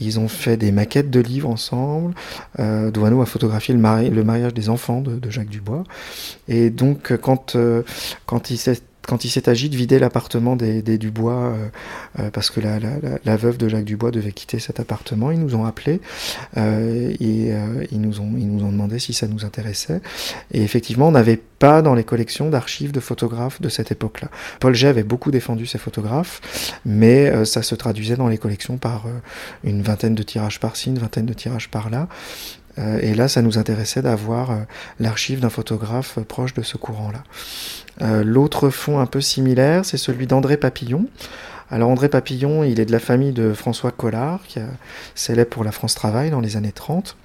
ils 0.00 0.18
ont 0.18 0.28
fait 0.28 0.56
des 0.56 0.72
maquettes 0.72 0.89
de 0.98 1.20
livres 1.20 1.48
ensemble. 1.48 2.14
Euh, 2.59 2.90
Douaneau 2.90 3.22
a 3.22 3.26
photographié 3.26 3.74
le, 3.74 3.81
mariage 4.24 4.55
des 4.55 4.68
enfants 4.68 5.00
de, 5.00 5.31
Jacques 5.31 5.48
Dubois. 5.48 5.85
Et 6.48 6.70
donc, 6.70 7.16
quand, 7.16 7.57
euh, 7.57 7.83
quand 8.26 8.50
il 8.50 8.59
s'est 8.59 8.81
quand 9.10 9.24
il 9.24 9.28
s'est 9.28 9.48
agi 9.48 9.68
de 9.68 9.76
vider 9.76 9.98
l'appartement 9.98 10.54
des, 10.54 10.82
Dubois, 10.96 11.32
euh, 11.32 11.68
euh, 12.20 12.30
parce 12.30 12.48
que 12.48 12.60
la, 12.60 13.36
veuve 13.36 13.56
de 13.56 13.68
Jacques 13.68 13.84
Dubois 13.84 14.12
devait 14.12 14.30
quitter 14.30 14.60
cet 14.60 14.78
appartement, 14.78 15.32
ils 15.32 15.40
nous 15.40 15.56
ont 15.56 15.64
appelés 15.64 16.00
et 16.56 17.52
ils, 17.90 18.00
nous 18.00 18.20
ont, 18.20 18.30
ils 18.36 18.46
nous 18.46 18.64
ont 18.64 18.70
demandé 18.70 19.00
si 19.00 19.12
ça 19.12 19.26
nous 19.26 19.44
intéressait. 19.44 20.00
Et 20.52 20.62
effectivement, 20.62 21.08
on 21.08 21.10
n'avait 21.10 21.40
pas 21.58 21.82
dans 21.82 21.96
les 21.96 22.04
collections 22.04 22.50
d'archives 22.50 22.92
de 22.92 23.00
photographes 23.00 23.60
de 23.60 23.68
cette 23.68 23.90
époque-là. 23.90 24.28
Paul 24.60 24.76
G 24.76 24.86
avait 24.86 25.02
beaucoup 25.02 25.32
défendu 25.32 25.66
ces 25.66 25.78
photographes, 25.78 26.40
mais 26.84 27.44
ça 27.44 27.62
se 27.62 27.74
traduisait 27.74 28.16
dans 28.16 28.28
les 28.28 28.38
collections 28.38 28.76
par 28.76 29.06
une 29.64 29.82
vingtaine 29.82 30.14
de 30.14 30.22
tirages 30.22 30.60
par-ci, 30.60 30.90
une 30.90 31.00
vingtaine 31.00 31.26
de 31.26 31.34
tirages 31.34 31.68
par-là. 31.68 32.06
Et 32.78 33.14
là, 33.14 33.28
ça 33.28 33.42
nous 33.42 33.59
intéressait 33.59 34.02
d'avoir 34.02 34.56
l'archive 34.98 35.40
d'un 35.40 35.50
photographe 35.50 36.18
proche 36.20 36.54
de 36.54 36.62
ce 36.62 36.76
courant-là. 36.76 37.22
Euh, 38.02 38.24
l'autre 38.24 38.70
fond 38.70 38.98
un 38.98 39.06
peu 39.06 39.20
similaire, 39.20 39.85
c'est 39.85 39.96
celui 39.96 40.26
d'André 40.26 40.56
Papillon. 40.56 41.06
Alors 41.70 41.90
André 41.90 42.09
Papillon, 42.09 42.64
il 42.64 42.80
est 42.80 42.87
de 42.87 42.92
la 42.92 42.98
famille 42.98 43.33
de 43.33 43.52
François 43.52 43.92
Collard, 43.92 44.40
qui 44.48 44.59
est 44.59 44.66
célèbre 45.14 45.50
pour 45.50 45.64
la 45.64 45.72
France 45.72 45.94
Travail 45.94 46.30
dans 46.30 46.40
les 46.40 46.56
années 46.56 46.72
30 46.72 47.16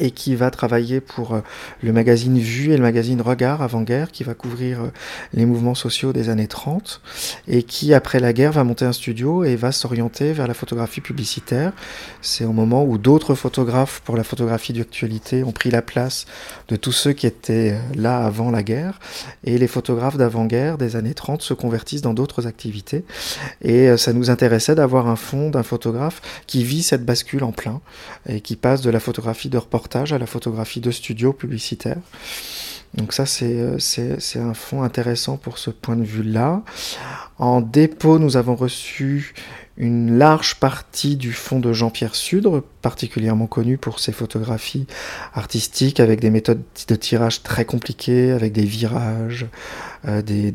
et 0.00 0.10
qui 0.10 0.34
va 0.34 0.50
travailler 0.50 1.00
pour 1.00 1.34
euh, 1.34 1.40
le 1.82 1.92
magazine 1.92 2.38
Vue 2.38 2.72
et 2.72 2.76
le 2.76 2.82
magazine 2.82 3.20
Regard 3.20 3.62
avant-guerre, 3.62 4.10
qui 4.10 4.24
va 4.24 4.34
couvrir 4.34 4.82
euh, 4.82 4.88
les 5.32 5.46
mouvements 5.46 5.74
sociaux 5.74 6.12
des 6.12 6.28
années 6.28 6.48
30, 6.48 7.00
et 7.48 7.62
qui, 7.62 7.94
après 7.94 8.20
la 8.20 8.32
guerre, 8.32 8.52
va 8.52 8.64
monter 8.64 8.84
un 8.84 8.92
studio 8.92 9.44
et 9.44 9.56
va 9.56 9.72
s'orienter 9.72 10.32
vers 10.32 10.46
la 10.46 10.54
photographie 10.54 11.00
publicitaire. 11.00 11.72
C'est 12.20 12.44
au 12.44 12.52
moment 12.52 12.84
où 12.84 12.98
d'autres 12.98 13.34
photographes 13.34 14.02
pour 14.04 14.16
la 14.16 14.24
photographie 14.24 14.72
d'actualité 14.72 15.42
ont 15.44 15.52
pris 15.52 15.70
la 15.70 15.82
place 15.82 16.26
de 16.68 16.76
tous 16.76 16.92
ceux 16.92 17.12
qui 17.12 17.26
étaient 17.26 17.72
euh, 17.72 17.94
là 17.94 18.18
avant 18.18 18.50
la 18.50 18.62
guerre, 18.62 18.98
et 19.44 19.56
les 19.56 19.68
photographes 19.68 20.18
d'avant-guerre 20.18 20.76
des 20.76 20.96
années 20.96 21.14
30 21.14 21.40
se 21.40 21.54
convertissent 21.54 22.02
dans 22.02 22.14
d'autres 22.14 22.46
activités, 22.46 23.04
et 23.62 23.96
ça 23.96 24.12
nous 24.12 24.30
intéressait 24.30 24.74
d'avoir 24.74 25.08
un 25.08 25.16
fond 25.16 25.50
d'un 25.50 25.62
photographe 25.62 26.20
qui 26.46 26.64
vit 26.64 26.82
cette 26.82 27.04
bascule 27.04 27.44
en 27.44 27.52
plein, 27.52 27.80
et 28.28 28.40
qui 28.40 28.56
passe 28.56 28.82
de 28.82 28.90
la 28.90 29.00
photographie 29.00 29.48
de 29.48 29.58
reportage 29.58 29.85
à 29.94 30.18
la 30.18 30.26
photographie 30.26 30.80
de 30.80 30.90
studio 30.90 31.32
publicitaire. 31.32 31.98
Donc 32.94 33.12
ça, 33.12 33.24
euh, 33.42 33.76
c'est 33.78 34.38
un 34.38 34.54
fond 34.54 34.82
intéressant 34.82 35.36
pour 35.36 35.58
ce 35.58 35.70
point 35.70 35.96
de 35.96 36.04
vue-là. 36.04 36.62
En 37.38 37.60
dépôt, 37.60 38.18
nous 38.18 38.36
avons 38.36 38.54
reçu 38.54 39.34
une 39.76 40.16
large 40.16 40.54
partie 40.54 41.16
du 41.16 41.32
fonds 41.32 41.60
de 41.60 41.74
Jean-Pierre 41.74 42.14
Sudre, 42.14 42.62
particulièrement 42.80 43.46
connu 43.46 43.76
pour 43.76 44.00
ses 44.00 44.12
photographies 44.12 44.86
artistiques 45.34 46.00
avec 46.00 46.20
des 46.20 46.30
méthodes 46.30 46.62
de 46.88 46.94
tirage 46.94 47.42
très 47.42 47.66
compliquées, 47.66 48.32
avec 48.32 48.52
des 48.54 48.64
virages, 48.64 49.46
euh, 50.06 50.22
des, 50.22 50.52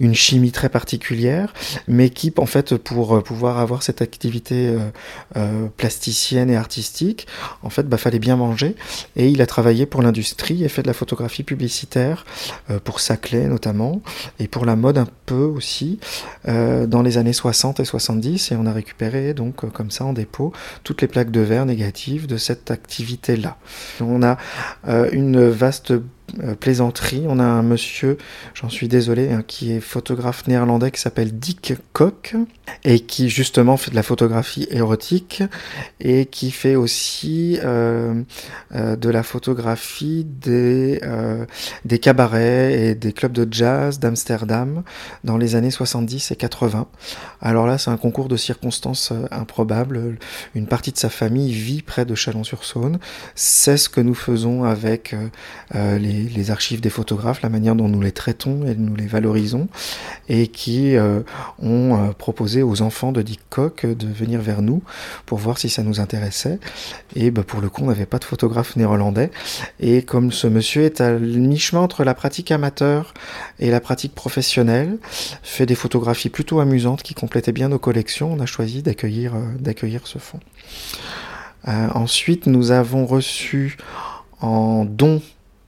une 0.00 0.14
chimie 0.14 0.52
très 0.52 0.68
particulière, 0.68 1.52
mais 1.88 2.10
qui, 2.10 2.32
en 2.36 2.46
fait, 2.46 2.76
pour 2.76 3.22
pouvoir 3.22 3.58
avoir 3.58 3.82
cette 3.82 4.02
activité 4.02 4.68
euh, 4.68 4.78
euh, 5.36 5.66
plasticienne 5.76 6.50
et 6.50 6.56
artistique, 6.56 7.26
en 7.62 7.70
fait, 7.70 7.88
bah, 7.88 7.96
fallait 7.96 8.18
bien 8.18 8.36
manger. 8.36 8.76
Et 9.16 9.28
il 9.28 9.42
a 9.42 9.46
travaillé 9.46 9.86
pour 9.86 10.02
l'industrie 10.02 10.64
et 10.64 10.68
fait 10.68 10.82
de 10.82 10.86
la 10.86 10.94
photographie 10.94 11.42
publicitaire, 11.42 12.24
pour 12.84 13.00
Saclay 13.00 13.46
notamment, 13.46 14.00
et 14.38 14.48
pour 14.48 14.64
la 14.64 14.76
mode 14.76 14.98
un 14.98 15.06
peu 15.26 15.34
aussi, 15.34 15.98
dans 16.46 17.02
les 17.02 17.18
années 17.18 17.32
60 17.32 17.80
et 17.80 17.84
70. 17.84 18.52
Et 18.52 18.56
on 18.56 18.66
a 18.66 18.72
récupéré, 18.72 19.34
donc, 19.34 19.70
comme 19.72 19.90
ça, 19.90 20.04
en 20.04 20.12
dépôt, 20.12 20.52
toutes 20.84 21.02
les 21.02 21.08
plaques 21.08 21.30
de 21.30 21.40
verre 21.40 21.66
négatives 21.66 22.26
de 22.26 22.36
cette 22.36 22.70
activité-là. 22.70 23.56
On 24.00 24.22
a 24.22 24.36
une 25.12 25.48
vaste 25.48 25.92
euh, 25.96 26.04
plaisanterie. 26.60 27.24
On 27.28 27.38
a 27.38 27.44
un 27.44 27.62
monsieur, 27.62 28.18
j'en 28.54 28.68
suis 28.68 28.88
désolé, 28.88 29.30
hein, 29.30 29.42
qui 29.46 29.72
est 29.72 29.80
photographe 29.80 30.46
néerlandais 30.46 30.90
qui 30.90 31.00
s'appelle 31.00 31.38
Dick 31.38 31.74
Koch 31.92 32.34
et 32.84 33.00
qui 33.00 33.28
justement 33.28 33.76
fait 33.76 33.90
de 33.90 33.96
la 33.96 34.02
photographie 34.02 34.66
érotique 34.70 35.42
et 36.00 36.26
qui 36.26 36.50
fait 36.50 36.74
aussi 36.74 37.58
euh, 37.62 38.22
euh, 38.74 38.96
de 38.96 39.08
la 39.08 39.22
photographie 39.22 40.24
des, 40.24 41.00
des 41.84 41.98
cabarets 41.98 42.72
et 42.74 42.94
des 42.94 43.12
clubs 43.12 43.32
de 43.32 43.46
jazz 43.50 43.98
d'Amsterdam 43.98 44.82
dans 45.24 45.36
les 45.36 45.54
années 45.54 45.70
70 45.70 46.30
et 46.30 46.36
80. 46.36 46.86
Alors 47.40 47.66
là, 47.66 47.78
c'est 47.78 47.90
un 47.90 47.96
concours 47.96 48.28
de 48.28 48.36
circonstances 48.36 49.12
improbables. 49.30 50.16
Une 50.54 50.66
partie 50.66 50.92
de 50.92 50.98
sa 50.98 51.08
famille 51.08 51.52
vit 51.52 51.82
près 51.82 52.04
de 52.04 52.14
Chalon-sur-Saône. 52.14 52.98
C'est 53.34 53.76
ce 53.76 53.88
que 53.88 54.00
nous 54.00 54.14
faisons 54.14 54.64
avec 54.64 55.14
les 55.74 56.16
les, 56.24 56.50
archives 56.50 56.80
des 56.80 56.90
photographes, 56.90 57.42
la 57.42 57.48
manière 57.48 57.74
dont 57.74 57.88
nous 57.88 58.00
les 58.00 58.12
traitons 58.12 58.66
et 58.66 58.74
nous 58.74 58.94
les 58.94 59.06
valorisons, 59.06 59.68
et 60.28 60.48
qui 60.48 60.96
euh, 60.96 61.20
ont 61.58 61.96
euh, 61.96 62.12
aux 62.62 62.82
enfants 62.82 63.12
de 63.12 63.22
Dick 63.22 63.40
Cock 63.50 63.86
de 63.86 64.06
venir 64.06 64.40
vers 64.40 64.62
nous 64.62 64.82
pour 65.24 65.38
voir 65.38 65.58
si 65.58 65.68
ça 65.68 65.82
nous 65.82 66.00
intéressait. 66.00 66.58
Et 67.14 67.30
bah, 67.30 67.42
pour 67.42 67.60
le 67.60 67.68
coup, 67.68 67.82
on 67.82 67.86
n'avait 67.86 68.06
pas 68.06 68.18
de 68.18 68.24
photographe 68.24 68.76
néerlandais. 68.76 69.30
Et 69.80 70.02
comme 70.02 70.32
ce 70.32 70.46
monsieur 70.46 70.82
est 70.82 71.00
à 71.00 71.12
mi-chemin 71.12 71.80
entre 71.80 72.04
la 72.04 72.14
pratique 72.14 72.50
amateur 72.50 73.14
et 73.58 73.70
la 73.70 73.80
pratique 73.80 74.14
professionnelle, 74.14 74.98
fait 75.42 75.66
des 75.66 75.74
photographies 75.74 76.30
plutôt 76.30 76.60
amusantes 76.60 77.02
qui 77.02 77.14
complétaient 77.14 77.52
bien 77.52 77.68
nos 77.68 77.78
collections, 77.78 78.32
on 78.32 78.40
a 78.40 78.46
choisi 78.46 78.82
d'accueillir 78.82 79.34
euh, 79.34 79.40
d'accueillir 79.58 80.06
ce 80.06 80.18
fonds. 80.18 80.40
ensuite, 81.66 82.46
nous 82.46 82.70
avons 82.70 83.06
reçu 83.06 83.76
en 84.40 84.84
don 84.84 85.20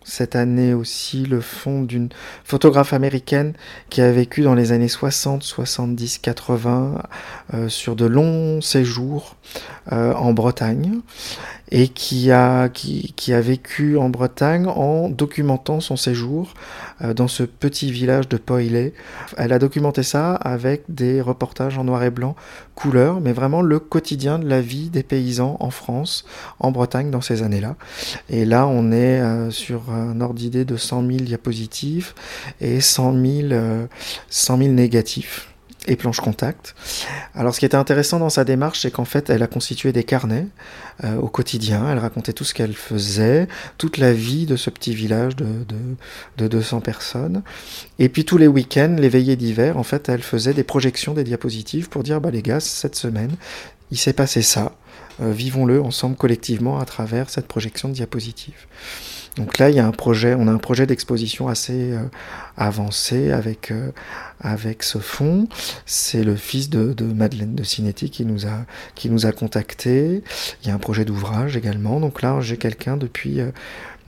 cette 0.09 0.37
année 0.37 0.75
aussi 0.75 1.25
le 1.25 1.41
fond 1.41 1.83
d'une 1.83 2.09
photographe 2.45 2.93
américaine 2.93 3.53
qui 3.91 4.01
a 4.01 4.11
vécu 4.11 4.43
dans 4.43 4.55
les 4.55 4.73
années 4.73 4.89
60, 4.89 5.43
70, 5.43 6.19
80 6.19 7.03
sur 7.69 7.97
de 7.97 8.07
longs 8.07 8.61
séjours 8.61 9.37
euh, 9.93 10.13
en 10.15 10.33
Bretagne 10.33 11.01
et 11.71 11.89
qui 11.89 12.31
a, 12.31 12.69
qui, 12.69 13.13
qui, 13.17 13.33
a 13.33 13.41
vécu 13.41 13.97
en 13.97 14.09
Bretagne 14.09 14.67
en 14.67 15.09
documentant 15.09 15.81
son 15.81 15.97
séjour 15.97 16.55
euh, 17.03 17.15
dans 17.15 17.29
ce 17.29 17.43
petit 17.43 17.93
village 17.93 18.29
de 18.29 18.37
Poilé. 18.37 18.95
Elle 19.37 19.53
a 19.53 19.59
documenté 19.59 20.03
ça 20.03 20.35
avec 20.35 20.85
des 20.89 21.21
reportages 21.21 21.79
en 21.79 21.85
noir 21.85 22.03
et 22.03 22.11
blanc, 22.11 22.37
couleur, 22.75 23.21
mais 23.21 23.33
vraiment 23.33 23.63
le 23.63 23.79
quotidien 23.79 24.39
de 24.39 24.49
la 24.49 24.61
vie 24.61 24.89
des 24.89 25.03
paysans 25.03 25.57
en 25.61 25.71
France, 25.71 26.25
en 26.59 26.71
Bretagne 26.71 27.11
dans 27.11 27.21
ces 27.21 27.43
années-là. 27.43 27.77
Et 28.31 28.45
là, 28.45 28.67
on 28.67 28.93
est 28.93 29.21
euh, 29.21 29.51
sur 29.51 29.91
un 29.91 30.21
ordre 30.21 30.35
d'idée 30.35 30.65
de 30.65 30.77
100 30.77 31.07
000 31.07 31.19
diapositives 31.21 32.15
et 32.61 32.81
100 32.81 33.13
000, 33.13 33.49
100 34.31 34.59
000 34.59 34.73
négatifs 34.73 35.48
et 35.89 35.97
planche 35.97 36.21
contact. 36.21 36.75
Alors 37.35 37.55
ce 37.55 37.61
qui 37.61 37.67
était 37.67 37.77
intéressant 37.77 38.19
dans 38.19 38.31
sa 38.31 38.45
démarche, 38.45 38.81
c'est 38.81 38.91
qu'en 38.91 39.05
fait, 39.05 39.31
elle 39.31 39.43
a 39.43 39.47
constitué 39.47 39.93
des 39.93 40.05
carnets 40.05 40.47
euh, 41.05 41.17
au 41.17 41.29
quotidien, 41.29 41.91
elle 41.91 41.99
racontait 41.99 42.33
tout 42.33 42.45
ce 42.45 42.55
qu'elle 42.55 42.75
faisait, 42.75 43.49
toute 43.79 43.99
la 43.99 44.13
vie 44.13 44.47
de 44.47 44.57
ce 44.57 44.71
petit 44.71 44.95
village 44.95 45.35
de, 45.37 45.45
de, 45.45 45.77
de 46.37 46.49
200 46.49 46.81
personnes. 46.81 47.43
Et 47.99 48.09
puis 48.09 48.25
tous 48.25 48.39
les 48.39 48.47
week-ends, 48.49 48.97
les 48.99 49.09
veillées 49.09 49.37
d'hiver, 49.37 49.77
en 49.79 49.83
fait, 49.83 50.09
elle 50.09 50.23
faisait 50.23 50.55
des 50.55 50.65
projections 50.65 51.15
des 51.15 51.25
diapositives 51.25 51.89
pour 51.89 52.03
dire, 52.03 52.21
bah 52.21 52.31
les 52.31 52.43
gars, 52.43 52.61
cette 52.61 52.97
semaine, 52.97 53.33
il 53.91 53.99
s'est 53.99 54.13
passé 54.13 54.43
ça, 54.43 54.73
euh, 55.21 55.33
vivons-le 55.33 55.81
ensemble 55.81 56.17
collectivement 56.17 56.79
à 56.79 56.85
travers 56.85 57.31
cette 57.31 57.49
projection 57.49 57.89
de 57.89 57.95
diapositives. 57.95 58.67
Donc 59.39 59.59
là, 59.59 59.71
il 59.71 59.77
y 59.77 59.79
a 59.79 59.87
un 59.87 59.93
projet, 59.93 60.35
on 60.35 60.49
a 60.49 60.51
un 60.51 60.59
projet 60.59 60.85
d'exposition 60.85 61.47
assez 61.47 61.93
euh, 61.93 62.03
avancé 62.57 63.31
avec, 63.31 63.71
euh, 63.71 63.93
avec 64.41 64.83
ce 64.83 64.99
fonds. 64.99 65.47
C'est 65.87 66.25
le 66.25 66.35
fils 66.35 66.71
de, 66.71 66.93
Madeleine 67.05 67.55
de 67.55 67.63
Cinetti 67.63 68.11
qui 68.11 68.25
nous 68.25 68.47
a, 68.47 68.67
qui 68.97 69.09
nous 69.09 69.27
a 69.27 69.33
contacté. 69.33 70.25
Il 70.63 70.69
y 70.69 70.73
a 70.73 70.75
un 70.75 70.79
projet 70.79 71.05
d'ouvrage 71.05 71.57
également. 71.57 72.01
Donc 72.01 72.21
là, 72.21 72.41
j'ai 72.41 72.57
quelqu'un 72.57 72.97
depuis, 72.97 73.41
euh, 73.41 73.53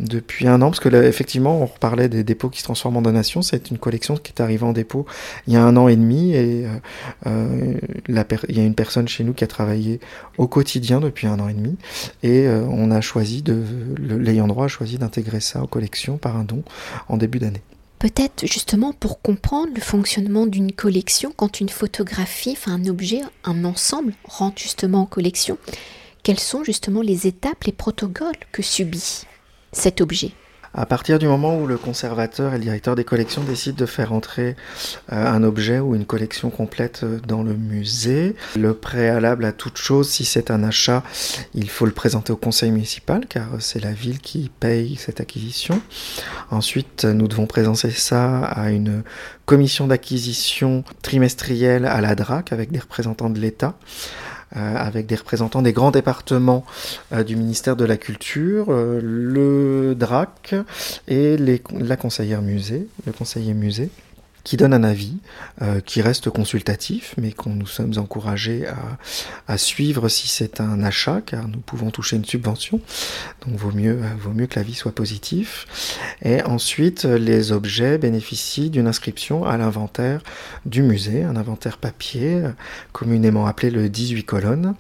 depuis 0.01 0.48
un 0.48 0.62
an, 0.62 0.70
parce 0.70 0.80
que 0.80 0.88
là, 0.88 1.05
effectivement, 1.05 1.61
on 1.62 1.66
reparlait 1.66 2.09
des 2.09 2.24
dépôts 2.24 2.48
qui 2.48 2.61
se 2.61 2.64
transforment 2.64 2.98
en 2.98 3.03
donations. 3.03 3.42
C'est 3.42 3.70
une 3.70 3.78
collection 3.78 4.16
qui 4.16 4.32
est 4.32 4.40
arrivée 4.40 4.64
en 4.64 4.72
dépôt 4.72 5.07
il 5.46 5.53
y 5.53 5.57
a 5.57 5.64
un 5.64 5.76
an 5.76 5.88
et 5.88 5.96
demi, 5.96 6.34
et 6.34 6.66
euh, 7.26 7.74
la 8.09 8.24
il 8.48 8.57
y 8.57 8.61
a 8.61 8.64
une 8.64 8.74
personne 8.74 9.09
chez 9.09 9.24
nous 9.24 9.32
qui 9.32 9.44
a 9.44 9.46
travaillé 9.46 10.01
au 10.38 10.46
quotidien 10.46 11.01
depuis 11.01 11.26
un 11.26 11.38
an 11.40 11.48
et 11.48 11.55
demi, 11.55 11.76
et 12.22 12.46
on 12.48 12.90
a 12.90 13.01
choisi 13.01 13.42
de, 13.42 13.62
l'ayant 13.98 14.46
droit 14.46 14.66
a 14.66 14.68
choisi 14.68 14.98
d'intégrer 14.98 15.40
ça 15.40 15.62
aux 15.62 15.66
collections 15.66 16.16
par 16.16 16.36
un 16.36 16.44
don 16.44 16.62
en 17.09 17.16
début 17.16 17.38
d'année. 17.38 17.62
Peut-être 17.98 18.46
justement 18.46 18.94
pour 18.94 19.20
comprendre 19.20 19.72
le 19.74 19.80
fonctionnement 19.80 20.46
d'une 20.46 20.72
collection, 20.72 21.32
quand 21.36 21.61
une 21.61 21.68
photographie, 21.68 22.53
enfin 22.53 22.72
un 22.72 22.86
objet, 22.86 23.20
un 23.44 23.64
ensemble 23.64 24.14
rentre 24.24 24.59
justement 24.61 25.03
en 25.03 25.07
collection, 25.07 25.59
quelles 26.22 26.40
sont 26.40 26.64
justement 26.64 27.03
les 27.03 27.26
étapes, 27.26 27.64
les 27.64 27.72
protocoles 27.72 28.36
que 28.53 28.62
subit 28.62 29.26
cet 29.72 30.00
objet 30.00 30.32
à 30.72 30.86
partir 30.86 31.18
du 31.18 31.26
moment 31.26 31.58
où 31.58 31.66
le 31.66 31.76
conservateur 31.76 32.54
et 32.54 32.58
le 32.58 32.62
directeur 32.62 32.94
des 32.94 33.04
collections 33.04 33.42
décident 33.42 33.76
de 33.76 33.86
faire 33.86 34.12
entrer 34.12 34.54
euh, 35.12 35.26
un 35.26 35.42
objet 35.42 35.80
ou 35.80 35.94
une 35.96 36.04
collection 36.04 36.50
complète 36.50 37.00
euh, 37.02 37.18
dans 37.26 37.42
le 37.42 37.54
musée, 37.54 38.36
le 38.56 38.74
préalable 38.74 39.44
à 39.44 39.52
toute 39.52 39.78
chose, 39.78 40.08
si 40.08 40.24
c'est 40.24 40.50
un 40.50 40.62
achat, 40.62 41.02
il 41.54 41.68
faut 41.68 41.86
le 41.86 41.92
présenter 41.92 42.32
au 42.32 42.36
conseil 42.36 42.70
municipal 42.70 43.26
car 43.28 43.48
c'est 43.58 43.80
la 43.80 43.92
ville 43.92 44.20
qui 44.20 44.50
paye 44.60 44.96
cette 44.96 45.20
acquisition. 45.20 45.80
Ensuite, 46.50 47.04
nous 47.04 47.26
devons 47.26 47.46
présenter 47.46 47.90
ça 47.90 48.44
à 48.44 48.70
une 48.70 49.02
commission 49.46 49.88
d'acquisition 49.88 50.84
trimestrielle 51.02 51.84
à 51.84 52.00
la 52.00 52.14
DRAC 52.14 52.52
avec 52.52 52.70
des 52.70 52.78
représentants 52.78 53.30
de 53.30 53.40
l'État. 53.40 53.74
Euh, 54.57 54.76
avec 54.76 55.07
des 55.07 55.14
représentants 55.14 55.62
des 55.62 55.72
grands 55.72 55.92
départements 55.92 56.64
euh, 57.12 57.22
du 57.22 57.36
ministère 57.36 57.76
de 57.76 57.84
la 57.84 57.96
Culture, 57.96 58.66
euh, 58.70 58.98
le 59.01 59.94
DRAC 59.94 60.57
et 61.07 61.36
la 61.36 61.96
conseillère 61.96 62.42
musée, 62.42 62.88
le 63.07 63.12
conseiller 63.12 63.55
musée 63.55 63.90
qui 64.45 64.57
donne 64.57 64.72
un 64.72 64.84
avis 64.84 65.18
euh, 65.62 65.80
qui 65.80 66.03
reste 66.03 66.30
consultatif, 66.30 67.14
mais 67.18 67.32
qu'on 67.32 67.51
nous 67.51 67.66
sommes 67.66 67.93
encouragés 67.99 68.66
à, 69.47 69.59
suivre 69.59 70.09
si 70.09 70.28
c'est 70.28 70.61
un 70.61 70.82
achat, 70.82 71.20
car 71.24 71.49
nous 71.49 71.59
pouvons 71.59 71.91
toucher 71.91 72.16
une 72.16 72.24
subvention. 72.24 72.80
Donc 73.47 73.57
vaut 73.57 73.72
mieux, 73.72 74.01
vaut 74.18 74.32
mieux 74.32 74.47
que 74.47 74.59
l'avis 74.59 74.74
soit 74.74 74.95
positif. 74.95 75.66
Et 76.22 76.43
ensuite, 76.43 77.05
les 77.05 77.53
objets 77.53 77.99
bénéficient 77.99 78.70
d'une 78.70 78.86
inscription 78.86 79.45
à 79.45 79.57
l'inventaire 79.57 80.22
du 80.64 80.82
musée, 80.82 81.24
un 81.24 81.36
inventaire 81.36 81.78
papier, 81.78 82.43
communément 82.93 83.47
appelé 83.47 83.70
le 83.70 83.88
18 83.88 84.24
colonnes. 84.24 84.74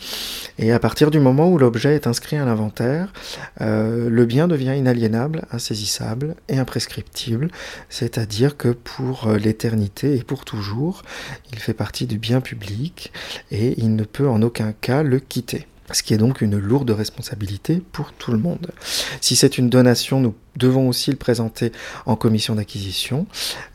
Et 0.58 0.72
à 0.72 0.78
partir 0.78 1.10
du 1.10 1.20
moment 1.20 1.50
où 1.50 1.58
l'objet 1.58 1.94
est 1.94 2.06
inscrit 2.06 2.36
à 2.36 2.44
l'inventaire, 2.44 3.12
euh, 3.60 4.08
le 4.08 4.24
bien 4.24 4.48
devient 4.48 4.74
inaliénable, 4.76 5.42
insaisissable 5.50 6.34
et 6.48 6.58
imprescriptible, 6.58 7.50
c'est-à-dire 7.88 8.56
que 8.56 8.68
pour 8.68 9.28
et 10.02 10.22
pour 10.24 10.44
toujours, 10.44 11.02
il 11.52 11.58
fait 11.58 11.74
partie 11.74 12.06
du 12.06 12.18
bien 12.18 12.40
public 12.40 13.12
et 13.50 13.74
il 13.78 13.94
ne 13.96 14.04
peut 14.04 14.28
en 14.28 14.42
aucun 14.42 14.72
cas 14.72 15.02
le 15.02 15.20
quitter 15.20 15.66
ce 15.92 16.04
qui 16.04 16.14
est 16.14 16.18
donc 16.18 16.40
une 16.40 16.56
lourde 16.56 16.90
responsabilité 16.90 17.82
pour 17.92 18.12
tout 18.12 18.30
le 18.30 18.38
monde. 18.38 18.70
Si 19.20 19.34
c'est 19.34 19.58
une 19.58 19.68
donation, 19.68 20.20
nous 20.20 20.34
devons 20.56 20.88
aussi 20.88 21.10
le 21.10 21.16
présenter 21.16 21.72
en 22.06 22.16
commission 22.16 22.54
d'acquisition, 22.54 23.26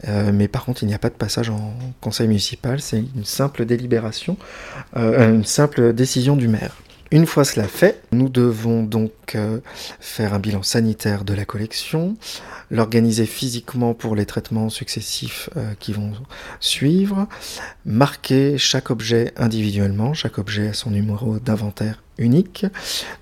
euh, 0.07 0.31
mais 0.33 0.47
par 0.47 0.65
contre 0.65 0.83
il 0.83 0.87
n'y 0.87 0.93
a 0.93 0.99
pas 0.99 1.09
de 1.09 1.15
passage 1.15 1.49
en 1.49 1.73
conseil 2.01 2.27
municipal, 2.27 2.79
c'est 2.79 2.99
une 2.99 3.25
simple 3.25 3.65
délibération, 3.65 4.37
euh, 4.95 5.33
une 5.33 5.45
simple 5.45 5.93
décision 5.93 6.35
du 6.35 6.47
maire. 6.47 6.77
Une 7.15 7.27
fois 7.27 7.45
cela 7.45 7.65
fait, 7.69 8.01
nous 8.11 8.27
devons 8.27 8.83
donc 8.83 9.13
euh, 9.35 9.61
faire 10.01 10.33
un 10.33 10.39
bilan 10.39 10.63
sanitaire 10.63 11.23
de 11.23 11.33
la 11.33 11.45
collection, 11.45 12.17
l'organiser 12.69 13.25
physiquement 13.25 13.93
pour 13.93 14.17
les 14.17 14.25
traitements 14.25 14.67
successifs 14.67 15.49
euh, 15.55 15.75
qui 15.79 15.93
vont 15.93 16.11
suivre, 16.59 17.29
marquer 17.85 18.57
chaque 18.57 18.91
objet 18.91 19.31
individuellement, 19.37 20.13
chaque 20.13 20.37
objet 20.39 20.67
a 20.67 20.73
son 20.73 20.91
numéro 20.91 21.39
d'inventaire 21.39 22.03
unique. 22.17 22.65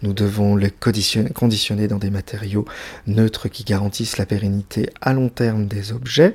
Nous 0.01 0.13
devons 0.13 0.55
le 0.55 0.71
conditionner 0.71 1.87
dans 1.87 1.99
des 1.99 2.09
matériaux 2.09 2.65
neutres 3.05 3.47
qui 3.47 3.63
garantissent 3.63 4.17
la 4.17 4.25
pérennité 4.25 4.89
à 5.01 5.13
long 5.13 5.29
terme 5.29 5.67
des 5.67 5.91
objets 5.91 6.33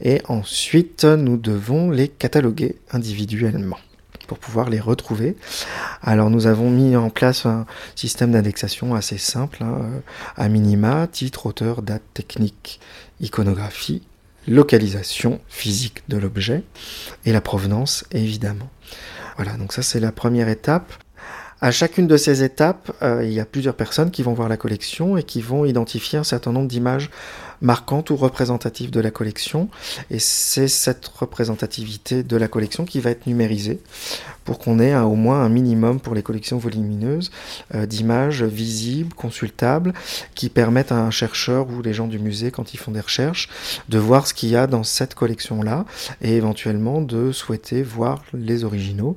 et 0.00 0.22
ensuite 0.26 1.04
nous 1.04 1.36
devons 1.36 1.90
les 1.90 2.08
cataloguer 2.08 2.76
individuellement 2.92 3.76
pour 4.26 4.38
pouvoir 4.38 4.70
les 4.70 4.80
retrouver. 4.80 5.36
Alors 6.02 6.30
nous 6.30 6.46
avons 6.46 6.70
mis 6.70 6.96
en 6.96 7.10
place 7.10 7.46
un 7.46 7.66
système 7.94 8.32
d'indexation 8.32 8.94
assez 8.94 9.18
simple, 9.18 9.62
hein, 9.62 9.78
euh, 9.82 10.00
à 10.36 10.48
minima, 10.48 11.06
titre, 11.06 11.46
auteur, 11.46 11.82
date, 11.82 12.02
technique, 12.14 12.80
iconographie, 13.20 14.02
localisation 14.46 15.40
physique 15.48 16.02
de 16.08 16.16
l'objet 16.16 16.62
et 17.24 17.32
la 17.32 17.40
provenance 17.40 18.04
évidemment. 18.12 18.70
Voilà, 19.36 19.56
donc 19.56 19.72
ça 19.72 19.82
c'est 19.82 20.00
la 20.00 20.12
première 20.12 20.48
étape. 20.48 20.92
À 21.60 21.70
chacune 21.70 22.06
de 22.06 22.16
ces 22.16 22.42
étapes, 22.42 22.92
euh, 23.02 23.24
il 23.24 23.32
y 23.32 23.40
a 23.40 23.46
plusieurs 23.46 23.74
personnes 23.74 24.10
qui 24.10 24.22
vont 24.22 24.34
voir 24.34 24.48
la 24.48 24.56
collection 24.56 25.16
et 25.16 25.22
qui 25.22 25.40
vont 25.40 25.64
identifier 25.64 26.18
un 26.18 26.24
certain 26.24 26.52
nombre 26.52 26.68
d'images 26.68 27.10
marquante 27.64 28.10
ou 28.10 28.16
représentative 28.16 28.90
de 28.90 29.00
la 29.00 29.10
collection. 29.10 29.68
Et 30.10 30.18
c'est 30.18 30.68
cette 30.68 31.08
représentativité 31.08 32.22
de 32.22 32.36
la 32.36 32.46
collection 32.46 32.84
qui 32.84 33.00
va 33.00 33.10
être 33.10 33.26
numérisée 33.26 33.80
pour 34.44 34.58
qu'on 34.58 34.78
ait 34.78 34.94
au 34.94 35.14
moins 35.14 35.42
un 35.42 35.48
minimum 35.48 36.00
pour 36.00 36.14
les 36.14 36.22
collections 36.22 36.58
volumineuses 36.58 37.30
euh, 37.74 37.86
d'images 37.86 38.42
visibles, 38.42 39.14
consultables, 39.14 39.92
qui 40.34 40.48
permettent 40.48 40.92
à 40.92 40.98
un 40.98 41.10
chercheur 41.10 41.68
ou 41.68 41.82
les 41.82 41.94
gens 41.94 42.06
du 42.06 42.18
musée, 42.18 42.50
quand 42.50 42.74
ils 42.74 42.78
font 42.78 42.92
des 42.92 43.00
recherches, 43.00 43.48
de 43.88 43.98
voir 43.98 44.26
ce 44.26 44.34
qu'il 44.34 44.50
y 44.50 44.56
a 44.56 44.66
dans 44.66 44.84
cette 44.84 45.14
collection-là 45.14 45.84
et 46.20 46.36
éventuellement 46.36 47.00
de 47.00 47.32
souhaiter 47.32 47.82
voir 47.82 48.22
les 48.32 48.64
originaux. 48.64 49.16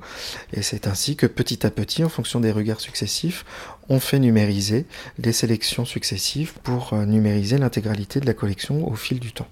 Et 0.53 0.61
c'est 0.61 0.88
ainsi 0.88 1.15
que 1.15 1.25
petit 1.25 1.65
à 1.65 1.71
petit, 1.71 2.03
en 2.03 2.09
fonction 2.09 2.39
des 2.39 2.51
regards 2.51 2.82
successifs, 2.82 3.45
on 3.89 3.99
fait 3.99 4.19
numériser 4.19 4.86
les 5.17 5.32
sélections 5.32 5.86
successives 5.86 6.53
pour 6.63 6.93
euh, 6.93 7.05
numériser 7.05 7.57
l'intégralité 7.57 8.19
de 8.19 8.25
la 8.25 8.34
collection 8.34 8.88
au 8.88 8.95
fil 8.95 9.19
du 9.19 9.32
temps. 9.32 9.47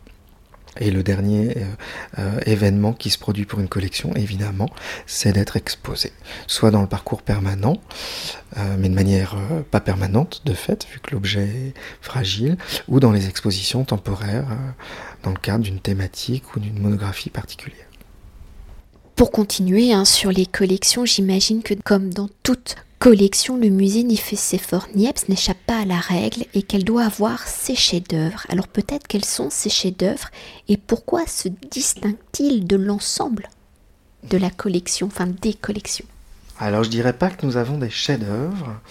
Et 0.80 0.91
le 0.91 1.03
dernier 1.03 1.57
euh, 1.57 1.61
euh, 2.19 2.39
événement 2.45 2.93
qui 2.93 3.09
se 3.09 3.17
produit 3.17 3.45
pour 3.45 3.59
une 3.59 3.67
collection, 3.67 4.13
évidemment, 4.15 4.69
c'est 5.05 5.34
d'être 5.34 5.57
exposé. 5.57 6.11
Soit 6.47 6.71
dans 6.71 6.82
le 6.82 6.88
parcours 6.88 7.21
permanent, 7.21 7.78
mais 8.78 8.88
de 8.88 8.93
manière 8.93 9.36
pas 9.69 9.82
permanente 9.82 10.41
de 10.45 10.53
fait, 10.53 10.88
vu 10.91 10.99
que 10.99 11.11
l'objet 11.11 11.43
est 11.43 11.73
fragile, 11.99 12.57
ou 12.88 13.01
dans 13.01 13.11
les 13.11 13.28
expositions 13.28 13.84
temporaires, 13.84 14.47
dans 15.23 15.32
le 15.32 15.38
cadre 15.38 15.65
d'une 15.65 15.82
thématique 15.82 16.55
ou 16.55 16.61
d'une 16.61 16.80
monographie 16.80 17.30
particulière. 17.30 17.84
Pour 19.16 19.32
continuer 19.32 19.93
hein, 19.93 20.03
sur 20.03 20.30
les 20.30 20.45
collections, 20.45 21.05
j'imagine 21.05 21.63
que 21.63 21.74
comme 21.74 22.13
dans 22.13 22.28
toute 22.43 22.76
collection, 22.99 23.55
le 23.55 23.70
musée 23.70 24.03
Nicéphore 24.03 24.88
Niepce 24.93 25.30
n'échappe 25.30 25.57
pas 25.66 25.80
à 25.80 25.86
la 25.86 25.99
règle 25.99 26.45
et 26.53 26.63
qu'elle 26.63 26.84
doit 26.84 27.05
avoir 27.05 27.47
ses 27.47 27.76
chefs-d'œuvre. 27.76 28.45
Alors 28.49 28.68
peut-être 28.68 29.07
quels 29.07 29.24
sont 29.24 29.49
ces 29.49 29.70
chefs-d'œuvre 29.70 30.28
et 30.68 30.76
pourquoi 30.76 31.26
se 31.28 31.47
distingue-t-il 31.72 32.68
de 32.68 32.76
l'ensemble 32.76 33.47
de 34.30 34.38
la 34.38 34.49
collection, 34.49 35.07
enfin 35.07 35.28
des 35.28 35.53
collections? 35.53 36.05
Alors 36.59 36.84
je 36.84 36.89
dirais 36.89 37.13
pas 37.13 37.30
que 37.30 37.45
nous 37.45 37.55
avons 37.55 37.78
des 37.78 37.89
chefs-d'œuvre, 37.89 38.82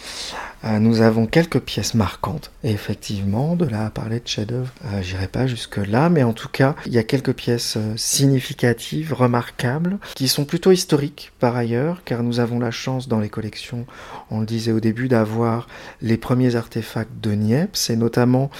euh, 0.64 0.78
nous 0.78 1.02
avons 1.02 1.26
quelques 1.26 1.60
pièces 1.60 1.94
marquantes. 1.94 2.50
Effectivement, 2.62 3.54
de 3.54 3.66
là 3.66 3.86
à 3.86 3.90
parler 3.90 4.20
de 4.20 4.26
chef-d'œuvre, 4.26 4.72
euh, 4.86 5.02
j'irai 5.02 5.28
pas 5.28 5.46
jusque 5.46 5.76
là, 5.76 6.08
mais 6.08 6.22
en 6.22 6.32
tout 6.32 6.48
cas, 6.48 6.74
il 6.86 6.92
y 6.92 6.98
a 6.98 7.02
quelques 7.02 7.34
pièces 7.34 7.76
euh, 7.76 7.94
significatives, 7.96 9.12
remarquables, 9.12 9.98
qui 10.14 10.28
sont 10.28 10.44
plutôt 10.44 10.72
historiques 10.72 11.32
par 11.38 11.56
ailleurs, 11.56 12.02
car 12.04 12.22
nous 12.22 12.40
avons 12.40 12.58
la 12.58 12.70
chance 12.70 13.08
dans 13.08 13.20
les 13.20 13.28
collections, 13.28 13.86
on 14.30 14.40
le 14.40 14.46
disait 14.46 14.72
au 14.72 14.80
début, 14.80 15.08
d'avoir 15.08 15.66
les 16.00 16.16
premiers 16.16 16.56
artefacts 16.56 17.20
de 17.20 17.32
Niepce, 17.32 17.90
et 17.90 17.96
notamment 17.96 18.50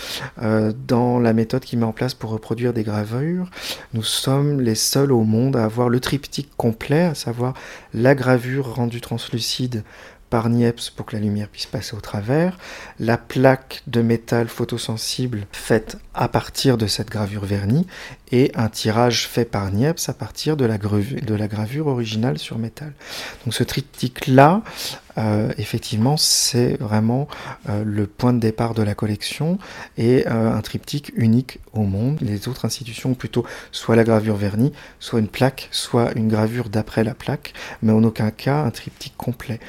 dans 0.87 1.19
la 1.19 1.33
méthode 1.33 1.65
qu'il 1.65 1.79
met 1.79 1.87
en 1.87 1.93
place 1.93 2.15
pour 2.15 2.31
reproduire 2.31 2.73
des 2.73 2.83
gravures, 2.83 3.49
nous 3.93 4.03
sommes 4.03 4.61
les 4.61 4.75
seuls 4.75 5.13
au 5.13 5.23
monde 5.23 5.57
à 5.57 5.65
avoir 5.65 5.89
le 5.89 6.01
triptyque 6.01 6.51
complet, 6.57 7.03
à 7.03 7.15
savoir 7.15 7.55
la 7.93 8.15
gravure 8.15 8.75
rendue 8.75 9.01
translucide 9.01 9.83
par 10.35 10.49
Niepce 10.49 10.91
pour 10.91 11.07
que 11.07 11.15
la 11.15 11.23
lumière 11.23 11.47
puisse 11.47 11.67
passer 11.67 11.95
au 11.95 12.01
travers, 12.01 12.59
la 12.99 13.17
plaque 13.17 13.85
de 13.87 14.03
métal 14.03 14.49
photosensible 14.49 15.47
faite 15.53 15.97
à 16.13 16.27
partir 16.27 16.77
de 16.77 16.89
cette 16.89 17.09
gravure 17.09 17.45
vernie 17.45 17.87
et 18.33 18.51
un 18.57 18.69
tirage 18.69 19.29
fait 19.29 19.45
par 19.45 19.71
Niepce 19.71 20.09
à 20.09 20.13
partir 20.13 20.57
de 20.57 20.65
la, 20.65 20.77
de 20.77 21.35
la 21.37 21.47
gravure 21.47 21.87
originale 21.87 22.39
sur 22.41 22.59
métal. 22.59 22.95
Donc 23.45 23.55
ce 23.55 23.63
triptyque-là, 23.63 24.63
euh, 25.19 25.53
effectivement, 25.59 26.17
c'est 26.17 26.77
vraiment 26.81 27.29
euh, 27.69 27.85
le 27.85 28.07
point 28.07 28.33
de 28.33 28.39
départ 28.39 28.75
de 28.75 28.83
la 28.83 28.95
collection 28.95 29.59
et 29.97 30.27
euh, 30.27 30.53
un 30.53 30.61
triptyque 30.61 31.13
unique 31.17 31.61
au 31.73 31.83
monde. 31.83 32.19
Les 32.21 32.49
autres 32.49 32.65
institutions 32.65 33.11
ont 33.11 33.15
plutôt 33.15 33.45
soit 33.73 33.97
la 33.97 34.05
gravure 34.05 34.37
vernie, 34.37 34.73
soit 35.01 35.21
une 35.21 35.29
plaque, 35.29 35.69
soit 35.71 36.13
une 36.17 36.29
gravure 36.29 36.69
d'après 36.69 37.05
la 37.05 37.15
plaque, 37.15 37.53
mais 37.83 37.93
en 37.93 38.03
aucun 38.03 38.31
cas 38.31 38.63
un 38.63 38.71
triptyque 38.71 39.17
complet. 39.17 39.61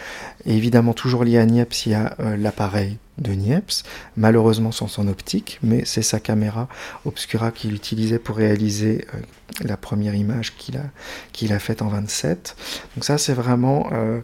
Et 0.45 0.55
évidemment, 0.55 0.93
toujours 0.93 1.23
lié 1.23 1.37
à 1.37 1.45
Niepce, 1.45 1.85
il 1.85 1.91
y 1.91 1.95
a 1.95 2.15
l'appareil 2.37 2.97
de 3.17 3.31
Niepce, 3.31 3.83
malheureusement 4.17 4.71
sans 4.71 4.87
son 4.87 5.07
optique, 5.07 5.59
mais 5.63 5.85
c'est 5.85 6.01
sa 6.01 6.19
caméra 6.19 6.67
obscura 7.05 7.51
qu'il 7.51 7.73
utilisait 7.73 8.19
pour 8.19 8.37
réaliser 8.37 9.05
euh, 9.13 9.19
la 9.61 9.77
première 9.77 10.15
image 10.15 10.55
qu'il 10.57 10.77
a, 10.77 11.55
a 11.55 11.59
faite 11.59 11.81
en 11.81 11.87
27. 11.87 12.55
Donc 12.95 13.05
ça 13.05 13.17
c'est 13.17 13.33
vraiment, 13.33 13.89
euh, 13.93 13.95
euh, 13.95 14.21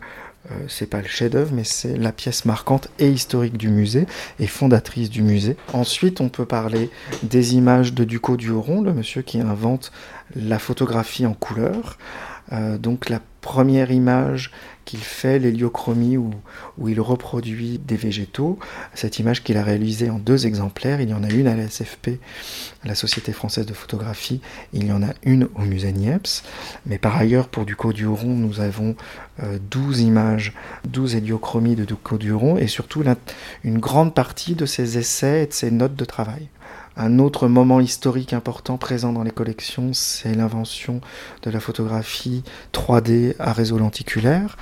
c'est 0.68 0.90
pas 0.90 1.02
le 1.02 1.08
chef-d'œuvre, 1.08 1.52
mais 1.54 1.64
c'est 1.64 1.96
la 1.98 2.12
pièce 2.12 2.46
marquante 2.46 2.90
et 3.00 3.10
historique 3.10 3.58
du 3.58 3.70
musée 3.70 4.06
et 4.40 4.48
fondatrice 4.48 5.10
du 5.10 5.22
musée. 5.22 5.56
Ensuite 5.74 6.20
on 6.20 6.30
peut 6.30 6.46
parler 6.46 6.90
des 7.24 7.56
images 7.56 7.94
de 7.94 8.04
Ducos 8.04 8.38
du 8.38 8.48
Huron, 8.50 8.82
le 8.82 8.94
monsieur 8.94 9.22
qui 9.22 9.40
invente 9.40 9.92
la 10.36 10.60
photographie 10.60 11.26
en 11.26 11.34
couleur. 11.34 11.98
donc 12.80 13.10
la 13.10 13.20
première 13.42 13.92
image 13.92 14.52
qu'il 14.86 15.00
fait, 15.00 15.40
l'héliochromie, 15.40 16.18
où, 16.18 16.32
où, 16.78 16.90
il 16.90 17.00
reproduit 17.00 17.80
des 17.80 17.96
végétaux. 17.96 18.58
Cette 18.94 19.20
image 19.20 19.44
qu'il 19.44 19.58
a 19.58 19.64
réalisée 19.64 20.10
en 20.10 20.18
deux 20.18 20.48
exemplaires, 20.48 21.02
il 21.02 21.10
y 21.10 21.14
en 21.14 21.24
a 21.24 21.30
une 21.30 21.48
à 21.48 21.56
la 21.56 21.68
SFP, 21.68 22.20
la 22.84 22.96
Société 22.96 23.32
française 23.32 23.66
de 23.66 23.74
photographie, 23.74 24.42
il 24.74 24.86
y 24.86 24.92
en 24.92 25.04
a 25.04 25.14
une 25.24 25.48
au 25.56 25.62
musée 25.62 25.92
Niepce. 25.92 26.44
Mais 26.86 26.98
par 26.98 27.16
ailleurs, 27.16 27.48
pour 27.48 27.66
Ducos 27.66 27.94
du 27.94 28.04
Huron, 28.04 28.34
nous 28.34 28.60
avons 28.60 28.96
12 29.70 30.00
euh, 30.00 30.04
images, 30.04 30.54
12 30.88 31.16
héliochromies 31.16 31.76
de 31.76 31.86
Ducos 31.86 32.18
du 32.18 32.30
Huron, 32.30 32.58
et 32.58 32.68
surtout 32.68 33.04
une 33.64 33.80
grande 33.80 34.14
partie 34.14 34.56
de 34.56 34.66
ses 34.66 34.98
essais 34.98 35.44
et 35.44 35.48
de 35.48 35.54
ses 35.54 35.72
notes 35.72 35.96
de 35.96 36.06
travail. 36.06 36.50
Un 36.98 37.20
autre 37.20 37.48
moment 37.48 37.80
historique 37.80 38.34
important 38.34 38.78
présent 38.78 39.14
dans 39.14 39.24
les 39.24 39.32
collections, 39.32 39.94
c'est 39.94 40.36
l'invention 40.36 41.00
de 41.44 41.50
la 41.50 41.60
photographie 41.60 42.44
3D 42.74 43.36
à 43.40 43.54
réseau 43.54 43.78
lenticulaire. 43.78 44.58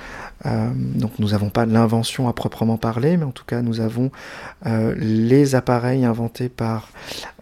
Euh, 0.46 0.70
donc 0.74 1.18
nous 1.18 1.30
n'avons 1.30 1.50
pas 1.50 1.66
l'invention 1.66 2.28
à 2.28 2.32
proprement 2.32 2.76
parler, 2.76 3.16
mais 3.16 3.24
en 3.24 3.32
tout 3.32 3.44
cas 3.44 3.62
nous 3.62 3.80
avons 3.80 4.10
euh, 4.66 4.94
les 4.96 5.54
appareils 5.54 6.04
inventés 6.04 6.48
par 6.48 6.88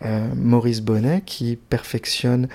euh, 0.05 0.27
Maurice 0.35 0.81
Bonnet 0.81 1.23
qui 1.25 1.57
perfectionne 1.57 2.49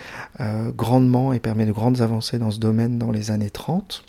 grandement 0.75 1.34
et 1.34 1.39
permet 1.39 1.65
de 1.65 1.71
grandes 1.71 2.01
avancées 2.01 2.39
dans 2.39 2.51
ce 2.51 2.59
domaine 2.59 2.97
dans 2.97 3.11
les 3.11 3.31
années 3.31 3.49
30. 3.49 4.03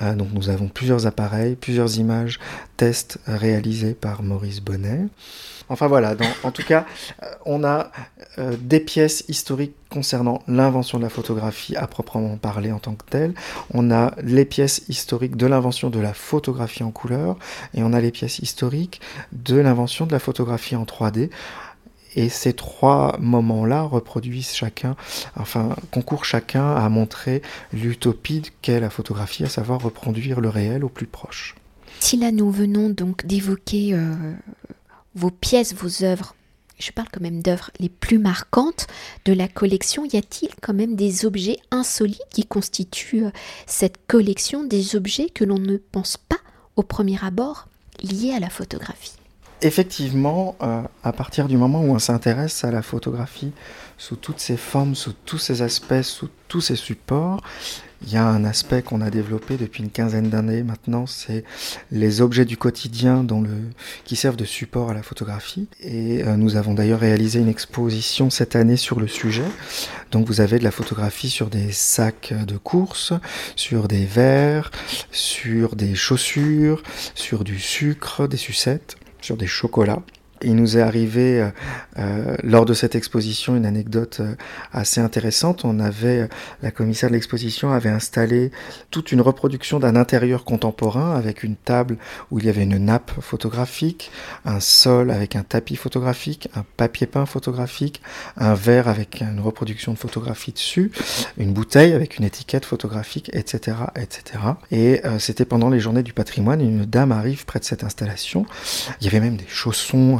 Euh, 0.00 0.14
donc 0.14 0.28
nous 0.32 0.48
avons 0.48 0.68
plusieurs 0.68 1.06
appareils, 1.06 1.56
plusieurs 1.56 1.98
images, 1.98 2.38
tests 2.76 3.18
réalisés 3.26 3.94
par 3.94 4.22
Maurice 4.22 4.60
Bonnet. 4.60 5.08
Enfin 5.68 5.86
voilà, 5.86 6.14
en 6.42 6.50
tout 6.50 6.64
cas, 6.64 6.84
euh, 7.22 7.26
on 7.46 7.64
a 7.64 7.90
euh, 8.38 8.56
des 8.60 8.80
pièces 8.80 9.24
historiques 9.28 9.74
concernant 9.88 10.42
l'invention 10.48 10.98
de 10.98 11.02
la 11.02 11.08
photographie 11.08 11.76
à 11.76 11.86
proprement 11.86 12.36
parler 12.36 12.72
en 12.72 12.78
tant 12.78 12.94
que 12.94 13.04
telle. 13.08 13.34
On 13.72 13.90
a 13.90 14.12
les 14.22 14.44
pièces 14.44 14.82
historiques 14.88 15.36
de 15.36 15.46
l'invention 15.46 15.90
de 15.90 16.00
la 16.00 16.12
photographie 16.12 16.82
en 16.82 16.90
couleur 16.90 17.36
et 17.74 17.82
on 17.82 17.92
a 17.92 18.00
les 18.00 18.10
pièces 18.10 18.38
historiques 18.38 19.00
de 19.32 19.56
l'invention 19.56 20.06
de 20.06 20.12
la 20.12 20.18
photographie 20.18 20.76
en 20.76 20.84
3D. 20.84 21.30
Et 22.14 22.28
ces 22.28 22.52
trois 22.52 23.16
moments-là 23.20 23.82
reproduisent 23.82 24.52
chacun, 24.52 24.96
enfin, 25.36 25.74
concourent 25.90 26.24
chacun 26.24 26.74
à 26.74 26.88
montrer 26.88 27.42
l'utopie 27.72 28.42
qu'est 28.60 28.80
la 28.80 28.90
photographie, 28.90 29.44
à 29.44 29.48
savoir 29.48 29.80
reproduire 29.80 30.40
le 30.40 30.48
réel 30.48 30.84
au 30.84 30.88
plus 30.88 31.06
proche. 31.06 31.54
Si 32.00 32.16
là 32.16 32.32
nous 32.32 32.50
venons 32.50 32.90
donc 32.90 33.24
d'évoquer 33.26 33.94
euh, 33.94 34.14
vos 35.14 35.30
pièces, 35.30 35.74
vos 35.74 36.04
œuvres, 36.04 36.34
je 36.78 36.90
parle 36.90 37.08
quand 37.12 37.20
même 37.20 37.42
d'œuvres 37.42 37.70
les 37.78 37.88
plus 37.88 38.18
marquantes 38.18 38.88
de 39.24 39.32
la 39.32 39.48
collection, 39.48 40.04
y 40.04 40.16
a-t-il 40.16 40.50
quand 40.60 40.74
même 40.74 40.96
des 40.96 41.24
objets 41.24 41.58
insolites 41.70 42.20
qui 42.30 42.44
constituent 42.44 43.26
euh, 43.26 43.30
cette 43.66 44.06
collection, 44.06 44.64
des 44.64 44.96
objets 44.96 45.28
que 45.28 45.44
l'on 45.44 45.58
ne 45.58 45.76
pense 45.76 46.16
pas 46.16 46.38
au 46.76 46.82
premier 46.82 47.22
abord 47.24 47.68
liés 48.02 48.32
à 48.32 48.40
la 48.40 48.50
photographie? 48.50 49.12
Effectivement, 49.64 50.56
euh, 50.60 50.82
à 51.04 51.12
partir 51.12 51.46
du 51.46 51.56
moment 51.56 51.82
où 51.82 51.94
on 51.94 52.00
s'intéresse 52.00 52.64
à 52.64 52.72
la 52.72 52.82
photographie 52.82 53.52
sous 53.96 54.16
toutes 54.16 54.40
ses 54.40 54.56
formes, 54.56 54.96
sous 54.96 55.12
tous 55.12 55.38
ses 55.38 55.62
aspects, 55.62 56.02
sous 56.02 56.28
tous 56.48 56.60
ses 56.60 56.74
supports, 56.74 57.40
il 58.04 58.12
y 58.12 58.16
a 58.16 58.26
un 58.26 58.44
aspect 58.44 58.82
qu'on 58.82 59.00
a 59.00 59.10
développé 59.10 59.56
depuis 59.56 59.84
une 59.84 59.90
quinzaine 59.90 60.28
d'années 60.28 60.64
maintenant, 60.64 61.06
c'est 61.06 61.44
les 61.92 62.20
objets 62.20 62.44
du 62.44 62.56
quotidien 62.56 63.24
qui 64.04 64.16
servent 64.16 64.36
de 64.36 64.44
support 64.44 64.90
à 64.90 64.94
la 64.94 65.04
photographie. 65.04 65.68
Et 65.80 66.24
euh, 66.24 66.36
nous 66.36 66.56
avons 66.56 66.74
d'ailleurs 66.74 66.98
réalisé 66.98 67.38
une 67.38 67.48
exposition 67.48 68.30
cette 68.30 68.56
année 68.56 68.76
sur 68.76 68.98
le 68.98 69.06
sujet. 69.06 69.46
Donc 70.10 70.26
vous 70.26 70.40
avez 70.40 70.58
de 70.58 70.64
la 70.64 70.72
photographie 70.72 71.30
sur 71.30 71.50
des 71.50 71.70
sacs 71.70 72.34
de 72.48 72.56
course, 72.56 73.12
sur 73.54 73.86
des 73.86 74.06
verres, 74.06 74.72
sur 75.12 75.76
des 75.76 75.94
chaussures, 75.94 76.82
sur 77.14 77.44
du 77.44 77.60
sucre, 77.60 78.26
des 78.26 78.36
sucettes 78.36 78.96
sur 79.24 79.36
des 79.36 79.46
chocolats. 79.46 80.02
Il 80.44 80.56
nous 80.56 80.76
est 80.76 80.80
arrivé 80.80 81.40
euh, 81.40 81.50
euh, 81.98 82.36
lors 82.42 82.64
de 82.64 82.74
cette 82.74 82.94
exposition 82.94 83.56
une 83.56 83.66
anecdote 83.66 84.18
euh, 84.20 84.34
assez 84.72 85.00
intéressante. 85.00 85.64
On 85.64 85.78
avait 85.78 86.28
la 86.62 86.70
commissaire 86.70 87.10
de 87.10 87.14
l'exposition 87.14 87.72
avait 87.72 87.90
installé 87.90 88.50
toute 88.90 89.12
une 89.12 89.20
reproduction 89.20 89.78
d'un 89.78 89.96
intérieur 89.96 90.44
contemporain 90.44 91.14
avec 91.14 91.42
une 91.42 91.56
table 91.56 91.96
où 92.30 92.38
il 92.38 92.46
y 92.46 92.48
avait 92.48 92.62
une 92.62 92.78
nappe 92.78 93.12
photographique, 93.20 94.10
un 94.44 94.60
sol 94.60 95.10
avec 95.10 95.36
un 95.36 95.42
tapis 95.42 95.76
photographique, 95.76 96.48
un 96.54 96.64
papier 96.76 97.06
peint 97.06 97.26
photographique, 97.26 98.02
un 98.36 98.54
verre 98.54 98.88
avec 98.88 99.20
une 99.20 99.40
reproduction 99.40 99.92
de 99.92 99.98
photographie 99.98 100.52
dessus, 100.52 100.90
une 101.38 101.52
bouteille 101.52 101.92
avec 101.92 102.18
une 102.18 102.24
étiquette 102.24 102.64
photographique, 102.64 103.30
etc., 103.32 103.76
etc. 103.96 104.22
Et 104.70 105.02
c'était 105.18 105.44
pendant 105.44 105.70
les 105.70 105.80
journées 105.80 106.02
du 106.02 106.12
patrimoine. 106.12 106.60
Une 106.60 106.84
dame 106.84 107.12
arrive 107.12 107.44
près 107.44 107.58
de 107.58 107.64
cette 107.64 107.84
installation. 107.84 108.46
Il 109.00 109.04
y 109.04 109.08
avait 109.08 109.20
même 109.20 109.36
des 109.36 109.46
chaussons, 109.48 110.18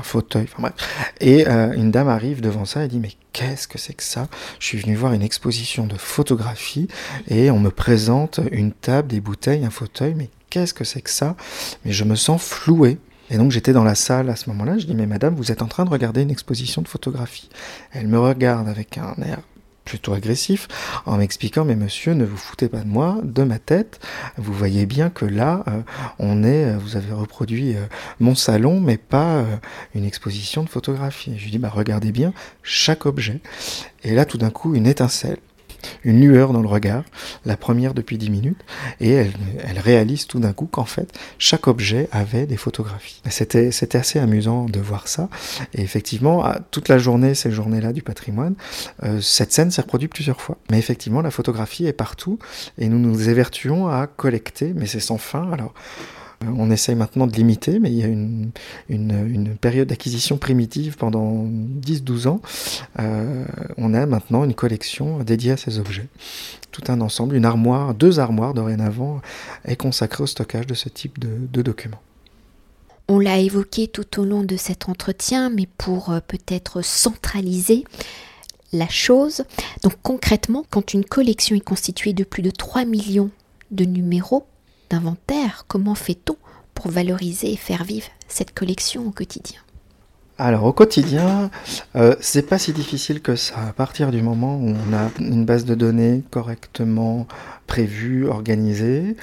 Et 1.21 1.47
euh, 1.49 1.73
une 1.73 1.91
dame 1.91 2.09
arrive 2.09 2.41
devant 2.41 2.65
ça 2.65 2.85
et 2.85 2.89
dit 2.89 2.99
mais 2.99 3.13
qu'est-ce 3.33 3.67
que 3.69 3.79
c'est 3.79 3.95
que 3.95 4.03
ça? 4.03 4.29
Je 4.59 4.67
suis 4.67 4.79
venu 4.79 4.95
voir 4.95 5.13
une 5.13 5.23
exposition 5.23 5.87
de 5.87 5.97
photographie 5.97 6.89
et 7.29 7.51
on 7.51 7.59
me 7.59 7.71
présente 7.71 8.41
une 8.51 8.73
table, 8.73 9.09
des 9.09 9.21
bouteilles, 9.21 9.65
un 9.65 9.71
fauteuil, 9.71 10.15
mais 10.17 10.29
qu'est-ce 10.51 10.75
que 10.75 10.85
c'est 10.85 11.03
que 11.03 11.11
ça? 11.11 11.37
Mais 11.85 11.93
je 11.93 12.05
me 12.05 12.15
sens 12.15 12.43
floué. 12.43 12.99
Et 13.31 13.39
donc 13.39 13.51
j'étais 13.51 13.73
dans 13.73 13.85
la 13.85 13.95
salle 13.95 14.29
à 14.29 14.37
ce 14.37 14.51
moment-là, 14.51 14.77
je 14.79 14.87
dis 14.87 14.95
mais 14.95 15.07
madame, 15.07 15.35
vous 15.35 15.51
êtes 15.51 15.63
en 15.63 15.69
train 15.69 15.85
de 15.85 15.91
regarder 15.91 16.23
une 16.23 16.31
exposition 16.31 16.83
de 16.83 16.89
photographie. 16.89 17.49
Elle 17.93 18.07
me 18.07 18.19
regarde 18.19 18.69
avec 18.69 18.99
un 18.99 19.15
air 19.23 19.39
plutôt 19.85 20.13
agressif 20.13 20.69
en 21.07 21.17
m'expliquant 21.17 21.65
mais 21.65 21.77
monsieur 21.77 22.15
ne 22.15 22.25
vous 22.25 22.37
foutez 22.37 22.69
pas 22.69 22.81
de 22.81 22.89
moi 22.89 23.19
de 23.23 23.43
ma 23.43 23.59
tête. 23.59 24.01
Vous 24.37 24.53
voyez 24.53 24.87
bien 24.87 25.11
que 25.11 25.25
là 25.25 25.65
euh, 25.69 25.83
on 26.19 26.45
est 26.45 26.65
euh, 26.67 26.79
vous 26.79 26.97
avez 26.97 27.13
reproduit 27.13 27.77
euh, 27.77 27.87
mon 28.21 28.35
salon 28.35 28.81
mais 28.81 28.97
pas 28.97 29.45
une 29.95 30.05
exposition 30.05 30.63
de 30.63 30.69
photographie. 30.69 31.35
Je 31.37 31.45
lui 31.45 31.51
dis 31.51 31.59
bah 31.59 31.71
regardez 31.73 32.13
bien 32.13 32.33
chaque 32.63 33.07
objet. 33.07 33.41
Et 34.05 34.15
là 34.15 34.25
tout 34.25 34.39
d'un 34.39 34.51
coup 34.51 34.75
une 34.75 34.87
étincelle 34.87 35.39
une 36.05 36.21
lueur 36.21 36.53
dans 36.53 36.61
le 36.61 36.69
regard, 36.69 37.05
la 37.45 37.57
première 37.57 37.95
depuis 37.95 38.19
dix 38.19 38.31
minutes, 38.31 38.61
et 39.01 39.11
elle, 39.13 39.33
réalise 39.79 40.27
tout 40.27 40.39
d'un 40.39 40.53
coup 40.53 40.67
qu'en 40.67 40.85
fait, 40.85 41.13
chaque 41.39 41.67
objet 41.67 42.09
avait 42.13 42.47
des 42.47 42.57
photographies. 42.57 43.21
C'était, 43.31 43.73
c'était 43.73 43.99
assez 43.99 44.19
amusant 44.19 44.67
de 44.67 44.81
voir 44.81 45.09
ça, 45.09 45.29
et 45.75 45.83
effectivement, 45.83 46.45
toute 46.71 46.89
la 46.89 46.99
journée, 46.99 47.35
ces 47.35 47.51
journées-là 47.51 47.93
du 47.93 48.03
patrimoine, 48.03 48.55
euh, 49.03 49.21
cette 49.21 49.53
scène 49.53 49.71
s'est 49.71 49.83
reproduite 49.83 50.13
plusieurs 50.13 50.41
fois. 50.41 50.59
Mais 50.71 50.79
effectivement, 50.79 51.23
la 51.23 51.31
photographie 51.31 51.87
est 51.87 51.93
partout, 51.93 52.39
et 52.79 52.89
nous 52.89 52.99
nous 52.99 53.29
évertuons 53.29 53.89
à 53.89 54.07
collecter, 54.07 54.73
mais 54.75 54.87
c'est 54.87 55.01
sans 55.01 55.19
fin. 55.19 55.51
Alors, 55.53 55.75
on 56.57 56.71
essaye 56.71 56.95
maintenant 56.95 57.27
de 57.27 57.33
limiter, 57.33 57.79
mais 57.79 57.91
il 57.91 57.99
y 57.99 58.03
a 58.03 58.07
une, 58.07 59.57
période 59.61 59.89
d'acquisition 59.89 60.39
primitive 60.39 60.97
pendant 60.97 61.45
10-12 61.45 62.29
ans. 62.29 62.41
Euh, 62.99 63.45
on 63.77 63.95
a 63.95 64.07
maintenant 64.07 64.45
une 64.45 64.55
collection 64.55 65.19
dédiée 65.23 65.53
à 65.53 65.57
ces 65.57 65.79
objets. 65.79 66.09
Tout 66.71 66.83
un 66.89 67.01
ensemble, 67.01 67.37
une 67.37 67.45
armoire, 67.45 67.95
deux 67.95 68.19
armoires 68.19 68.55
dorénavant, 68.55 69.21
est 69.65 69.77
consacrée 69.77 70.25
au 70.25 70.27
stockage 70.27 70.67
de 70.67 70.75
ce 70.75 70.89
type 70.89 71.19
de, 71.19 71.63
documents. 71.63 72.01
On 73.09 73.19
l'a 73.19 73.39
évoqué 73.39 73.89
tout 73.89 74.21
au 74.21 74.25
long 74.25 74.43
de 74.43 74.57
cet 74.57 74.89
entretien, 74.89 75.51
mais 75.51 75.69
pour 75.79 76.11
euh, 76.11 76.21
peut-être 76.27 76.83
centraliser 76.83 77.85
la 78.73 78.89
chose. 78.89 79.45
Donc 79.83 79.95
concrètement, 80.03 80.65
quand 80.71 80.95
une 80.95 81.05
collection 81.05 81.55
est 81.55 81.61
constituée 81.61 82.15
de 82.15 82.25
plus 82.25 82.43
de 82.43 82.51
3 82.51 82.85
millions 82.85 83.31
de 83.71 83.85
numéros, 83.85 84.47
comment 85.69 85.95
fait-on 85.95 86.37
pour 86.75 86.91
valoriser 86.91 87.53
et 87.53 87.57
faire 87.57 87.85
vivre 87.85 88.07
cette 88.29 88.55
collection 88.55 89.07
au 89.07 89.11
quotidien? 89.11 89.61
Alors 90.39 90.65
au 90.65 90.73
quotidien, 90.73 91.51
euh, 91.95 92.17
c'est 92.21 92.49
pas 92.49 92.59
si 92.59 92.73
difficile 92.73 93.21
que 93.21 93.37
ça. 93.37 93.55
À 93.69 93.73
partir 93.73 94.11
du 94.11 94.23
moment 94.23 94.57
où 94.57 94.71
on 94.71 94.93
a 94.95 95.11
une 95.21 95.45
base 95.45 95.65
de 95.65 95.75
données 95.75 96.23
correctement 96.31 97.27
prévue, 97.67 98.27
organisée, 98.27 99.17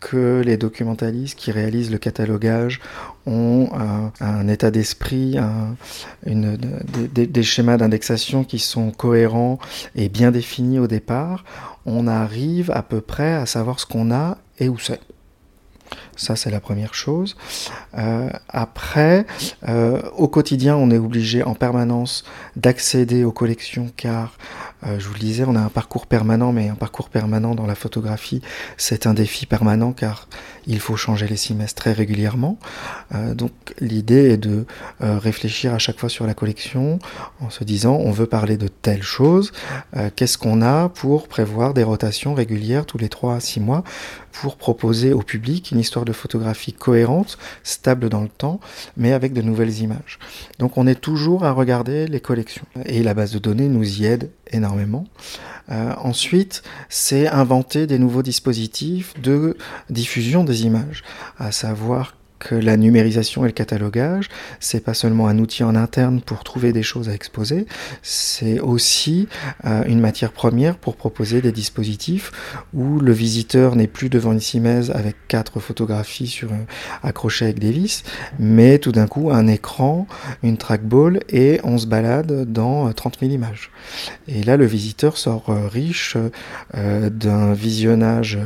que 0.00 0.42
les 0.44 0.56
documentalistes 0.56 1.38
qui 1.38 1.52
réalisent 1.52 1.90
le 1.90 1.98
catalogage 1.98 2.80
ont 3.26 3.70
un 4.20 4.48
état 4.48 4.72
d'esprit, 4.72 5.36
des 6.26 7.42
schémas 7.42 7.76
d'indexation 7.76 8.42
qui 8.42 8.58
sont 8.58 8.90
cohérents 8.90 9.58
et 9.94 10.08
bien 10.08 10.32
définis 10.32 10.80
au 10.80 10.88
départ, 10.88 11.44
on 11.86 12.08
arrive 12.08 12.72
à 12.72 12.82
peu 12.82 13.00
près 13.00 13.32
à 13.34 13.46
savoir 13.46 13.78
ce 13.78 13.86
qu'on 13.86 14.10
a 14.10 14.38
et 14.58 14.68
où 14.68 14.78
c'est. 14.78 15.00
Ça, 16.22 16.36
c'est 16.36 16.50
la 16.50 16.60
première 16.60 16.94
chose. 16.94 17.36
Euh, 17.98 18.30
après, 18.48 19.26
euh, 19.68 20.00
au 20.16 20.28
quotidien, 20.28 20.76
on 20.76 20.88
est 20.92 20.98
obligé 20.98 21.42
en 21.42 21.56
permanence 21.56 22.22
d'accéder 22.54 23.24
aux 23.24 23.32
collections 23.32 23.90
car, 23.96 24.38
euh, 24.86 25.00
je 25.00 25.08
vous 25.08 25.14
le 25.14 25.18
disais, 25.18 25.42
on 25.44 25.56
a 25.56 25.60
un 25.60 25.68
parcours 25.68 26.06
permanent, 26.06 26.52
mais 26.52 26.68
un 26.68 26.76
parcours 26.76 27.08
permanent 27.08 27.56
dans 27.56 27.66
la 27.66 27.74
photographie, 27.74 28.40
c'est 28.76 29.08
un 29.08 29.14
défi 29.14 29.46
permanent 29.46 29.90
car 29.90 30.28
il 30.68 30.78
faut 30.78 30.94
changer 30.94 31.26
les 31.26 31.36
semestres 31.36 31.82
très 31.82 31.92
régulièrement. 31.92 32.56
donc, 33.34 33.50
l'idée 33.80 34.30
est 34.30 34.36
de 34.36 34.64
réfléchir 35.00 35.74
à 35.74 35.78
chaque 35.78 35.98
fois 35.98 36.08
sur 36.08 36.24
la 36.24 36.34
collection 36.34 37.00
en 37.40 37.50
se 37.50 37.64
disant, 37.64 37.96
on 37.96 38.12
veut 38.12 38.26
parler 38.26 38.56
de 38.56 38.68
telle 38.68 39.02
chose, 39.02 39.50
qu'est-ce 40.14 40.38
qu'on 40.38 40.62
a 40.62 40.88
pour 40.88 41.26
prévoir 41.26 41.74
des 41.74 41.82
rotations 41.82 42.34
régulières 42.34 42.86
tous 42.86 42.98
les 42.98 43.08
3 43.08 43.34
à 43.34 43.40
6 43.40 43.58
mois 43.58 43.82
pour 44.32 44.56
proposer 44.56 45.12
au 45.12 45.22
public 45.22 45.70
une 45.70 45.78
histoire 45.78 46.04
de 46.04 46.12
photographie 46.12 46.72
cohérente, 46.72 47.38
stable 47.62 48.08
dans 48.08 48.22
le 48.22 48.28
temps, 48.28 48.60
mais 48.96 49.12
avec 49.12 49.32
de 49.32 49.42
nouvelles 49.42 49.78
images. 49.80 50.18
Donc 50.58 50.78
on 50.78 50.86
est 50.86 51.00
toujours 51.00 51.44
à 51.44 51.52
regarder 51.52 52.06
les 52.06 52.20
collections. 52.20 52.66
Et 52.86 53.02
la 53.02 53.14
base 53.14 53.32
de 53.32 53.38
données 53.38 53.68
nous 53.68 54.00
y 54.00 54.06
aide 54.06 54.30
énormément. 54.50 55.04
Euh, 55.70 55.92
ensuite, 55.98 56.62
c'est 56.88 57.28
inventer 57.28 57.86
des 57.86 57.98
nouveaux 57.98 58.22
dispositifs 58.22 59.14
de 59.20 59.56
diffusion 59.90 60.44
des 60.44 60.64
images, 60.64 61.02
à 61.38 61.52
savoir 61.52 62.16
la 62.50 62.76
numérisation 62.76 63.44
et 63.44 63.48
le 63.48 63.52
catalogage, 63.52 64.28
c'est 64.60 64.84
pas 64.84 64.94
seulement 64.94 65.28
un 65.28 65.38
outil 65.38 65.64
en 65.64 65.74
interne 65.74 66.20
pour 66.20 66.44
trouver 66.44 66.72
des 66.72 66.82
choses 66.82 67.08
à 67.08 67.14
exposer, 67.14 67.66
c'est 68.02 68.60
aussi 68.60 69.28
euh, 69.64 69.84
une 69.86 70.00
matière 70.00 70.32
première 70.32 70.76
pour 70.76 70.96
proposer 70.96 71.40
des 71.40 71.52
dispositifs 71.52 72.32
où 72.74 73.00
le 73.00 73.12
visiteur 73.12 73.76
n'est 73.76 73.86
plus 73.86 74.08
devant 74.08 74.32
une 74.32 74.40
simèse 74.40 74.90
avec 74.90 75.16
quatre 75.28 75.60
photographies 75.60 76.26
sur 76.26 76.50
accrochées 77.02 77.46
avec 77.46 77.58
des 77.58 77.72
vis, 77.72 78.02
mais 78.38 78.78
tout 78.78 78.92
d'un 78.92 79.06
coup 79.06 79.30
un 79.30 79.46
écran, 79.46 80.06
une 80.42 80.56
trackball 80.56 81.20
et 81.28 81.60
on 81.64 81.78
se 81.78 81.86
balade 81.86 82.50
dans 82.50 82.92
30 82.92 83.18
000 83.20 83.32
images. 83.32 83.70
Et 84.28 84.42
là, 84.42 84.56
le 84.56 84.66
visiteur 84.66 85.16
sort 85.16 85.44
euh, 85.48 85.68
riche 85.68 86.16
euh, 86.74 87.10
d'un 87.10 87.52
visionnage 87.52 88.38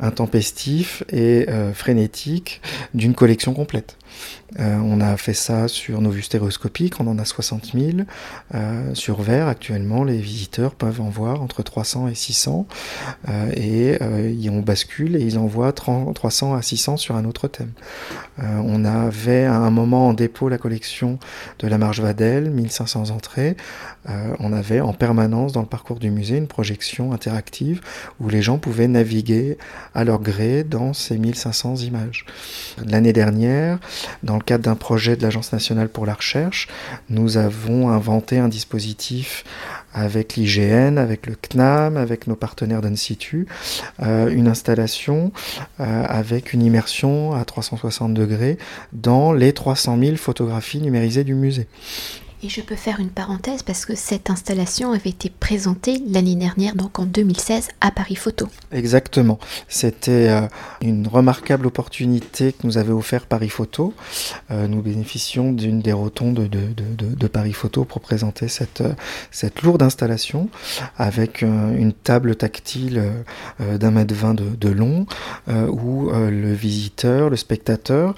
intempestif 0.00 1.02
et 1.12 1.46
frénétique 1.74 2.60
d'une 2.94 3.14
collection 3.14 3.33
complète. 3.54 3.96
Euh, 4.60 4.76
on 4.76 5.00
a 5.00 5.16
fait 5.16 5.34
ça 5.34 5.68
sur 5.68 6.00
nos 6.00 6.10
vues 6.10 6.22
stéréoscopiques, 6.22 7.00
on 7.00 7.06
en 7.06 7.18
a 7.18 7.24
60 7.24 7.72
000. 7.74 7.90
Euh, 8.54 8.94
sur 8.94 9.20
verre, 9.20 9.48
actuellement, 9.48 10.04
les 10.04 10.18
visiteurs 10.18 10.74
peuvent 10.74 11.00
en 11.00 11.08
voir 11.08 11.42
entre 11.42 11.62
300 11.62 12.08
et 12.08 12.14
600. 12.14 12.66
Euh, 13.28 13.50
et 13.56 14.48
on 14.48 14.60
bascule 14.60 15.16
et 15.16 15.20
ils 15.20 15.38
en 15.38 15.46
voient 15.46 15.72
300 15.72 16.54
à 16.54 16.62
600 16.62 16.96
sur 16.96 17.16
un 17.16 17.24
autre 17.24 17.48
thème. 17.48 17.72
on 18.38 18.84
avait 18.84 19.44
à 19.44 19.56
un 19.56 19.70
moment 19.70 20.08
en 20.08 20.12
dépôt 20.12 20.48
la 20.48 20.58
collection 20.58 21.18
de 21.58 21.68
la 21.68 21.78
Marge 21.78 22.00
Vadel, 22.00 22.50
1500 22.50 23.10
entrées. 23.10 23.56
on 24.38 24.52
avait 24.52 24.80
en 24.80 24.92
permanence 24.92 25.52
dans 25.52 25.60
le 25.60 25.66
parcours 25.66 25.98
du 25.98 26.10
musée 26.10 26.36
une 26.36 26.46
projection 26.46 27.12
interactive 27.12 27.80
où 28.20 28.28
les 28.28 28.42
gens 28.42 28.58
pouvaient 28.58 28.88
naviguer 28.88 29.58
à 29.94 30.04
leur 30.04 30.20
gré 30.20 30.64
dans 30.64 30.92
ces 30.92 31.18
1500 31.18 31.76
images. 31.76 32.24
L'année 32.84 33.12
dernière, 33.12 33.78
dans 34.22 34.36
le 34.36 34.42
cadre 34.42 34.64
d'un 34.64 34.74
projet 34.74 35.16
de 35.16 35.22
l'Agence 35.22 35.52
nationale 35.52 35.88
pour 35.88 36.06
la 36.06 36.14
recherche, 36.14 36.68
nous 37.08 37.36
avons 37.36 37.88
inventé 37.90 38.38
un 38.38 38.48
dispositif 38.48 39.44
avec 39.92 40.34
l'IGN, 40.34 40.98
avec 40.98 41.26
le 41.26 41.36
CNAM, 41.36 41.96
avec 41.96 42.26
nos 42.26 42.34
partenaires 42.34 42.82
d'Institut, 42.82 43.46
euh, 44.02 44.28
une 44.28 44.48
installation 44.48 45.32
euh, 45.80 46.04
avec 46.08 46.52
une 46.52 46.62
immersion 46.62 47.32
à 47.32 47.44
360 47.44 48.12
degrés 48.12 48.58
dans 48.92 49.32
les 49.32 49.52
300 49.52 49.98
000 49.98 50.16
photographies 50.16 50.80
numérisées 50.80 51.24
du 51.24 51.34
musée. 51.34 51.68
Et 52.44 52.50
je 52.50 52.60
peux 52.60 52.76
faire 52.76 53.00
une 53.00 53.08
parenthèse 53.08 53.62
parce 53.62 53.86
que 53.86 53.94
cette 53.94 54.28
installation 54.28 54.92
avait 54.92 55.08
été 55.08 55.30
présentée 55.30 56.02
l'année 56.06 56.34
dernière, 56.34 56.74
donc 56.74 56.98
en 56.98 57.06
2016, 57.06 57.68
à 57.80 57.90
Paris 57.90 58.16
Photo. 58.16 58.48
Exactement. 58.70 59.38
C'était 59.66 60.28
euh, 60.28 60.42
une 60.82 61.08
remarquable 61.08 61.66
opportunité 61.66 62.52
que 62.52 62.66
nous 62.66 62.76
avait 62.76 62.92
offert 62.92 63.24
Paris 63.24 63.48
Photo. 63.48 63.94
Euh, 64.50 64.68
nous 64.68 64.82
bénéficions 64.82 65.54
d'une 65.54 65.80
des 65.80 65.94
rotondes 65.94 66.34
de, 66.34 67.14
de, 67.14 67.26
Paris 67.28 67.54
Photo 67.54 67.86
pour 67.86 68.02
présenter 68.02 68.48
cette, 68.48 68.82
euh, 68.82 68.92
cette 69.30 69.62
lourde 69.62 69.82
installation 69.82 70.50
avec 70.98 71.40
une 71.40 71.94
table 71.94 72.36
tactile 72.36 73.02
d'un 73.58 73.90
mètre 73.90 74.14
vingt 74.14 74.34
de, 74.34 74.68
long 74.68 75.06
où 75.46 76.10
le 76.10 76.52
visiteur, 76.52 77.30
le 77.30 77.36
spectateur 77.36 78.14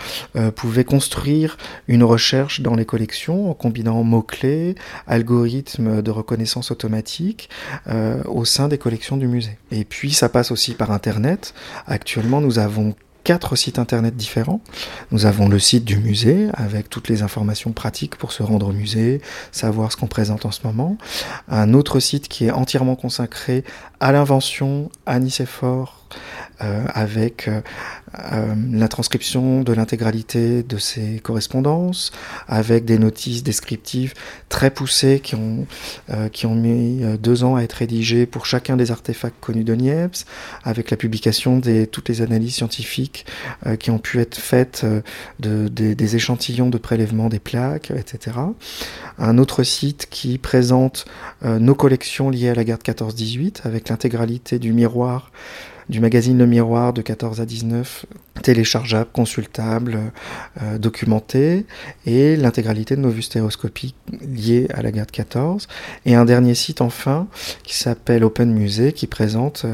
pouvait 0.56 0.84
construire 0.84 1.56
une 1.86 2.02
recherche 2.02 2.60
dans 2.60 2.74
les 2.74 2.84
collections 2.84 3.50
en 3.50 3.54
combinant 3.54 4.02
mots-clés, 4.16 4.74
algorithmes 5.06 6.02
de 6.02 6.10
reconnaissance 6.10 6.70
automatique 6.70 7.50
euh, 7.88 8.22
au 8.24 8.44
sein 8.44 8.68
des 8.68 8.78
collections 8.78 9.16
du 9.16 9.28
musée. 9.28 9.58
Et 9.70 9.84
puis 9.84 10.12
ça 10.12 10.28
passe 10.28 10.50
aussi 10.50 10.74
par 10.74 10.90
Internet. 10.90 11.54
Actuellement, 11.86 12.40
nous 12.40 12.58
avons 12.58 12.94
quatre 13.24 13.56
sites 13.56 13.80
internet 13.80 14.14
différents. 14.14 14.60
Nous 15.10 15.26
avons 15.26 15.48
le 15.48 15.58
site 15.58 15.84
du 15.84 15.96
musée 15.96 16.48
avec 16.54 16.88
toutes 16.88 17.08
les 17.08 17.22
informations 17.22 17.72
pratiques 17.72 18.14
pour 18.14 18.30
se 18.30 18.44
rendre 18.44 18.68
au 18.68 18.72
musée, 18.72 19.20
savoir 19.50 19.90
ce 19.90 19.96
qu'on 19.96 20.06
présente 20.06 20.46
en 20.46 20.52
ce 20.52 20.60
moment. 20.64 20.96
Un 21.48 21.74
autre 21.74 21.98
site 21.98 22.28
qui 22.28 22.44
est 22.46 22.52
entièrement 22.52 22.94
consacré 22.94 23.64
à 23.98 24.12
l'invention, 24.12 24.90
à 25.06 25.18
Nicéphore, 25.18 25.95
euh, 26.62 26.86
avec 26.94 27.48
euh, 27.48 27.60
euh, 28.32 28.54
la 28.72 28.88
transcription 28.88 29.60
de 29.60 29.74
l'intégralité 29.74 30.62
de 30.62 30.78
ces 30.78 31.18
correspondances, 31.18 32.12
avec 32.48 32.86
des 32.86 32.98
notices 32.98 33.42
descriptives 33.42 34.14
très 34.48 34.70
poussées 34.70 35.20
qui 35.20 35.34
ont, 35.34 36.54
mis 36.54 37.02
deux 37.18 37.44
ans 37.44 37.56
à 37.56 37.62
être 37.62 37.74
rédigées 37.74 38.24
pour 38.24 38.46
chacun 38.46 38.78
des 38.78 38.90
artefacts 38.90 39.38
connus 39.42 39.64
de 39.64 39.74
Niepce, 39.74 40.24
avec 40.64 40.90
la 40.90 40.96
publication 40.96 41.58
de 41.58 41.84
toutes 41.84 42.08
les 42.08 42.22
analyses 42.22 42.54
scientifiques 42.54 43.26
qui 43.78 43.90
ont 43.90 43.98
pu 43.98 44.20
être 44.20 44.36
faites 44.36 44.86
de, 45.40 45.68
des 45.68 46.16
échantillons 46.16 46.70
de 46.70 46.78
prélèvement 46.78 47.28
des 47.28 47.40
plaques, 47.40 47.90
etc. 47.90 48.38
Un 49.18 49.36
autre 49.36 49.62
site 49.62 50.06
qui 50.08 50.38
présente 50.38 51.04
nos 51.44 51.74
collections 51.74 52.30
liées 52.30 52.48
à 52.48 52.54
la 52.54 52.64
guerre 52.64 52.78
de 52.78 52.84
14-18, 52.84 53.60
avec 53.64 53.90
l'intégralité 53.90 54.58
du 54.58 54.72
miroir 54.72 55.30
du 55.89 56.01
magazine 56.01 56.37
Le 56.37 56.47
Miroir 56.47 56.93
de 56.93 57.03
14 57.03 57.41
à 57.41 57.47
19, 57.47 58.07
téléchargeable, 58.43 59.09
consultable, 59.12 59.99
euh, 60.61 60.78
documenté, 60.78 61.66
et 62.07 62.37
l'intégralité 62.37 62.97
de 62.97 63.01
nos 63.01 63.11
vues 63.11 63.22
stéréoscopiques 63.22 63.97
liées 64.20 64.66
à 64.74 64.82
la 64.82 64.91
guerre 64.91 65.07
de 65.07 65.12
14. 65.12 65.68
Et 66.05 66.14
un 66.14 66.24
dernier 66.24 66.55
site 66.55 66.80
enfin 66.80 67.28
qui 67.62 67.76
s'appelle 67.76 68.24
Open 68.24 68.53
Musée 68.53 68.93
qui 68.93 69.07
présente 69.07 69.64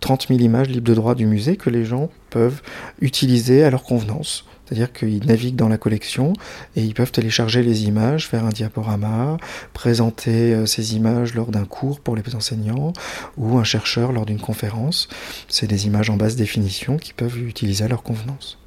30 0.00 0.22
euh, 0.22 0.26
000 0.28 0.40
euh, 0.40 0.42
images 0.42 0.68
libres 0.68 0.88
de 0.88 0.94
droit 0.94 1.14
du 1.14 1.26
musée 1.26 1.56
que 1.56 1.70
les 1.70 1.84
gens 1.84 2.10
peuvent 2.30 2.62
utiliser 3.00 3.62
à 3.62 3.70
leur 3.70 3.82
convenance. 3.82 4.46
C'est-à-dire 4.70 4.92
qu'ils 4.92 5.26
naviguent 5.26 5.56
dans 5.56 5.68
la 5.68 5.78
collection 5.78 6.32
et 6.76 6.84
ils 6.84 6.94
peuvent 6.94 7.10
télécharger 7.10 7.64
les 7.64 7.86
images, 7.86 8.28
faire 8.28 8.44
un 8.44 8.50
diaporama, 8.50 9.36
présenter 9.72 10.54
euh, 10.54 10.64
ces 10.64 10.94
images 10.94 11.34
lors 11.34 11.48
d'un 11.48 11.64
cours 11.64 11.98
pour 11.98 12.14
les 12.14 12.22
enseignants 12.36 12.92
ou 13.36 13.58
un 13.58 13.64
chercheur 13.64 14.12
lors 14.12 14.26
d'une 14.26 14.38
conférence. 14.38 15.08
C'est 15.48 15.66
des 15.66 15.86
images 15.86 16.08
en 16.08 16.16
basse 16.16 16.36
définition 16.36 16.98
qu'ils 16.98 17.14
peuvent 17.14 17.38
utiliser 17.38 17.84
à 17.84 17.88
leur 17.88 18.04
convenance. 18.04 18.58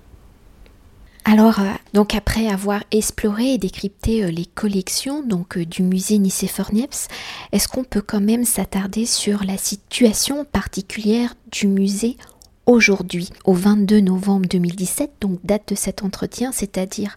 Alors, 1.24 1.60
euh, 1.60 1.72
donc 1.94 2.16
après 2.16 2.48
avoir 2.48 2.84
exploré 2.92 3.54
et 3.54 3.58
décrypté 3.58 4.26
euh, 4.26 4.30
les 4.30 4.46
collections 4.46 5.24
donc 5.24 5.58
du 5.58 5.84
musée 5.84 6.18
Nicéphore 6.18 6.74
Niepce, 6.74 7.08
est-ce 7.54 7.70
qu'on 7.70 7.86
peut 7.86 8.02
quand 8.02 8.20
même 8.20 8.44
s'attarder 8.44 9.06
sur 9.06 9.46
la 9.46 9.58
situation 9.58 10.44
particulière 10.44 11.36
du 11.50 11.68
musée 11.68 12.18
aujourd'hui, 12.66 13.30
au 13.46 13.54
22 13.54 14.00
novembre 14.00 14.48
2017, 14.48 15.12
donc 15.22 15.40
date 15.44 15.70
de 15.70 15.76
cet 15.76 16.04
entretien, 16.04 16.52
c'est-à-dire 16.52 17.14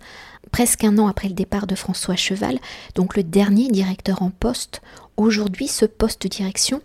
presque 0.51 0.85
un 0.85 0.99
an 0.99 1.07
après 1.07 1.29
le 1.29 1.35
départ 1.35 1.67
de 1.67 1.75
François 1.75 2.17
Cheval, 2.17 2.59
donc 2.95 3.17
le 3.17 3.23
dernier 3.23 3.69
directeur 3.69 4.23
en 4.23 4.31
poste, 4.31 4.81
aujourd'hui 5.17 5.69
ce 5.69 5.85
poste 5.85 6.23
de 6.23 6.29
direction 6.29 6.81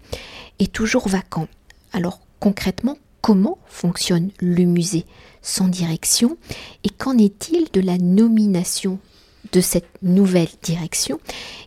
est 0.59 0.71
toujours 0.71 1.07
vacant. 1.07 1.47
Alors 1.93 2.19
concrètement, 2.39 2.97
comment 3.21 3.57
fonctionne 3.67 4.31
le 4.39 4.65
musée 4.65 5.05
sans 5.41 5.67
direction 5.67 6.37
et 6.83 6.89
qu'en 6.89 7.17
est-il 7.17 7.67
de 7.71 7.81
la 7.81 7.97
nomination 7.97 8.99
de 9.51 9.61
cette 9.61 9.89
nouvelle 10.01 10.49
direction. 10.63 11.19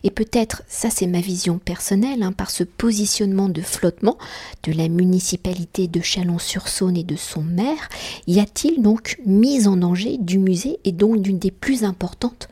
Et 0.03 0.11
peut-être, 0.11 0.63
ça 0.67 0.89
c'est 0.89 1.07
ma 1.07 1.21
vision 1.21 1.57
personnelle, 1.57 2.23
hein, 2.23 2.31
par 2.31 2.51
ce 2.51 2.63
positionnement 2.63 3.49
de 3.49 3.61
flottement 3.61 4.17
de 4.63 4.71
la 4.71 4.87
municipalité 4.87 5.87
de 5.87 6.01
Chalon-sur-Saône 6.01 6.97
et 6.97 7.03
de 7.03 7.15
son 7.15 7.41
maire, 7.41 7.89
y 8.27 8.39
a-t-il 8.39 8.81
donc 8.81 9.19
mise 9.25 9.67
en 9.67 9.77
danger 9.77 10.17
du 10.19 10.37
musée 10.37 10.79
et 10.83 10.91
donc 10.91 11.21
d'une 11.21 11.39
des 11.39 11.51
plus 11.51 11.83
importantes 11.83 12.49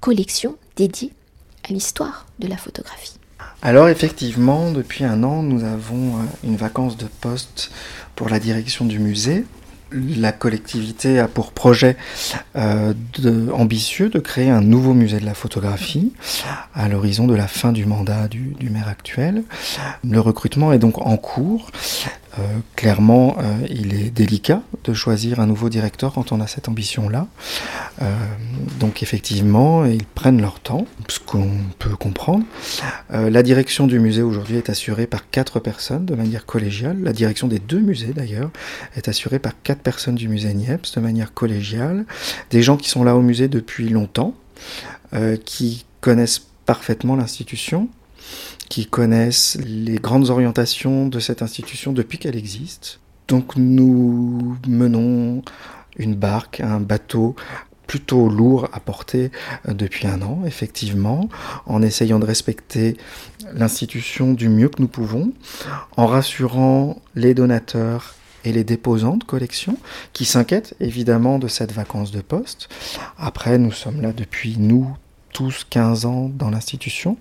collections 0.00 0.56
dédiées 0.76 1.12
à 1.68 1.72
l'histoire 1.72 2.26
de 2.38 2.48
la 2.48 2.56
photographie? 2.56 3.18
Alors 3.62 3.88
effectivement, 3.88 4.72
depuis 4.72 5.04
un 5.04 5.22
an, 5.24 5.42
nous 5.42 5.64
avons 5.64 6.16
euh, 6.16 6.22
une 6.44 6.56
vacance 6.56 6.96
de 6.96 7.06
poste 7.20 7.70
pour 8.14 8.28
la 8.28 8.38
direction 8.38 8.84
du 8.84 8.98
musée 8.98 9.44
la 9.94 10.32
collectivité 10.32 11.18
a 11.18 11.28
pour 11.28 11.52
projet 11.52 11.96
euh, 12.56 12.92
ambitieux 13.52 14.08
de 14.08 14.18
créer 14.18 14.50
un 14.50 14.60
nouveau 14.60 14.94
musée 14.94 15.20
de 15.20 15.24
la 15.24 15.34
photographie 15.34 16.12
à 16.74 16.88
l'horizon 16.88 17.26
de 17.26 17.34
la 17.34 17.46
fin 17.46 17.72
du 17.72 17.86
mandat 17.86 18.28
du, 18.28 18.54
maire 18.70 18.88
actuel. 18.88 19.44
Le 20.08 20.20
recrutement 20.20 20.72
est 20.72 20.78
donc 20.78 20.98
en 20.98 21.16
cours 21.16 21.70
euh, 22.38 22.42
clairement, 22.76 23.36
euh, 23.38 23.66
il 23.70 23.94
est 23.94 24.10
délicat 24.10 24.62
de 24.84 24.92
choisir 24.92 25.40
un 25.40 25.46
nouveau 25.46 25.68
directeur 25.68 26.12
quand 26.12 26.32
on 26.32 26.40
a 26.40 26.46
cette 26.46 26.68
ambition-là. 26.68 27.26
Euh, 28.02 28.12
donc 28.80 29.02
effectivement, 29.02 29.84
ils 29.84 30.04
prennent 30.04 30.40
leur 30.40 30.60
temps, 30.60 30.86
ce 31.08 31.20
qu'on 31.20 31.50
peut 31.78 31.96
comprendre. 31.96 32.44
la 33.10 33.42
direction 33.42 33.86
du 33.86 34.00
musée 34.00 34.22
aujourd'hui 34.22 34.56
est 34.56 34.70
assurée 34.70 35.06
par 35.06 35.30
quatre 35.30 35.60
personnes 35.60 36.04
de 36.04 36.14
manière 36.14 36.46
collégiale. 36.46 36.98
La 37.02 37.12
direction 37.12 37.46
des 37.48 37.58
deux 37.58 37.80
musées 37.80 38.12
d'ailleurs 38.12 38.50
est 38.96 39.08
assurée 39.08 39.38
par 39.38 39.52
quatre 39.62 39.80
personnes 39.80 40.14
du 40.14 40.28
musée 40.28 40.52
Niepce 40.54 40.92
de 40.94 41.00
manière 41.00 41.32
collégiale. 41.34 42.04
Des 42.50 42.62
gens 42.62 42.76
qui 42.76 42.88
sont 42.88 43.04
là 43.04 43.14
au 43.16 43.22
musée 43.22 43.48
depuis 43.48 43.88
longtemps, 43.88 44.34
qui 45.44 45.84
connaissent 46.00 46.42
parfaitement 46.66 47.16
l'institution, 47.16 47.88
qui 48.74 48.86
connaissent 48.86 49.56
les 49.64 49.98
grandes 49.98 50.30
orientations 50.30 51.06
de 51.06 51.20
cette 51.20 51.42
institution 51.42 51.92
depuis 51.92 52.18
qu'elle 52.18 52.34
existe. 52.34 52.98
Donc 53.28 53.54
nous 53.54 54.56
menons 54.66 55.42
une 55.96 56.16
barque, 56.16 56.58
un 56.58 56.80
bateau 56.80 57.36
plutôt 57.86 58.28
lourd 58.28 58.68
à 58.72 58.80
porter 58.80 59.30
euh, 59.68 59.74
depuis 59.74 60.08
un 60.08 60.22
an, 60.22 60.42
effectivement, 60.44 61.28
en 61.66 61.82
essayant 61.82 62.18
de 62.18 62.24
respecter 62.26 62.96
l'institution 63.52 64.32
du 64.32 64.48
mieux 64.48 64.68
que 64.68 64.82
nous 64.82 64.88
pouvons, 64.88 65.30
en 65.96 66.08
rassurant 66.08 67.00
les 67.14 67.32
donateurs 67.32 68.16
et 68.44 68.50
les 68.50 68.64
déposants 68.64 69.18
de 69.18 69.24
collections 69.24 69.78
qui 70.12 70.24
s'inquiètent 70.24 70.74
évidemment 70.80 71.38
de 71.38 71.46
cette 71.46 71.70
vacance 71.70 72.10
de 72.10 72.22
poste. 72.22 72.68
Après, 73.18 73.56
nous 73.56 73.70
sommes 73.70 74.00
là 74.00 74.12
depuis, 74.12 74.56
nous, 74.58 74.96
tous 75.34 75.66
15 75.68 76.06
ans 76.06 76.30
dans 76.32 76.48
l'institution. 76.48 77.18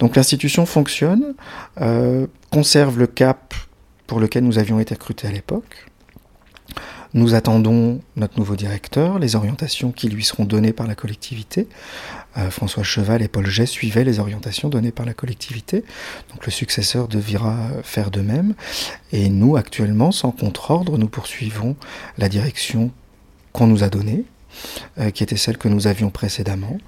Donc 0.00 0.16
l'institution 0.16 0.66
fonctionne, 0.66 1.34
euh, 1.80 2.26
conserve 2.50 2.98
le 2.98 3.06
cap 3.06 3.54
pour 4.06 4.20
lequel 4.20 4.44
nous 4.44 4.58
avions 4.58 4.78
été 4.80 4.92
recrutés 4.92 5.28
à 5.28 5.30
l'époque. 5.30 5.86
Nous 7.14 7.34
attendons 7.34 8.00
notre 8.16 8.38
nouveau 8.38 8.56
directeur, 8.56 9.18
les 9.18 9.36
orientations 9.36 9.92
qui 9.92 10.08
lui 10.08 10.24
seront 10.24 10.44
données 10.44 10.72
par 10.72 10.86
la 10.86 10.94
collectivité. 10.94 11.68
Euh, 12.36 12.50
François 12.50 12.82
Cheval 12.82 13.22
et 13.22 13.28
Paul 13.28 13.46
Jay 13.46 13.66
suivaient 13.66 14.04
les 14.04 14.18
orientations 14.18 14.68
données 14.68 14.92
par 14.92 15.06
la 15.06 15.14
collectivité. 15.14 15.84
Donc 16.32 16.44
le 16.44 16.50
successeur 16.50 17.06
devra 17.08 17.68
faire 17.84 18.10
de 18.10 18.22
même. 18.22 18.54
Et 19.12 19.28
nous, 19.28 19.56
actuellement, 19.56 20.10
sans 20.10 20.32
contre-ordre, 20.32 20.98
nous 20.98 21.08
poursuivons 21.08 21.76
la 22.18 22.28
direction 22.28 22.90
qu'on 23.52 23.66
nous 23.66 23.84
a 23.84 23.88
donnée, 23.88 24.24
euh, 24.98 25.10
qui 25.10 25.22
était 25.22 25.36
celle 25.36 25.58
que 25.58 25.68
nous 25.68 25.86
avions 25.86 26.10
précédemment. 26.10 26.78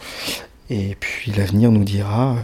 Et 0.71 0.97
puis 0.99 1.31
l'avenir 1.33 1.71
nous 1.71 1.85
dira 1.85 2.37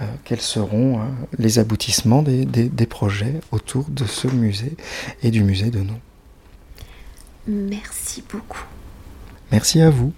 euh, 0.00 0.04
quels 0.24 0.40
seront 0.40 1.00
les 1.38 1.58
aboutissements 1.58 2.22
des, 2.22 2.44
des 2.44 2.86
projets 2.86 3.40
autour 3.52 3.84
de 3.88 4.04
ce 4.04 4.26
musée 4.28 4.76
et 5.22 5.30
du 5.30 5.42
musée 5.42 5.70
de 5.70 5.80
nous. 5.80 5.98
Merci 7.46 8.22
beaucoup. 8.30 8.64
Merci 9.50 9.80
à 9.80 9.90
vous. 9.90 10.12